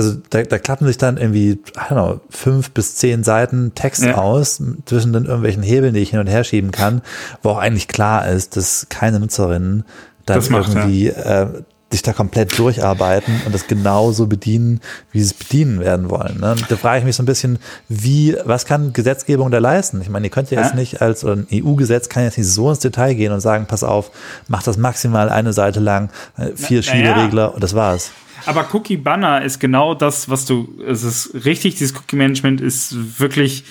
also 0.00 0.18
da, 0.30 0.42
da 0.42 0.58
klappen 0.58 0.86
sich 0.86 0.98
dann 0.98 1.16
irgendwie, 1.16 1.52
I 1.52 1.58
don't 1.76 1.90
know, 1.90 2.20
fünf 2.30 2.70
bis 2.70 2.96
zehn 2.96 3.24
Seiten 3.24 3.72
Text 3.74 4.02
ja. 4.02 4.16
aus 4.16 4.62
zwischen 4.86 5.12
den 5.12 5.24
irgendwelchen 5.24 5.62
Hebeln, 5.62 5.94
die 5.94 6.00
ich 6.00 6.10
hin 6.10 6.20
und 6.20 6.26
her 6.26 6.44
schieben 6.44 6.70
kann, 6.70 7.02
wo 7.42 7.50
auch 7.50 7.58
eigentlich 7.58 7.88
klar 7.88 8.28
ist, 8.28 8.56
dass 8.56 8.86
keine 8.88 9.20
Nutzerinnen 9.20 9.84
dann 10.26 10.42
macht, 10.50 10.74
irgendwie 10.74 11.06
ja. 11.06 11.42
äh, 11.42 11.48
sich 11.90 12.02
da 12.02 12.12
komplett 12.12 12.56
durcharbeiten 12.56 13.42
und 13.44 13.52
das 13.52 13.66
genauso 13.66 14.26
bedienen, 14.26 14.80
wie 15.10 15.18
sie 15.20 15.26
es 15.26 15.34
bedienen 15.34 15.80
werden 15.80 16.08
wollen. 16.08 16.38
Ne? 16.40 16.54
Da 16.68 16.76
frage 16.76 17.00
ich 17.00 17.04
mich 17.04 17.16
so 17.16 17.22
ein 17.22 17.26
bisschen, 17.26 17.58
wie, 17.88 18.36
was 18.44 18.64
kann 18.64 18.92
Gesetzgebung 18.92 19.50
da 19.50 19.58
leisten? 19.58 20.00
Ich 20.00 20.08
meine, 20.08 20.26
ihr 20.26 20.30
könnt 20.30 20.50
ja, 20.52 20.62
jetzt 20.62 20.76
nicht 20.76 21.02
als, 21.02 21.24
oder 21.24 21.34
ein 21.34 21.48
EU-Gesetz 21.52 22.08
kann 22.08 22.22
jetzt 22.22 22.38
nicht 22.38 22.46
so 22.46 22.70
ins 22.70 22.78
Detail 22.78 23.14
gehen 23.14 23.32
und 23.32 23.40
sagen, 23.40 23.66
pass 23.66 23.82
auf, 23.82 24.12
mach 24.46 24.62
das 24.62 24.76
maximal 24.76 25.28
eine 25.28 25.52
Seite 25.52 25.80
lang, 25.80 26.10
äh, 26.36 26.50
vier 26.54 26.82
Schieberegler 26.82 27.42
ja. 27.42 27.48
und 27.48 27.62
das 27.62 27.74
war's. 27.74 28.12
Aber 28.46 28.68
Cookie 28.72 28.96
Banner 28.96 29.42
ist 29.42 29.58
genau 29.58 29.94
das, 29.94 30.28
was 30.28 30.46
du, 30.46 30.82
es 30.86 31.02
ist 31.02 31.44
richtig, 31.44 31.76
dieses 31.76 31.96
Cookie 31.96 32.16
Management 32.16 32.60
ist 32.60 33.20
wirklich 33.20 33.64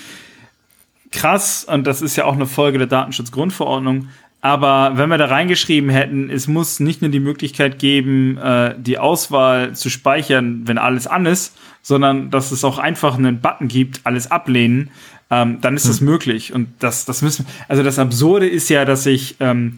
krass 1.12 1.66
und 1.66 1.88
das 1.88 2.02
ist 2.02 2.16
ja 2.16 2.26
auch 2.26 2.34
eine 2.34 2.46
Folge 2.46 2.78
der 2.78 2.88
Datenschutzgrundverordnung. 2.88 4.10
Aber 4.42 4.94
wenn 4.96 5.10
wir 5.10 5.18
da 5.18 5.26
reingeschrieben 5.26 5.90
hätten, 5.90 6.30
es 6.30 6.48
muss 6.48 6.80
nicht 6.80 7.02
nur 7.02 7.12
die 7.12 7.20
Möglichkeit 7.20 7.78
geben, 7.78 8.38
äh, 8.38 8.74
die 8.78 8.98
Auswahl 8.98 9.76
zu 9.76 9.90
speichern, 9.90 10.62
wenn 10.66 10.78
alles 10.78 11.08
an 11.08 11.26
ist, 11.26 11.58
sondern 11.82 12.30
dass 12.32 12.52
es 12.52 12.64
auch 12.64 12.78
einfach 12.78 13.18
einen 13.18 13.42
Button 13.42 13.68
gibt, 13.68 14.02
alles 14.06 14.32
ablehnen, 14.32 14.92
ähm, 15.30 15.60
dann 15.60 15.76
ist 15.76 15.84
hm. 15.84 15.92
das 15.92 16.02
möglich. 16.02 16.54
Und 16.54 16.70
das, 16.80 17.04
das 17.06 17.22
müssen, 17.22 17.46
also 17.68 17.84
das 17.84 18.00
Absurde 18.00 18.48
ist 18.48 18.70
ja, 18.70 18.86
dass 18.86 19.06
ich 19.06 19.36
ähm, 19.42 19.78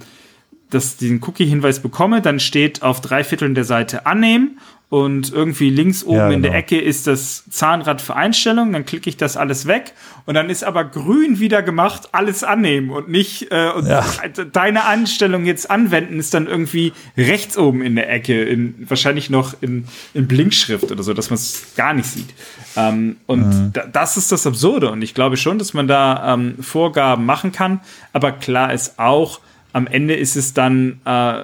dass 0.72 0.98
diesen 0.98 1.22
Cookie-Hinweis 1.24 1.82
bekomme, 1.82 2.22
dann 2.22 2.40
steht 2.40 2.82
auf 2.82 3.02
drei 3.02 3.24
Vierteln 3.24 3.56
der 3.56 3.66
Seite 3.66 4.06
annehmen 4.06 4.58
und 4.92 5.32
irgendwie 5.32 5.70
links 5.70 6.04
oben 6.04 6.18
Ja, 6.18 6.30
in 6.32 6.42
der 6.42 6.52
genau. 6.52 6.60
Ecke 6.60 6.78
ist 6.82 7.08
das 7.08 7.46
Zahnrad 7.50 8.02
für 8.02 8.14
Einstellungen, 8.18 8.74
dann 8.74 8.86
klicke 8.86 9.10
ich 9.10 9.16
das 9.16 9.38
alles 9.38 9.66
weg 9.66 9.94
und 10.26 10.34
dann 10.34 10.50
ist 10.50 10.66
aber 10.66 10.84
grün 10.84 11.40
wieder 11.40 11.64
gemacht, 11.64 12.10
alles 12.12 12.44
annehmen 12.44 12.90
und 12.90 13.08
nicht 13.08 13.54
äh, 13.54 13.70
und 13.74 13.88
Ja. 13.88 14.04
deine 14.52 14.84
Einstellung 14.84 15.46
jetzt 15.46 15.72
anwenden 15.72 16.20
ist 16.20 16.34
dann 16.34 16.46
irgendwie 16.46 16.92
rechts 17.16 17.58
oben 17.58 17.82
in 17.84 17.96
der 17.96 18.12
Ecke, 18.12 18.44
in, 18.44 18.76
wahrscheinlich 18.90 19.30
noch 19.30 19.56
in, 19.62 19.86
in 20.14 20.28
Blinkschrift 20.28 20.92
oder 20.92 21.04
so, 21.04 21.14
dass 21.14 21.30
man 21.30 21.36
es 21.36 21.68
gar 21.78 21.94
nicht 21.94 22.08
sieht. 22.10 22.30
Ähm, 22.76 23.16
und 23.28 23.72
da, 23.72 23.86
das 23.86 24.18
ist 24.18 24.34
das 24.34 24.46
Absurde 24.46 24.92
und 24.92 25.02
ich 25.04 25.14
glaube 25.14 25.38
schon, 25.38 25.58
dass 25.58 25.74
man 25.74 25.88
da 25.88 26.34
ähm, 26.34 26.56
Vorgaben 26.62 27.26
machen 27.26 27.54
kann, 27.54 27.80
aber 28.12 28.34
klar 28.34 28.74
ist 28.74 29.00
auch, 29.00 29.40
am 29.72 29.88
Ende 29.88 30.16
ist 30.16 30.36
es 30.36 30.54
dann 30.54 31.00
äh, 31.06 31.44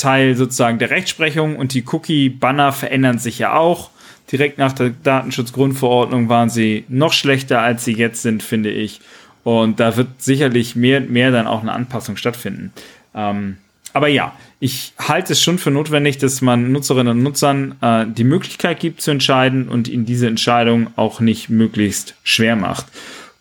Teil 0.00 0.34
sozusagen 0.34 0.78
der 0.78 0.90
Rechtsprechung 0.90 1.56
und 1.56 1.74
die 1.74 1.84
Cookie-Banner 1.86 2.72
verändern 2.72 3.18
sich 3.18 3.38
ja 3.38 3.54
auch. 3.54 3.90
Direkt 4.32 4.58
nach 4.58 4.72
der 4.72 4.90
Datenschutzgrundverordnung 4.90 6.28
waren 6.28 6.50
sie 6.50 6.84
noch 6.88 7.12
schlechter, 7.12 7.62
als 7.62 7.84
sie 7.84 7.94
jetzt 7.94 8.22
sind, 8.22 8.42
finde 8.42 8.70
ich. 8.70 9.00
Und 9.42 9.80
da 9.80 9.96
wird 9.96 10.22
sicherlich 10.22 10.76
mehr 10.76 10.98
und 10.98 11.10
mehr 11.10 11.30
dann 11.30 11.46
auch 11.46 11.62
eine 11.62 11.72
Anpassung 11.72 12.16
stattfinden. 12.16 12.72
Ähm, 13.14 13.56
aber 13.92 14.08
ja, 14.08 14.32
ich 14.60 14.92
halte 14.98 15.32
es 15.32 15.42
schon 15.42 15.58
für 15.58 15.70
notwendig, 15.70 16.18
dass 16.18 16.42
man 16.42 16.70
Nutzerinnen 16.70 17.16
und 17.16 17.22
Nutzern 17.22 17.76
äh, 17.80 18.06
die 18.06 18.24
Möglichkeit 18.24 18.78
gibt 18.78 19.00
zu 19.00 19.10
entscheiden 19.10 19.68
und 19.68 19.88
ihnen 19.88 20.04
diese 20.04 20.26
Entscheidung 20.26 20.88
auch 20.96 21.20
nicht 21.20 21.48
möglichst 21.48 22.14
schwer 22.22 22.56
macht. 22.56 22.86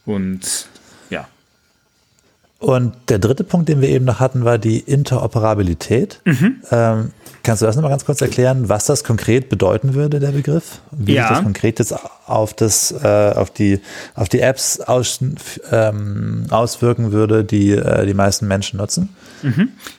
Und. 0.05 0.67
Und 2.59 2.93
der 3.07 3.19
dritte 3.19 3.45
Punkt, 3.45 3.69
den 3.69 3.79
wir 3.81 3.87
eben 3.87 4.03
noch 4.03 4.19
hatten, 4.19 4.43
war 4.43 4.57
die 4.57 4.79
Interoperabilität. 4.79 6.19
Mhm. 6.25 6.57
Ähm, 6.71 7.11
kannst 7.41 7.61
du 7.61 7.65
das 7.65 7.77
nochmal 7.77 7.91
ganz 7.91 8.03
kurz 8.03 8.19
erklären, 8.21 8.67
was 8.67 8.85
das 8.85 9.05
konkret 9.05 9.47
bedeuten 9.47 9.93
würde, 9.93 10.19
der 10.19 10.31
Begriff? 10.31 10.79
Wie 10.91 11.13
Ja. 11.13 11.23
sich 11.27 11.37
das 11.37 11.43
konkret 11.43 11.79
jetzt 11.79 11.95
auf, 12.25 12.53
das, 12.53 12.91
äh, 12.91 13.31
auf, 13.33 13.49
die, 13.51 13.79
auf 14.13 14.27
die 14.27 14.41
Apps 14.41 14.81
aus, 14.81 15.19
ähm, 15.71 16.47
auswirken 16.49 17.13
würde, 17.13 17.45
die 17.45 17.71
äh, 17.71 18.05
die 18.05 18.13
meisten 18.13 18.45
Menschen 18.47 18.77
nutzen? 18.77 19.09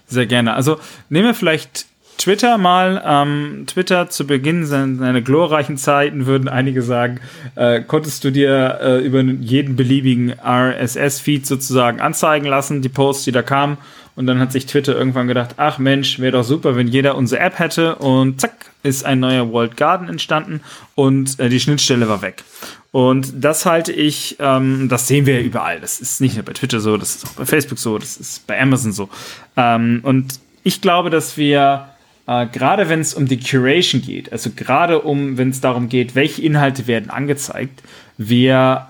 Sehr 0.06 0.26
gerne. 0.26 0.52
Also 0.52 0.78
nehmen 1.08 1.28
wir 1.28 1.34
vielleicht 1.34 1.86
Twitter 2.20 2.58
mal. 2.58 3.02
Ähm, 3.04 3.64
Twitter 3.66 4.10
zu 4.10 4.26
Beginn 4.26 4.66
seiner 4.66 5.22
glorreichen 5.22 5.78
Zeiten 5.78 6.26
würden 6.26 6.48
einige 6.48 6.82
sagen, 6.82 7.18
äh, 7.54 7.80
konntest 7.80 8.24
du 8.24 8.30
dir 8.30 8.78
äh, 8.82 8.98
über 8.98 9.22
jeden 9.22 9.74
beliebigen 9.74 10.34
RSS-Feed 10.38 11.46
sozusagen 11.46 12.00
anzeigen 12.00 12.46
lassen, 12.46 12.82
die 12.82 12.90
Posts, 12.90 13.24
die 13.24 13.32
da 13.32 13.40
kamen. 13.40 13.78
Und 14.16 14.26
dann 14.26 14.38
hat 14.38 14.52
sich 14.52 14.66
Twitter 14.66 14.94
irgendwann 14.94 15.28
gedacht, 15.28 15.54
ach 15.56 15.78
Mensch, 15.78 16.18
wäre 16.18 16.32
doch 16.32 16.44
super, 16.44 16.76
wenn 16.76 16.88
jeder 16.88 17.16
unsere 17.16 17.40
App 17.40 17.58
hätte. 17.58 17.94
Und 17.94 18.38
zack, 18.38 18.66
ist 18.82 19.06
ein 19.06 19.20
neuer 19.20 19.50
World 19.50 19.78
Garden 19.78 20.08
entstanden 20.08 20.60
und 20.94 21.38
äh, 21.38 21.48
die 21.48 21.60
Schnittstelle 21.60 22.08
war 22.08 22.22
weg. 22.22 22.44
Und 22.92 23.32
das 23.34 23.64
halte 23.64 23.92
ich, 23.92 24.36
ähm, 24.40 24.88
das 24.90 25.06
sehen 25.06 25.24
wir 25.24 25.34
ja 25.34 25.40
überall. 25.40 25.80
Das 25.80 26.00
ist 26.00 26.20
nicht 26.20 26.34
nur 26.34 26.44
bei 26.44 26.52
Twitter 26.52 26.80
so, 26.80 26.96
das 26.96 27.16
ist 27.16 27.26
auch 27.26 27.32
bei 27.32 27.46
Facebook 27.46 27.78
so, 27.78 27.98
das 27.98 28.16
ist 28.16 28.46
bei 28.46 28.60
Amazon 28.60 28.92
so. 28.92 29.08
Ähm, 29.56 30.00
und 30.02 30.40
ich 30.64 30.80
glaube, 30.80 31.10
dass 31.10 31.36
wir 31.36 31.89
äh, 32.30 32.46
gerade 32.46 32.88
wenn 32.88 33.00
es 33.00 33.12
um 33.12 33.26
die 33.26 33.40
Curation 33.40 34.00
geht, 34.00 34.30
also 34.30 34.50
gerade 34.54 35.00
um, 35.00 35.36
wenn 35.36 35.50
es 35.50 35.60
darum 35.60 35.88
geht, 35.88 36.14
welche 36.14 36.42
Inhalte 36.42 36.86
werden 36.86 37.10
angezeigt, 37.10 37.82
wir 38.18 38.86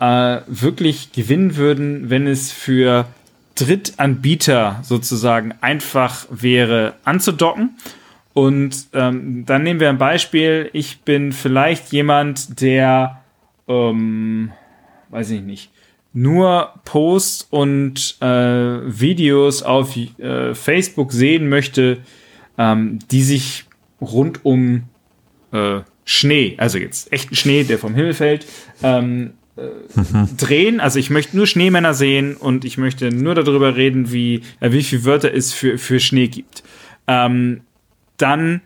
äh, 0.46 0.60
wirklich 0.60 1.12
gewinnen 1.12 1.56
würden, 1.56 2.10
wenn 2.10 2.26
es 2.26 2.52
für 2.52 3.06
Drittanbieter 3.54 4.80
sozusagen 4.82 5.54
einfach 5.62 6.26
wäre 6.30 6.96
anzudocken. 7.04 7.78
Und 8.34 8.88
ähm, 8.92 9.46
dann 9.46 9.62
nehmen 9.62 9.80
wir 9.80 9.88
ein 9.88 9.98
Beispiel. 9.98 10.68
Ich 10.74 11.00
bin 11.00 11.32
vielleicht 11.32 11.92
jemand, 11.92 12.60
der, 12.60 13.22
ähm, 13.68 14.52
weiß 15.08 15.30
ich 15.30 15.40
nicht, 15.40 15.70
nur 16.12 16.74
Posts 16.84 17.46
und 17.48 18.16
äh, 18.20 18.26
Videos 18.26 19.62
auf 19.62 19.96
äh, 19.96 20.54
Facebook 20.54 21.12
sehen 21.12 21.48
möchte, 21.48 21.98
ähm, 22.58 22.98
die 23.10 23.22
sich 23.22 23.64
rund 24.00 24.44
um 24.44 24.84
äh, 25.52 25.80
Schnee, 26.04 26.54
also 26.58 26.78
jetzt 26.78 27.12
echten 27.12 27.34
Schnee, 27.34 27.64
der 27.64 27.78
vom 27.78 27.94
Himmel 27.94 28.14
fällt, 28.14 28.46
ähm, 28.82 29.32
äh, 29.56 29.62
drehen. 30.36 30.80
Also 30.80 30.98
ich 30.98 31.10
möchte 31.10 31.36
nur 31.36 31.46
Schneemänner 31.46 31.94
sehen 31.94 32.36
und 32.36 32.64
ich 32.64 32.78
möchte 32.78 33.10
nur 33.10 33.34
darüber 33.34 33.76
reden, 33.76 34.12
wie, 34.12 34.42
äh, 34.60 34.72
wie 34.72 34.82
viele 34.82 35.04
Wörter 35.04 35.32
es 35.32 35.52
für, 35.52 35.78
für 35.78 36.00
Schnee 36.00 36.28
gibt. 36.28 36.62
Ähm, 37.06 37.62
dann 38.16 38.62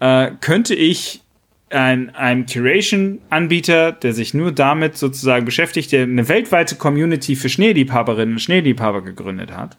äh, 0.00 0.32
könnte 0.40 0.74
ich 0.74 1.22
ein, 1.70 2.14
einem 2.14 2.46
Curation-Anbieter, 2.46 3.92
der 3.92 4.12
sich 4.12 4.34
nur 4.34 4.52
damit 4.52 4.96
sozusagen 4.96 5.44
beschäftigt, 5.44 5.92
der 5.92 6.04
eine 6.04 6.28
weltweite 6.28 6.76
Community 6.76 7.36
für 7.36 7.48
Schneeliebhaberinnen 7.48 8.34
und 8.34 8.40
Schneeliebhaber 8.40 9.02
gegründet 9.02 9.52
hat, 9.52 9.76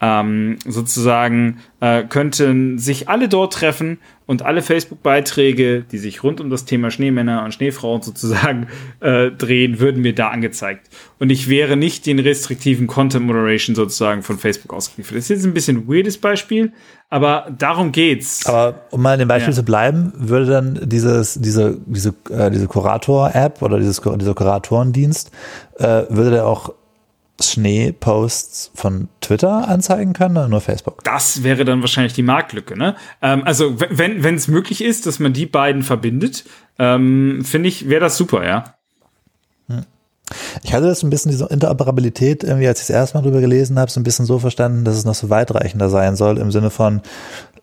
ähm, 0.00 0.58
sozusagen 0.66 1.58
äh, 1.80 2.02
könnten 2.04 2.78
sich 2.78 3.08
alle 3.08 3.28
dort 3.28 3.54
treffen 3.54 3.98
und 4.26 4.42
alle 4.42 4.60
Facebook-Beiträge, 4.60 5.84
die 5.90 5.98
sich 5.98 6.22
rund 6.22 6.40
um 6.40 6.50
das 6.50 6.64
Thema 6.64 6.90
Schneemänner 6.90 7.44
und 7.44 7.54
Schneefrauen 7.54 8.02
sozusagen 8.02 8.66
äh, 9.00 9.30
drehen, 9.30 9.78
würden 9.80 10.02
mir 10.02 10.14
da 10.14 10.28
angezeigt. 10.28 10.88
Und 11.18 11.30
ich 11.30 11.48
wäre 11.48 11.76
nicht 11.76 12.04
den 12.06 12.18
restriktiven 12.18 12.86
Content 12.88 13.24
Moderation 13.26 13.74
sozusagen 13.74 14.22
von 14.22 14.36
Facebook 14.38 14.74
ausgeliefert. 14.74 15.16
Das 15.16 15.24
ist 15.24 15.28
jetzt 15.30 15.44
ein 15.46 15.54
bisschen 15.54 15.78
ein 15.78 15.88
weirdes 15.88 16.18
Beispiel, 16.18 16.72
aber 17.08 17.46
darum 17.56 17.92
geht's. 17.92 18.44
Aber 18.46 18.86
um 18.90 19.00
mal 19.00 19.14
in 19.14 19.20
dem 19.20 19.28
Beispiel 19.28 19.52
Ja. 19.52 19.56
zu 19.56 19.64
bleiben, 19.64 20.12
würde 20.16 20.46
dann 20.46 20.80
dieses, 20.82 21.34
diese, 21.40 21.78
diese, 21.86 22.12
äh, 22.30 22.50
diese 22.50 22.66
Kurator-App 22.66 23.62
oder 23.62 23.78
dieses, 23.78 24.02
dieser 24.02 24.34
Kuratorendienst, 24.34 25.30
äh, 25.78 26.02
würde 26.10 26.30
der 26.32 26.46
auch 26.46 26.74
Schneeposts 27.40 28.70
von 28.74 29.08
Twitter 29.20 29.68
anzeigen 29.68 30.12
können 30.12 30.36
oder 30.36 30.48
nur 30.48 30.60
Facebook? 30.60 31.04
das 31.04 31.42
wäre 31.42 31.64
dann 31.64 31.80
wahrscheinlich 31.80 32.14
die 32.14 32.22
Marktlücke. 32.22 32.76
Ne? 32.78 32.96
Ähm, 33.22 33.42
also 33.44 33.78
wenn 33.78 34.22
wenn 34.22 34.34
es 34.34 34.48
möglich 34.48 34.82
ist, 34.82 35.06
dass 35.06 35.18
man 35.18 35.32
die 35.32 35.46
beiden 35.46 35.82
verbindet, 35.82 36.44
ähm, 36.78 37.42
finde 37.44 37.68
ich, 37.68 37.88
wäre 37.88 38.00
das 38.00 38.16
super, 38.16 38.46
ja. 38.46 38.76
Ich 40.64 40.74
hatte 40.74 40.86
das 40.86 41.04
ein 41.04 41.10
bisschen, 41.10 41.30
diese 41.30 41.46
Interoperabilität, 41.46 42.42
irgendwie, 42.42 42.66
als 42.66 42.80
ich 42.80 42.88
das 42.88 42.96
erste 42.96 43.16
Mal 43.16 43.22
drüber 43.22 43.40
gelesen 43.40 43.78
habe, 43.78 43.90
so 43.90 44.00
ein 44.00 44.02
bisschen 44.02 44.26
so 44.26 44.40
verstanden, 44.40 44.84
dass 44.84 44.96
es 44.96 45.04
noch 45.04 45.14
so 45.14 45.30
weitreichender 45.30 45.88
sein 45.88 46.16
soll, 46.16 46.38
im 46.38 46.50
Sinne 46.50 46.70
von, 46.70 47.00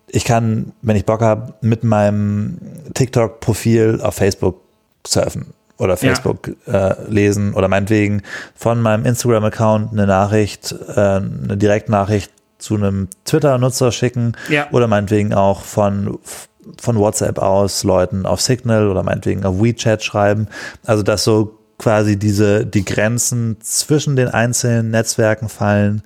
ich 0.07 0.23
kann, 0.23 0.71
wenn 0.81 0.95
ich 0.95 1.05
Bock 1.05 1.21
habe, 1.21 1.55
mit 1.61 1.83
meinem 1.83 2.57
TikTok-Profil 2.93 3.99
auf 4.01 4.15
Facebook 4.15 4.61
surfen 5.05 5.47
oder 5.77 5.97
Facebook 5.97 6.51
äh, 6.67 6.93
lesen 7.09 7.53
oder 7.53 7.67
meinetwegen 7.67 8.21
von 8.55 8.81
meinem 8.81 9.05
Instagram-Account 9.05 9.91
eine 9.91 10.07
Nachricht, 10.07 10.73
äh, 10.95 10.99
eine 10.99 11.57
Direktnachricht 11.57 12.31
zu 12.59 12.75
einem 12.75 13.09
Twitter-Nutzer 13.25 13.91
schicken 13.91 14.33
Ja. 14.49 14.67
oder 14.71 14.87
meinetwegen 14.87 15.33
auch 15.33 15.61
von 15.63 16.19
von 16.81 16.95
WhatsApp 16.97 17.39
aus 17.39 17.83
Leuten 17.83 18.25
auf 18.25 18.39
Signal 18.39 18.87
oder 18.87 19.03
meinetwegen 19.03 19.43
auf 19.43 19.61
WeChat 19.61 20.01
schreiben. 20.01 20.47
Also 20.85 21.03
dass 21.03 21.25
so 21.25 21.59
quasi 21.77 22.17
diese 22.17 22.65
die 22.65 22.85
Grenzen 22.85 23.57
zwischen 23.61 24.15
den 24.15 24.29
einzelnen 24.29 24.89
Netzwerken 24.91 25.49
fallen, 25.49 26.03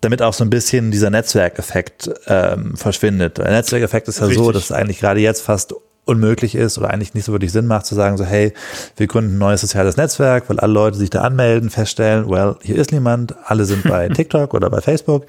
damit 0.00 0.22
auch 0.22 0.34
so 0.34 0.44
ein 0.44 0.50
bisschen 0.50 0.92
dieser 0.92 1.10
Netzwerkeffekt 1.10 2.08
ähm, 2.28 2.76
verschwindet. 2.76 3.38
Der 3.38 3.50
Netzwerkeffekt 3.50 4.06
ist 4.06 4.20
ja 4.20 4.26
so, 4.26 4.30
Richtig. 4.46 4.52
dass 4.52 4.64
es 4.66 4.72
eigentlich 4.72 5.00
gerade 5.00 5.18
jetzt 5.18 5.40
fast 5.42 5.74
unmöglich 6.08 6.54
ist 6.54 6.78
oder 6.78 6.90
eigentlich 6.90 7.14
nicht 7.14 7.24
so 7.24 7.32
wirklich 7.32 7.52
Sinn 7.52 7.66
macht 7.66 7.86
zu 7.86 7.94
sagen 7.94 8.16
so 8.16 8.24
hey 8.24 8.52
wir 8.96 9.06
gründen 9.06 9.34
ein 9.34 9.38
neues 9.38 9.60
soziales 9.60 9.96
Netzwerk 9.96 10.48
weil 10.48 10.58
alle 10.58 10.72
Leute 10.72 10.96
sich 10.96 11.10
da 11.10 11.20
anmelden 11.22 11.70
feststellen 11.70 12.28
well 12.28 12.56
hier 12.62 12.76
ist 12.76 12.92
niemand 12.92 13.34
alle 13.44 13.64
sind 13.64 13.84
bei 13.84 14.08
TikTok 14.14 14.54
oder 14.54 14.70
bei 14.70 14.80
Facebook 14.80 15.26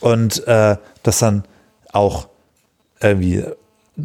und 0.00 0.46
äh, 0.46 0.76
das 1.02 1.18
dann 1.18 1.44
auch 1.92 2.28
irgendwie 3.00 3.44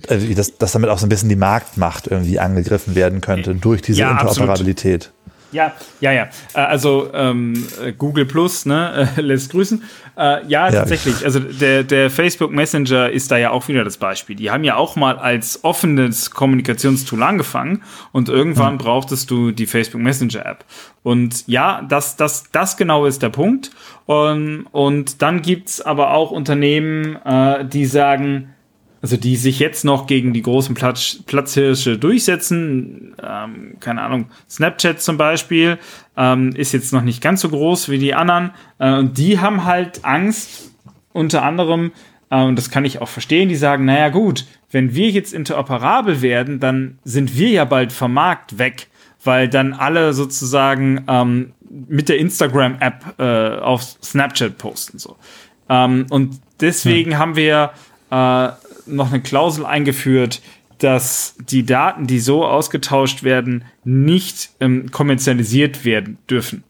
also 0.10 0.34
dass, 0.34 0.58
dass 0.58 0.72
damit 0.72 0.90
auch 0.90 0.98
so 0.98 1.06
ein 1.06 1.10
bisschen 1.10 1.30
die 1.30 1.36
Marktmacht 1.36 2.08
irgendwie 2.08 2.40
angegriffen 2.40 2.96
werden 2.96 3.22
könnte 3.22 3.56
durch 3.56 3.82
diese 3.82 4.02
Ja. 4.02 4.12
Interoperabilität. 4.12 5.12
Ja, 5.56 5.74
ja, 6.02 6.12
ja. 6.12 6.24
Äh, 6.54 6.60
Also 6.60 7.10
ähm, 7.14 7.66
äh, 7.84 7.94
Google 7.94 8.26
Plus, 8.26 8.66
ne, 8.66 9.10
äh, 9.18 9.22
lässt 9.22 9.52
grüßen. 9.52 9.84
Äh, 10.18 10.46
ja, 10.48 10.70
tatsächlich. 10.70 11.24
Also 11.24 11.40
der, 11.40 11.84
der 11.84 12.10
Facebook 12.10 12.52
Messenger 12.52 13.10
ist 13.10 13.32
da 13.32 13.38
ja 13.38 13.52
auch 13.52 13.68
wieder 13.68 13.84
das 13.84 13.98
Beispiel. 13.98 14.36
Die 14.36 14.52
haben 14.52 14.64
ja 14.64 14.76
auch 14.76 14.96
mal 14.96 15.18
als 15.18 15.64
offenes 15.64 16.32
Kommunikationstool 16.32 17.22
angefangen 17.24 17.84
und 18.12 18.30
irgendwann 18.30 18.78
brauchtest 18.78 19.32
du 19.32 19.52
die 19.52 19.66
Facebook 19.66 20.02
Messenger 20.02 20.46
App. 20.46 20.66
Und 21.04 21.48
ja, 21.48 21.84
das, 21.88 22.16
das, 22.16 22.52
das 22.52 22.78
genau 22.78 23.06
ist 23.06 23.22
der 23.22 23.30
Punkt. 23.30 23.72
Und, 24.06 24.68
und 24.72 25.22
dann 25.22 25.42
gibt's 25.42 25.82
aber 25.82 26.12
auch 26.12 26.32
Unternehmen, 26.32 27.18
äh, 27.26 27.66
die 27.66 27.86
sagen, 27.86 28.55
also 29.06 29.18
die 29.18 29.36
sich 29.36 29.60
jetzt 29.60 29.86
noch 29.86 30.08
gegen 30.08 30.34
die 30.34 30.42
großen 30.42 30.74
Platz, 30.74 31.20
Platzhirsche 31.28 32.00
durchsetzen. 32.00 33.14
Ähm, 33.24 33.76
keine 33.80 34.02
Ahnung, 34.02 34.32
Snapchat 34.50 35.00
zum 35.00 35.16
Beispiel 35.16 35.78
ähm, 36.18 36.56
ist 36.56 36.72
jetzt 36.72 36.92
noch 36.92 37.04
nicht 37.04 37.22
ganz 37.22 37.42
so 37.42 37.50
groß 37.50 37.90
wie 37.90 38.00
die 38.00 38.16
anderen. 38.16 38.50
Äh, 38.80 38.96
und 38.96 39.20
die 39.20 39.40
haben 39.40 39.64
halt 39.64 40.04
Angst, 40.04 40.72
unter 41.14 41.44
anderem, 41.44 41.92
äh, 42.32 42.42
und 42.42 42.56
das 42.56 42.72
kann 42.72 42.84
ich 42.84 43.00
auch 43.00 43.08
verstehen, 43.08 43.48
die 43.48 43.56
sagen, 43.56 43.86
naja 43.86 44.10
gut, 44.10 44.48
wenn 44.72 44.96
wir 44.96 45.12
jetzt 45.12 45.36
interoperabel 45.36 46.24
werden, 46.24 46.60
dann 46.60 46.98
sind 47.04 47.38
wir 47.38 47.50
ja 47.50 47.66
bald 47.66 47.92
vom 47.92 48.12
Markt 48.12 48.58
weg, 48.58 48.88
weil 49.24 49.48
dann 49.48 49.74
alle 49.74 50.14
sozusagen 50.14 51.06
ähm, 51.08 51.54
mit 51.70 52.10
der 52.10 52.18
Instagram-App 52.18 53.20
äh, 53.20 53.60
auf 53.60 53.84
Snapchat 54.02 54.58
posten. 54.58 54.98
So. 54.98 55.16
Ähm, 55.70 56.08
und 56.10 56.40
deswegen 56.60 57.12
hm. 57.12 57.20
haben 57.20 57.36
wir 57.36 57.70
äh, 58.10 58.65
noch 58.88 59.12
eine 59.12 59.22
Klausel 59.22 59.66
eingeführt, 59.66 60.42
dass 60.80 61.36
die 61.50 61.66
Daten, 61.66 62.08
die 62.08 62.20
so 62.20 62.46
ausgetauscht 62.46 63.24
werden, 63.24 63.66
nicht 63.84 64.50
ähm, 64.60 64.92
kommerzialisiert 64.92 65.86
werden 65.86 66.18
dürfen. 66.30 66.64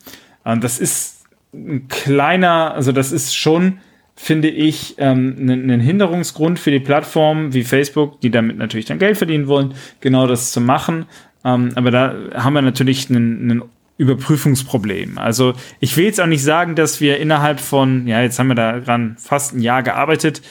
Und 0.43 0.63
das 0.63 0.79
ist 0.79 1.23
ein 1.53 1.87
kleiner, 1.87 2.73
also 2.73 2.91
das 2.91 3.11
ist 3.11 3.35
schon, 3.35 3.79
finde 4.15 4.49
ich, 4.49 4.95
ähm, 4.97 5.35
ein, 5.39 5.71
ein 5.71 5.79
Hinderungsgrund 5.79 6.59
für 6.59 6.71
die 6.71 6.79
Plattformen 6.79 7.53
wie 7.53 7.63
Facebook, 7.63 8.21
die 8.21 8.29
damit 8.29 8.57
natürlich 8.57 8.85
dann 8.85 8.99
Geld 8.99 9.17
verdienen 9.17 9.47
wollen, 9.47 9.73
genau 10.01 10.27
das 10.27 10.51
zu 10.51 10.61
machen. 10.61 11.05
Ähm, 11.43 11.71
aber 11.75 11.91
da 11.91 12.15
haben 12.35 12.53
wir 12.53 12.61
natürlich 12.61 13.09
einen, 13.09 13.51
einen 13.51 13.61
Überprüfungsproblem. 13.97 15.17
Also 15.17 15.53
ich 15.79 15.95
will 15.95 16.05
jetzt 16.05 16.19
auch 16.19 16.27
nicht 16.27 16.43
sagen, 16.43 16.75
dass 16.75 16.99
wir 16.99 17.17
innerhalb 17.17 17.59
von, 17.59 18.07
ja, 18.07 18.21
jetzt 18.21 18.39
haben 18.39 18.47
wir 18.47 18.55
da 18.55 18.79
dran 18.79 19.15
fast 19.17 19.53
ein 19.53 19.61
Jahr 19.61 19.83
gearbeitet, 19.83 20.41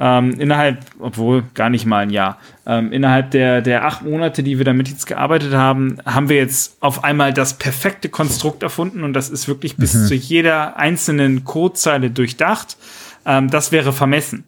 ähm, 0.00 0.40
innerhalb, 0.40 0.78
obwohl 0.98 1.44
gar 1.52 1.68
nicht 1.68 1.84
mal 1.84 1.98
ein 1.98 2.10
Jahr, 2.10 2.38
ähm, 2.66 2.90
innerhalb 2.90 3.30
der, 3.32 3.60
der 3.60 3.84
acht 3.84 4.02
Monate, 4.02 4.42
die 4.42 4.56
wir 4.56 4.64
damit 4.64 4.88
jetzt 4.88 5.06
gearbeitet 5.06 5.52
haben, 5.52 5.98
haben 6.06 6.30
wir 6.30 6.36
jetzt 6.36 6.78
auf 6.80 7.04
einmal 7.04 7.34
das 7.34 7.58
perfekte 7.58 8.08
Konstrukt 8.08 8.62
erfunden 8.62 9.04
und 9.04 9.12
das 9.12 9.28
ist 9.28 9.46
wirklich 9.46 9.76
bis 9.76 9.92
mhm. 9.94 10.06
zu 10.06 10.14
jeder 10.14 10.78
einzelnen 10.78 11.44
Codezeile 11.44 12.10
durchdacht. 12.10 12.78
Ähm, 13.26 13.50
das 13.50 13.72
wäre 13.72 13.92
vermessen. 13.92 14.44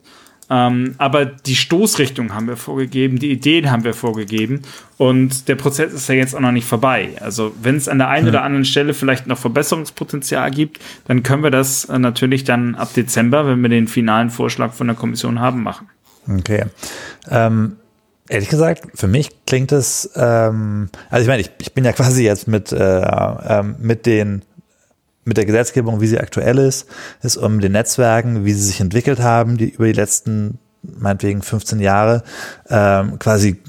Ähm, 0.52 0.96
aber 0.98 1.24
die 1.24 1.56
Stoßrichtung 1.56 2.34
haben 2.34 2.46
wir 2.46 2.58
vorgegeben, 2.58 3.18
die 3.18 3.30
Ideen 3.30 3.70
haben 3.70 3.84
wir 3.84 3.94
vorgegeben 3.94 4.60
und 4.98 5.48
der 5.48 5.54
Prozess 5.54 5.94
ist 5.94 6.10
ja 6.10 6.14
jetzt 6.14 6.36
auch 6.36 6.40
noch 6.40 6.52
nicht 6.52 6.66
vorbei. 6.66 7.12
Also 7.20 7.54
wenn 7.62 7.76
es 7.76 7.88
an 7.88 7.96
der 7.96 8.08
einen 8.08 8.26
hm. 8.26 8.34
oder 8.34 8.42
anderen 8.42 8.66
Stelle 8.66 8.92
vielleicht 8.92 9.26
noch 9.26 9.38
Verbesserungspotenzial 9.38 10.50
gibt, 10.50 10.78
dann 11.06 11.22
können 11.22 11.42
wir 11.42 11.50
das 11.50 11.86
äh, 11.86 11.98
natürlich 11.98 12.44
dann 12.44 12.74
ab 12.74 12.92
Dezember, 12.92 13.46
wenn 13.46 13.62
wir 13.62 13.70
den 13.70 13.88
finalen 13.88 14.28
Vorschlag 14.28 14.74
von 14.74 14.88
der 14.88 14.96
Kommission 14.96 15.40
haben, 15.40 15.62
machen. 15.62 15.88
Okay. 16.28 16.66
Ähm 17.30 17.76
Ehrlich 18.28 18.50
gesagt, 18.50 18.86
für 18.94 19.08
mich 19.08 19.30
klingt 19.46 19.72
es, 19.72 20.10
ähm, 20.14 20.88
also 21.10 21.22
ich 21.22 21.28
meine, 21.28 21.40
ich, 21.40 21.50
ich 21.60 21.72
bin 21.72 21.84
ja 21.84 21.92
quasi 21.92 22.24
jetzt 22.24 22.46
mit, 22.46 22.72
äh, 22.72 22.76
äh, 22.78 23.62
mit 23.62 24.04
den 24.06 24.42
mit 25.24 25.36
der 25.36 25.46
Gesetzgebung, 25.46 26.00
wie 26.00 26.06
sie 26.06 26.18
aktuell 26.18 26.58
ist, 26.58 26.88
ist 27.22 27.36
um 27.36 27.60
den 27.60 27.72
Netzwerken, 27.72 28.44
wie 28.44 28.52
sie 28.52 28.64
sich 28.64 28.80
entwickelt 28.80 29.20
haben, 29.20 29.56
die 29.56 29.70
über 29.70 29.86
die 29.86 29.92
letzten, 29.92 30.58
meinetwegen 30.82 31.42
15 31.42 31.80
Jahre, 31.80 32.22
ähm, 32.68 33.18
quasi 33.18 33.60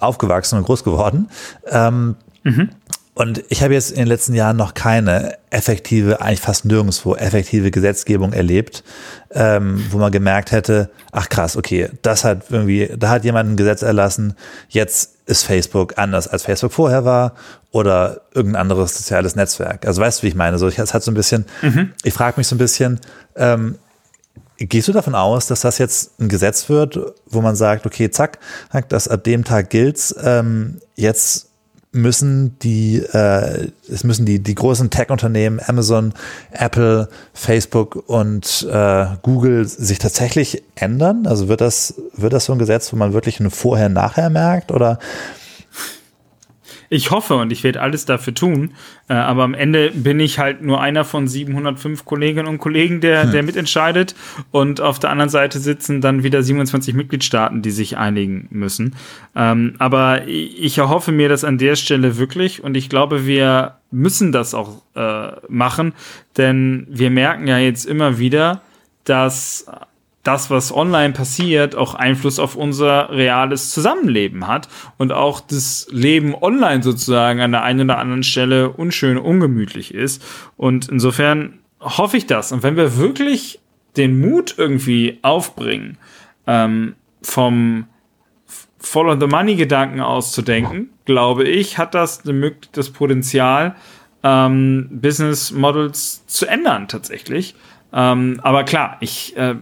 aufgewachsen 0.00 0.58
und 0.58 0.64
groß 0.64 0.84
geworden. 0.84 1.28
Ähm, 1.66 2.16
mhm. 2.44 2.70
Und 3.14 3.44
ich 3.48 3.62
habe 3.62 3.74
jetzt 3.74 3.92
in 3.92 3.98
den 3.98 4.08
letzten 4.08 4.34
Jahren 4.34 4.56
noch 4.56 4.74
keine 4.74 5.38
effektive, 5.50 6.20
eigentlich 6.20 6.40
fast 6.40 6.64
nirgendwo 6.64 7.14
effektive 7.14 7.70
Gesetzgebung 7.70 8.32
erlebt, 8.32 8.82
ähm, 9.30 9.86
wo 9.90 9.98
man 9.98 10.10
gemerkt 10.10 10.50
hätte, 10.50 10.90
ach 11.12 11.28
krass, 11.28 11.56
okay, 11.56 11.90
das 12.02 12.24
hat 12.24 12.50
irgendwie, 12.50 12.90
da 12.98 13.10
hat 13.10 13.24
jemand 13.24 13.50
ein 13.50 13.56
Gesetz 13.56 13.82
erlassen, 13.82 14.34
jetzt 14.68 15.12
ist 15.26 15.44
Facebook 15.44 15.96
anders 15.96 16.26
als 16.26 16.42
Facebook 16.42 16.72
vorher 16.72 17.04
war 17.04 17.34
oder 17.70 18.22
irgendein 18.34 18.62
anderes 18.62 18.96
soziales 18.96 19.36
Netzwerk. 19.36 19.86
Also 19.86 20.02
weißt 20.02 20.18
du, 20.18 20.22
wie 20.24 20.28
ich 20.28 20.34
meine? 20.34 20.58
So, 20.58 20.66
ich, 20.66 20.78
es 20.78 20.92
hat 20.92 21.04
so 21.04 21.12
ein 21.12 21.14
bisschen, 21.14 21.44
mhm. 21.62 21.92
ich 22.02 22.12
frage 22.12 22.34
mich 22.36 22.48
so 22.48 22.56
ein 22.56 22.58
bisschen, 22.58 23.00
ähm, 23.36 23.78
Gehst 24.56 24.86
du 24.86 24.92
davon 24.92 25.16
aus, 25.16 25.48
dass 25.48 25.62
das 25.62 25.78
jetzt 25.78 26.20
ein 26.20 26.28
Gesetz 26.28 26.68
wird, 26.68 26.96
wo 27.26 27.40
man 27.40 27.56
sagt, 27.56 27.86
okay, 27.86 28.08
zack, 28.10 28.38
das 28.88 29.08
ab 29.08 29.24
dem 29.24 29.42
Tag 29.42 29.68
gilt, 29.68 30.14
ähm, 30.22 30.78
jetzt 30.94 31.48
müssen 31.94 32.58
die, 32.58 32.96
äh, 32.96 33.68
es 33.88 34.04
müssen 34.04 34.26
die, 34.26 34.40
die 34.40 34.54
großen 34.54 34.90
Tech-Unternehmen, 34.90 35.60
Amazon, 35.64 36.12
Apple, 36.50 37.08
Facebook 37.32 37.96
und 38.08 38.66
äh, 38.70 39.06
Google 39.22 39.66
sich 39.66 39.98
tatsächlich 39.98 40.62
ändern? 40.74 41.26
Also 41.26 41.48
wird 41.48 41.60
das, 41.60 41.94
wird 42.14 42.32
das 42.32 42.46
so 42.46 42.52
ein 42.52 42.58
Gesetz, 42.58 42.92
wo 42.92 42.96
man 42.96 43.12
wirklich 43.12 43.40
ein 43.40 43.50
Vorher-Nachher 43.50 44.28
merkt 44.28 44.72
oder 44.72 44.98
ich 46.94 47.10
hoffe 47.10 47.34
und 47.34 47.50
ich 47.50 47.64
werde 47.64 47.80
alles 47.80 48.04
dafür 48.04 48.34
tun, 48.34 48.70
äh, 49.08 49.14
aber 49.14 49.42
am 49.42 49.52
Ende 49.52 49.90
bin 49.90 50.20
ich 50.20 50.38
halt 50.38 50.62
nur 50.62 50.80
einer 50.80 51.04
von 51.04 51.26
705 51.26 52.04
Kolleginnen 52.04 52.46
und 52.46 52.58
Kollegen, 52.58 53.00
der, 53.00 53.24
hm. 53.24 53.32
der 53.32 53.42
mitentscheidet 53.42 54.14
und 54.52 54.80
auf 54.80 55.00
der 55.00 55.10
anderen 55.10 55.28
Seite 55.28 55.58
sitzen 55.58 56.00
dann 56.00 56.22
wieder 56.22 56.42
27 56.42 56.94
Mitgliedstaaten, 56.94 57.62
die 57.62 57.72
sich 57.72 57.96
einigen 57.96 58.46
müssen. 58.50 58.94
Ähm, 59.34 59.74
aber 59.78 60.28
ich 60.28 60.78
erhoffe 60.78 61.10
mir 61.10 61.28
das 61.28 61.42
an 61.42 61.58
der 61.58 61.74
Stelle 61.74 62.16
wirklich 62.16 62.62
und 62.62 62.76
ich 62.76 62.88
glaube, 62.88 63.26
wir 63.26 63.78
müssen 63.90 64.30
das 64.30 64.54
auch 64.54 64.82
äh, 64.94 65.32
machen, 65.48 65.94
denn 66.36 66.86
wir 66.88 67.10
merken 67.10 67.48
ja 67.48 67.58
jetzt 67.58 67.86
immer 67.86 68.18
wieder, 68.18 68.62
dass 69.02 69.66
das, 70.24 70.50
was 70.50 70.74
online 70.74 71.12
passiert, 71.12 71.76
auch 71.76 71.94
Einfluss 71.94 72.38
auf 72.38 72.56
unser 72.56 73.10
reales 73.10 73.70
Zusammenleben 73.70 74.48
hat 74.48 74.68
und 74.96 75.12
auch 75.12 75.40
das 75.40 75.86
Leben 75.90 76.34
online 76.34 76.82
sozusagen 76.82 77.40
an 77.40 77.52
der 77.52 77.62
einen 77.62 77.82
oder 77.82 77.98
anderen 77.98 78.24
Stelle 78.24 78.70
unschön, 78.70 79.18
ungemütlich 79.18 79.94
ist. 79.94 80.24
Und 80.56 80.88
insofern 80.88 81.60
hoffe 81.80 82.16
ich 82.16 82.26
das. 82.26 82.52
Und 82.52 82.62
wenn 82.62 82.76
wir 82.76 82.96
wirklich 82.96 83.60
den 83.96 84.18
Mut 84.18 84.54
irgendwie 84.56 85.18
aufbringen, 85.22 85.98
ähm, 86.46 86.94
vom 87.22 87.86
Follow 88.78 89.18
the 89.18 89.26
Money 89.26 89.56
Gedanken 89.56 90.00
auszudenken, 90.00 90.90
glaube 91.04 91.44
ich, 91.44 91.78
hat 91.78 91.94
das 91.94 92.22
das 92.72 92.90
Potenzial, 92.90 93.76
ähm, 94.22 94.88
Business 94.90 95.52
Models 95.52 96.26
zu 96.26 96.46
ändern 96.46 96.88
tatsächlich. 96.88 97.54
Ähm, 97.92 98.40
aber 98.42 98.64
klar, 98.64 98.96
ich 99.00 99.36
äh, 99.36 99.54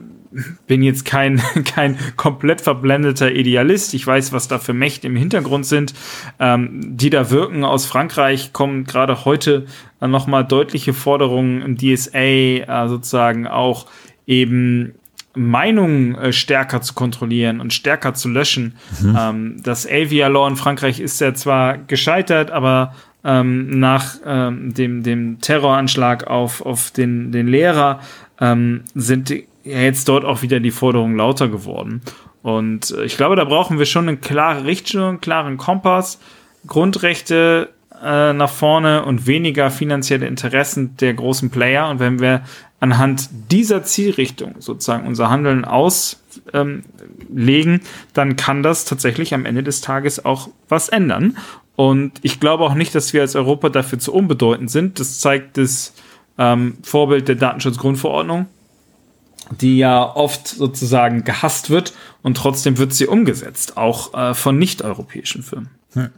bin 0.66 0.82
jetzt 0.82 1.04
kein, 1.04 1.40
kein 1.64 1.98
komplett 2.16 2.60
verblendeter 2.60 3.32
Idealist. 3.32 3.94
Ich 3.94 4.06
weiß, 4.06 4.32
was 4.32 4.48
da 4.48 4.58
für 4.58 4.72
Mächte 4.72 5.06
im 5.06 5.16
Hintergrund 5.16 5.66
sind, 5.66 5.94
ähm, 6.38 6.96
die 6.96 7.10
da 7.10 7.30
wirken. 7.30 7.64
Aus 7.64 7.86
Frankreich 7.86 8.52
kommen 8.52 8.84
gerade 8.84 9.24
heute 9.24 9.66
nochmal 10.00 10.44
deutliche 10.44 10.94
Forderungen 10.94 11.62
im 11.62 11.76
DSA, 11.76 12.18
äh, 12.18 12.88
sozusagen 12.88 13.46
auch 13.46 13.86
eben 14.26 14.94
Meinungen 15.34 16.14
äh, 16.16 16.32
stärker 16.32 16.82
zu 16.82 16.94
kontrollieren 16.94 17.60
und 17.60 17.72
stärker 17.72 18.14
zu 18.14 18.28
löschen. 18.28 18.74
Mhm. 19.00 19.18
Ähm, 19.18 19.56
das 19.62 19.86
Avia 19.86 20.28
Law 20.28 20.48
in 20.48 20.56
Frankreich 20.56 21.00
ist 21.00 21.20
ja 21.20 21.34
zwar 21.34 21.78
gescheitert, 21.78 22.50
aber 22.50 22.94
ähm, 23.24 23.78
nach 23.78 24.16
ähm, 24.26 24.74
dem, 24.74 25.02
dem 25.02 25.40
Terroranschlag 25.40 26.26
auf, 26.26 26.60
auf 26.60 26.90
den, 26.90 27.32
den 27.32 27.46
Lehrer 27.46 28.00
ähm, 28.40 28.82
sind 28.94 29.30
die, 29.30 29.46
ja 29.64 29.80
jetzt 29.80 30.08
dort 30.08 30.24
auch 30.24 30.42
wieder 30.42 30.60
die 30.60 30.70
Forderungen 30.70 31.16
lauter 31.16 31.48
geworden. 31.48 32.02
Und 32.42 32.90
äh, 32.90 33.04
ich 33.04 33.16
glaube, 33.16 33.36
da 33.36 33.44
brauchen 33.44 33.78
wir 33.78 33.86
schon 33.86 34.08
eine 34.08 34.18
klare 34.18 34.64
Richtung, 34.64 35.02
einen 35.02 35.20
klaren 35.20 35.56
Kompass, 35.56 36.18
Grundrechte 36.66 37.70
äh, 38.02 38.32
nach 38.32 38.50
vorne 38.50 39.04
und 39.04 39.26
weniger 39.26 39.70
finanzielle 39.70 40.26
Interessen 40.26 40.96
der 40.96 41.14
großen 41.14 41.50
Player. 41.50 41.88
Und 41.88 42.00
wenn 42.00 42.20
wir 42.20 42.42
anhand 42.80 43.28
dieser 43.50 43.84
Zielrichtung 43.84 44.56
sozusagen 44.58 45.06
unser 45.06 45.30
Handeln 45.30 45.64
auslegen, 45.64 46.82
ähm, 47.32 47.80
dann 48.12 48.36
kann 48.36 48.62
das 48.62 48.84
tatsächlich 48.84 49.34
am 49.34 49.46
Ende 49.46 49.62
des 49.62 49.80
Tages 49.80 50.24
auch 50.24 50.48
was 50.68 50.88
ändern. 50.88 51.36
Und 51.76 52.12
ich 52.22 52.40
glaube 52.40 52.64
auch 52.64 52.74
nicht, 52.74 52.94
dass 52.94 53.12
wir 53.12 53.22
als 53.22 53.36
Europa 53.36 53.68
dafür 53.68 53.98
zu 53.98 54.12
unbedeutend 54.12 54.70
sind. 54.70 55.00
Das 55.00 55.20
zeigt 55.20 55.56
das 55.56 55.94
ähm, 56.38 56.76
Vorbild 56.82 57.28
der 57.28 57.36
Datenschutzgrundverordnung 57.36 58.46
die 59.60 59.78
ja 59.78 60.14
oft 60.14 60.48
sozusagen 60.48 61.24
gehasst 61.24 61.70
wird 61.70 61.92
und 62.22 62.36
trotzdem 62.36 62.78
wird 62.78 62.92
sie 62.92 63.06
umgesetzt, 63.06 63.76
auch 63.76 64.14
äh, 64.14 64.34
von 64.34 64.58
nicht-europäischen 64.58 65.42
Firmen. 65.42 65.70
Hm. 65.94 66.08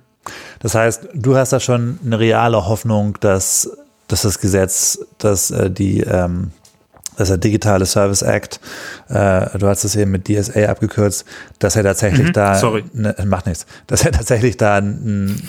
Das 0.61 0.75
heißt, 0.75 1.09
du 1.15 1.37
hast 1.37 1.53
da 1.53 1.61
schon 1.61 1.99
eine 2.05 2.19
reale 2.19 2.67
Hoffnung, 2.67 3.19
dass, 3.21 3.71
dass 4.09 4.23
das 4.23 4.39
Gesetz, 4.39 4.99
dass 5.19 5.51
äh, 5.51 5.71
die 5.71 6.01
ähm, 6.01 6.53
dass 7.17 7.29
der 7.29 7.39
Digitale 7.39 7.87
Service 7.87 8.23
Act, 8.23 8.61
äh, 9.09 9.59
du 9.59 9.69
hast 9.69 9.85
es 9.85 9.95
eben 9.95 10.11
mit 10.11 10.29
DSA 10.29 10.67
abgekürzt, 10.67 11.25
dass 11.61 11.77
er 11.77 11.85
tatsächlich 11.85 12.29
mhm, 12.29 12.33
da, 12.33 12.55
sorry. 12.57 12.85
Ne, 12.93 13.15
macht 13.27 13.47
nichts, 13.47 13.67
dass 13.87 14.05
er 14.05 14.11
tatsächlich 14.13 14.57
da 14.57 14.77
einen, 14.77 15.41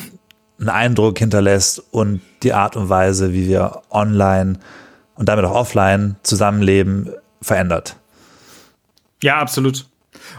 einen 0.59 0.69
Eindruck 0.69 1.17
hinterlässt 1.19 1.83
und 1.91 2.21
die 2.43 2.53
Art 2.53 2.75
und 2.75 2.89
Weise, 2.89 3.33
wie 3.33 3.47
wir 3.47 3.81
online 3.89 4.59
und 5.15 5.29
damit 5.29 5.45
auch 5.45 5.55
offline 5.55 6.17
zusammenleben, 6.23 7.09
verändert. 7.41 7.97
Ja, 9.21 9.38
absolut. 9.38 9.86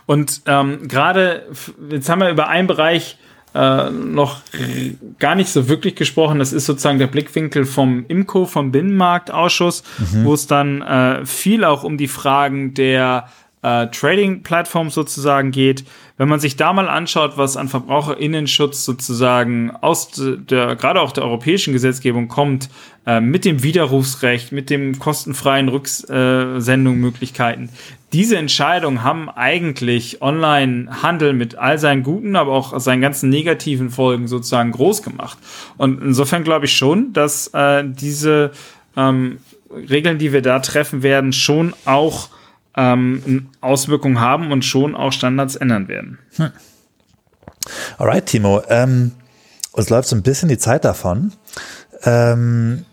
Und 0.06 0.42
ähm, 0.46 0.88
gerade, 0.88 1.46
jetzt 1.90 2.08
haben 2.08 2.20
wir 2.20 2.30
über 2.30 2.48
einen 2.48 2.66
Bereich 2.66 3.18
äh, 3.54 3.90
noch 3.90 4.40
gar 5.18 5.34
nicht 5.34 5.48
so 5.48 5.68
wirklich 5.68 5.96
gesprochen. 5.96 6.38
Das 6.38 6.52
ist 6.52 6.66
sozusagen 6.66 6.98
der 6.98 7.06
Blickwinkel 7.06 7.64
vom 7.64 8.04
IMCO, 8.06 8.44
vom 8.44 8.70
Binnenmarktausschuss, 8.70 9.82
mhm. 9.98 10.24
wo 10.24 10.34
es 10.34 10.46
dann 10.46 10.82
äh, 10.82 11.24
viel 11.24 11.64
auch 11.64 11.82
um 11.82 11.96
die 11.96 12.08
Fragen 12.08 12.74
der 12.74 13.28
äh, 13.62 13.86
Trading-Plattform 13.86 14.90
sozusagen 14.90 15.50
geht. 15.52 15.84
Wenn 16.18 16.28
man 16.28 16.40
sich 16.40 16.56
da 16.56 16.72
mal 16.72 16.88
anschaut, 16.88 17.36
was 17.36 17.58
an 17.58 17.68
VerbraucherInnenschutz 17.68 18.86
sozusagen 18.86 19.70
aus 19.70 20.12
der, 20.16 20.74
gerade 20.74 21.02
auch 21.02 21.12
der 21.12 21.24
europäischen 21.24 21.74
Gesetzgebung 21.74 22.28
kommt, 22.28 22.70
äh, 23.06 23.20
mit 23.20 23.44
dem 23.44 23.62
Widerrufsrecht, 23.62 24.50
mit 24.50 24.70
dem 24.70 24.98
kostenfreien 24.98 25.68
Rücksendungsmöglichkeiten, 25.68 27.68
diese 28.14 28.38
Entscheidungen 28.38 29.02
haben 29.02 29.28
eigentlich 29.28 30.22
Online-Handel 30.22 31.34
mit 31.34 31.56
all 31.56 31.78
seinen 31.78 32.02
guten, 32.02 32.36
aber 32.36 32.52
auch 32.52 32.80
seinen 32.80 33.02
ganzen 33.02 33.28
negativen 33.28 33.90
Folgen 33.90 34.26
sozusagen 34.26 34.72
groß 34.72 35.02
gemacht. 35.02 35.36
Und 35.76 36.02
insofern 36.02 36.44
glaube 36.44 36.64
ich 36.64 36.74
schon, 36.74 37.12
dass 37.12 37.48
äh, 37.48 37.84
diese 37.84 38.52
ähm, 38.96 39.36
Regeln, 39.70 40.16
die 40.16 40.32
wir 40.32 40.40
da 40.40 40.60
treffen 40.60 41.02
werden, 41.02 41.34
schon 41.34 41.74
auch 41.84 42.30
ähm, 42.76 43.48
Auswirkungen 43.60 44.20
haben 44.20 44.52
und 44.52 44.64
schon 44.64 44.94
auch 44.94 45.12
Standards 45.12 45.56
ändern 45.56 45.88
werden. 45.88 46.18
Hm. 46.36 46.50
Alright, 47.98 48.26
Timo. 48.26 48.62
Ähm, 48.68 49.12
uns 49.72 49.90
läuft 49.90 50.08
so 50.08 50.16
ein 50.16 50.22
bisschen 50.22 50.48
die 50.48 50.58
Zeit 50.58 50.84
davon. 50.84 51.32
Ähm, 52.04 52.84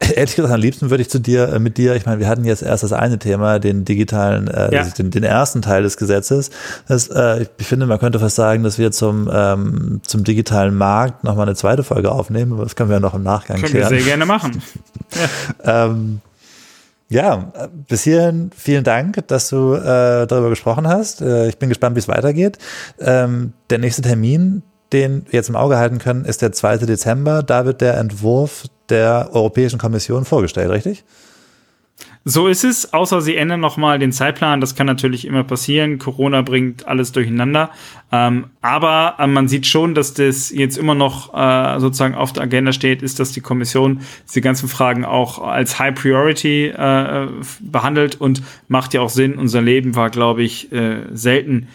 ehrlich 0.14 0.36
gesagt, 0.36 0.54
am 0.54 0.60
liebsten 0.60 0.90
würde 0.90 1.02
ich 1.02 1.10
zu 1.10 1.18
dir, 1.18 1.48
äh, 1.48 1.58
mit 1.58 1.76
dir, 1.76 1.94
ich 1.94 2.06
meine, 2.06 2.20
wir 2.20 2.28
hatten 2.28 2.44
jetzt 2.44 2.62
erst 2.62 2.82
das 2.82 2.92
eine 2.92 3.18
Thema, 3.18 3.58
den 3.58 3.84
digitalen, 3.84 4.48
äh, 4.48 4.74
ja. 4.74 4.84
den, 4.84 5.10
den 5.10 5.24
ersten 5.24 5.62
Teil 5.62 5.82
des 5.82 5.96
Gesetzes. 5.96 6.50
Das, 6.86 7.08
äh, 7.08 7.46
ich 7.58 7.66
finde, 7.66 7.86
man 7.86 7.98
könnte 7.98 8.20
fast 8.20 8.36
sagen, 8.36 8.62
dass 8.62 8.78
wir 8.78 8.92
zum, 8.92 9.28
ähm, 9.32 10.00
zum 10.04 10.24
digitalen 10.24 10.74
Markt 10.74 11.24
nochmal 11.24 11.46
eine 11.46 11.56
zweite 11.56 11.82
Folge 11.82 12.12
aufnehmen, 12.12 12.52
aber 12.52 12.64
das 12.64 12.76
können 12.76 12.90
wir 12.90 12.96
ja 12.96 13.00
noch 13.00 13.14
im 13.14 13.22
Nachgang 13.22 13.56
können 13.56 13.70
klären. 13.70 13.88
Können 13.88 13.98
wir 13.98 14.04
sehr 14.04 14.10
gerne 14.10 14.26
machen. 14.26 14.62
ja. 15.64 15.86
ähm, 15.86 16.20
ja, 17.10 17.52
bis 17.88 18.02
hierhin 18.02 18.50
vielen 18.54 18.84
Dank, 18.84 19.26
dass 19.28 19.48
du 19.48 19.74
äh, 19.74 20.26
darüber 20.26 20.50
gesprochen 20.50 20.86
hast. 20.86 21.22
Äh, 21.22 21.48
ich 21.48 21.58
bin 21.58 21.70
gespannt, 21.70 21.96
wie 21.96 22.00
es 22.00 22.08
weitergeht. 22.08 22.58
Ähm, 22.98 23.54
der 23.70 23.78
nächste 23.78 24.02
Termin, 24.02 24.62
den 24.92 25.24
wir 25.26 25.38
jetzt 25.38 25.48
im 25.48 25.56
Auge 25.56 25.78
halten 25.78 25.98
können, 25.98 26.26
ist 26.26 26.42
der 26.42 26.52
2. 26.52 26.78
Dezember. 26.78 27.42
Da 27.42 27.64
wird 27.64 27.80
der 27.80 27.96
Entwurf 27.96 28.66
der 28.90 29.30
Europäischen 29.32 29.78
Kommission 29.78 30.26
vorgestellt, 30.26 30.70
richtig? 30.70 31.04
So 32.30 32.46
ist 32.46 32.62
es, 32.62 32.92
außer 32.92 33.22
sie 33.22 33.36
ändern 33.36 33.60
nochmal 33.60 33.98
den 33.98 34.12
Zeitplan. 34.12 34.60
Das 34.60 34.74
kann 34.74 34.86
natürlich 34.86 35.24
immer 35.24 35.44
passieren. 35.44 35.98
Corona 35.98 36.42
bringt 36.42 36.86
alles 36.86 37.10
durcheinander. 37.12 37.70
Ähm, 38.12 38.48
aber 38.60 39.14
äh, 39.18 39.26
man 39.26 39.48
sieht 39.48 39.64
schon, 39.64 39.94
dass 39.94 40.12
das 40.12 40.50
jetzt 40.50 40.76
immer 40.76 40.94
noch 40.94 41.32
äh, 41.32 41.80
sozusagen 41.80 42.14
auf 42.14 42.34
der 42.34 42.42
Agenda 42.42 42.72
steht, 42.72 43.00
ist, 43.00 43.18
dass 43.18 43.32
die 43.32 43.40
Kommission 43.40 44.02
diese 44.28 44.42
ganzen 44.42 44.68
Fragen 44.68 45.06
auch 45.06 45.38
als 45.38 45.78
High 45.78 45.94
Priority 45.94 46.66
äh, 46.66 47.28
behandelt 47.60 48.20
und 48.20 48.42
macht 48.68 48.92
ja 48.92 49.00
auch 49.00 49.08
Sinn. 49.08 49.36
Unser 49.36 49.62
Leben 49.62 49.96
war, 49.96 50.10
glaube 50.10 50.42
ich, 50.42 50.70
äh, 50.70 51.06
selten 51.10 51.68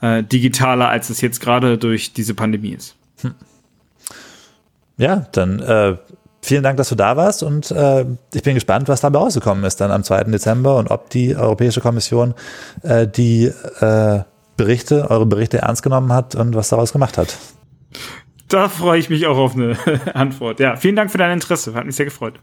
äh, 0.00 0.24
digitaler, 0.24 0.88
als 0.88 1.10
es 1.10 1.20
jetzt 1.20 1.38
gerade 1.38 1.78
durch 1.78 2.12
diese 2.12 2.34
Pandemie 2.34 2.72
ist. 2.72 2.96
Hm. 3.22 3.34
Ja, 4.96 5.28
dann 5.30 5.60
äh, 5.60 5.98
vielen 6.42 6.62
Dank, 6.62 6.76
dass 6.76 6.88
du 6.88 6.94
da 6.94 7.16
warst 7.16 7.42
und 7.42 7.70
äh, 7.70 8.04
ich 8.34 8.42
bin 8.42 8.54
gespannt, 8.54 8.88
was 8.88 9.00
dabei 9.00 9.18
rausgekommen 9.18 9.64
ist 9.64 9.80
dann 9.80 9.90
am 9.90 10.04
2. 10.04 10.24
Dezember 10.24 10.76
und 10.76 10.90
ob 10.90 11.10
die 11.10 11.36
Europäische 11.36 11.80
Kommission 11.80 12.34
äh, 12.82 13.06
die 13.06 13.52
äh, 13.80 14.20
Berichte, 14.56 15.10
eure 15.10 15.26
Berichte 15.26 15.58
ernst 15.58 15.82
genommen 15.82 16.12
hat 16.12 16.34
und 16.34 16.54
was 16.54 16.68
daraus 16.68 16.92
gemacht 16.92 17.16
hat. 17.16 17.36
Da 18.48 18.68
freue 18.68 18.98
ich 18.98 19.08
mich 19.08 19.26
auch 19.26 19.38
auf 19.38 19.54
eine 19.54 19.76
Antwort. 20.14 20.60
Ja, 20.60 20.76
vielen 20.76 20.96
Dank 20.96 21.10
für 21.10 21.18
dein 21.18 21.32
Interesse. 21.32 21.72
Hat 21.74 21.86
mich 21.86 21.96
sehr 21.96 22.04
gefreut. 22.04 22.40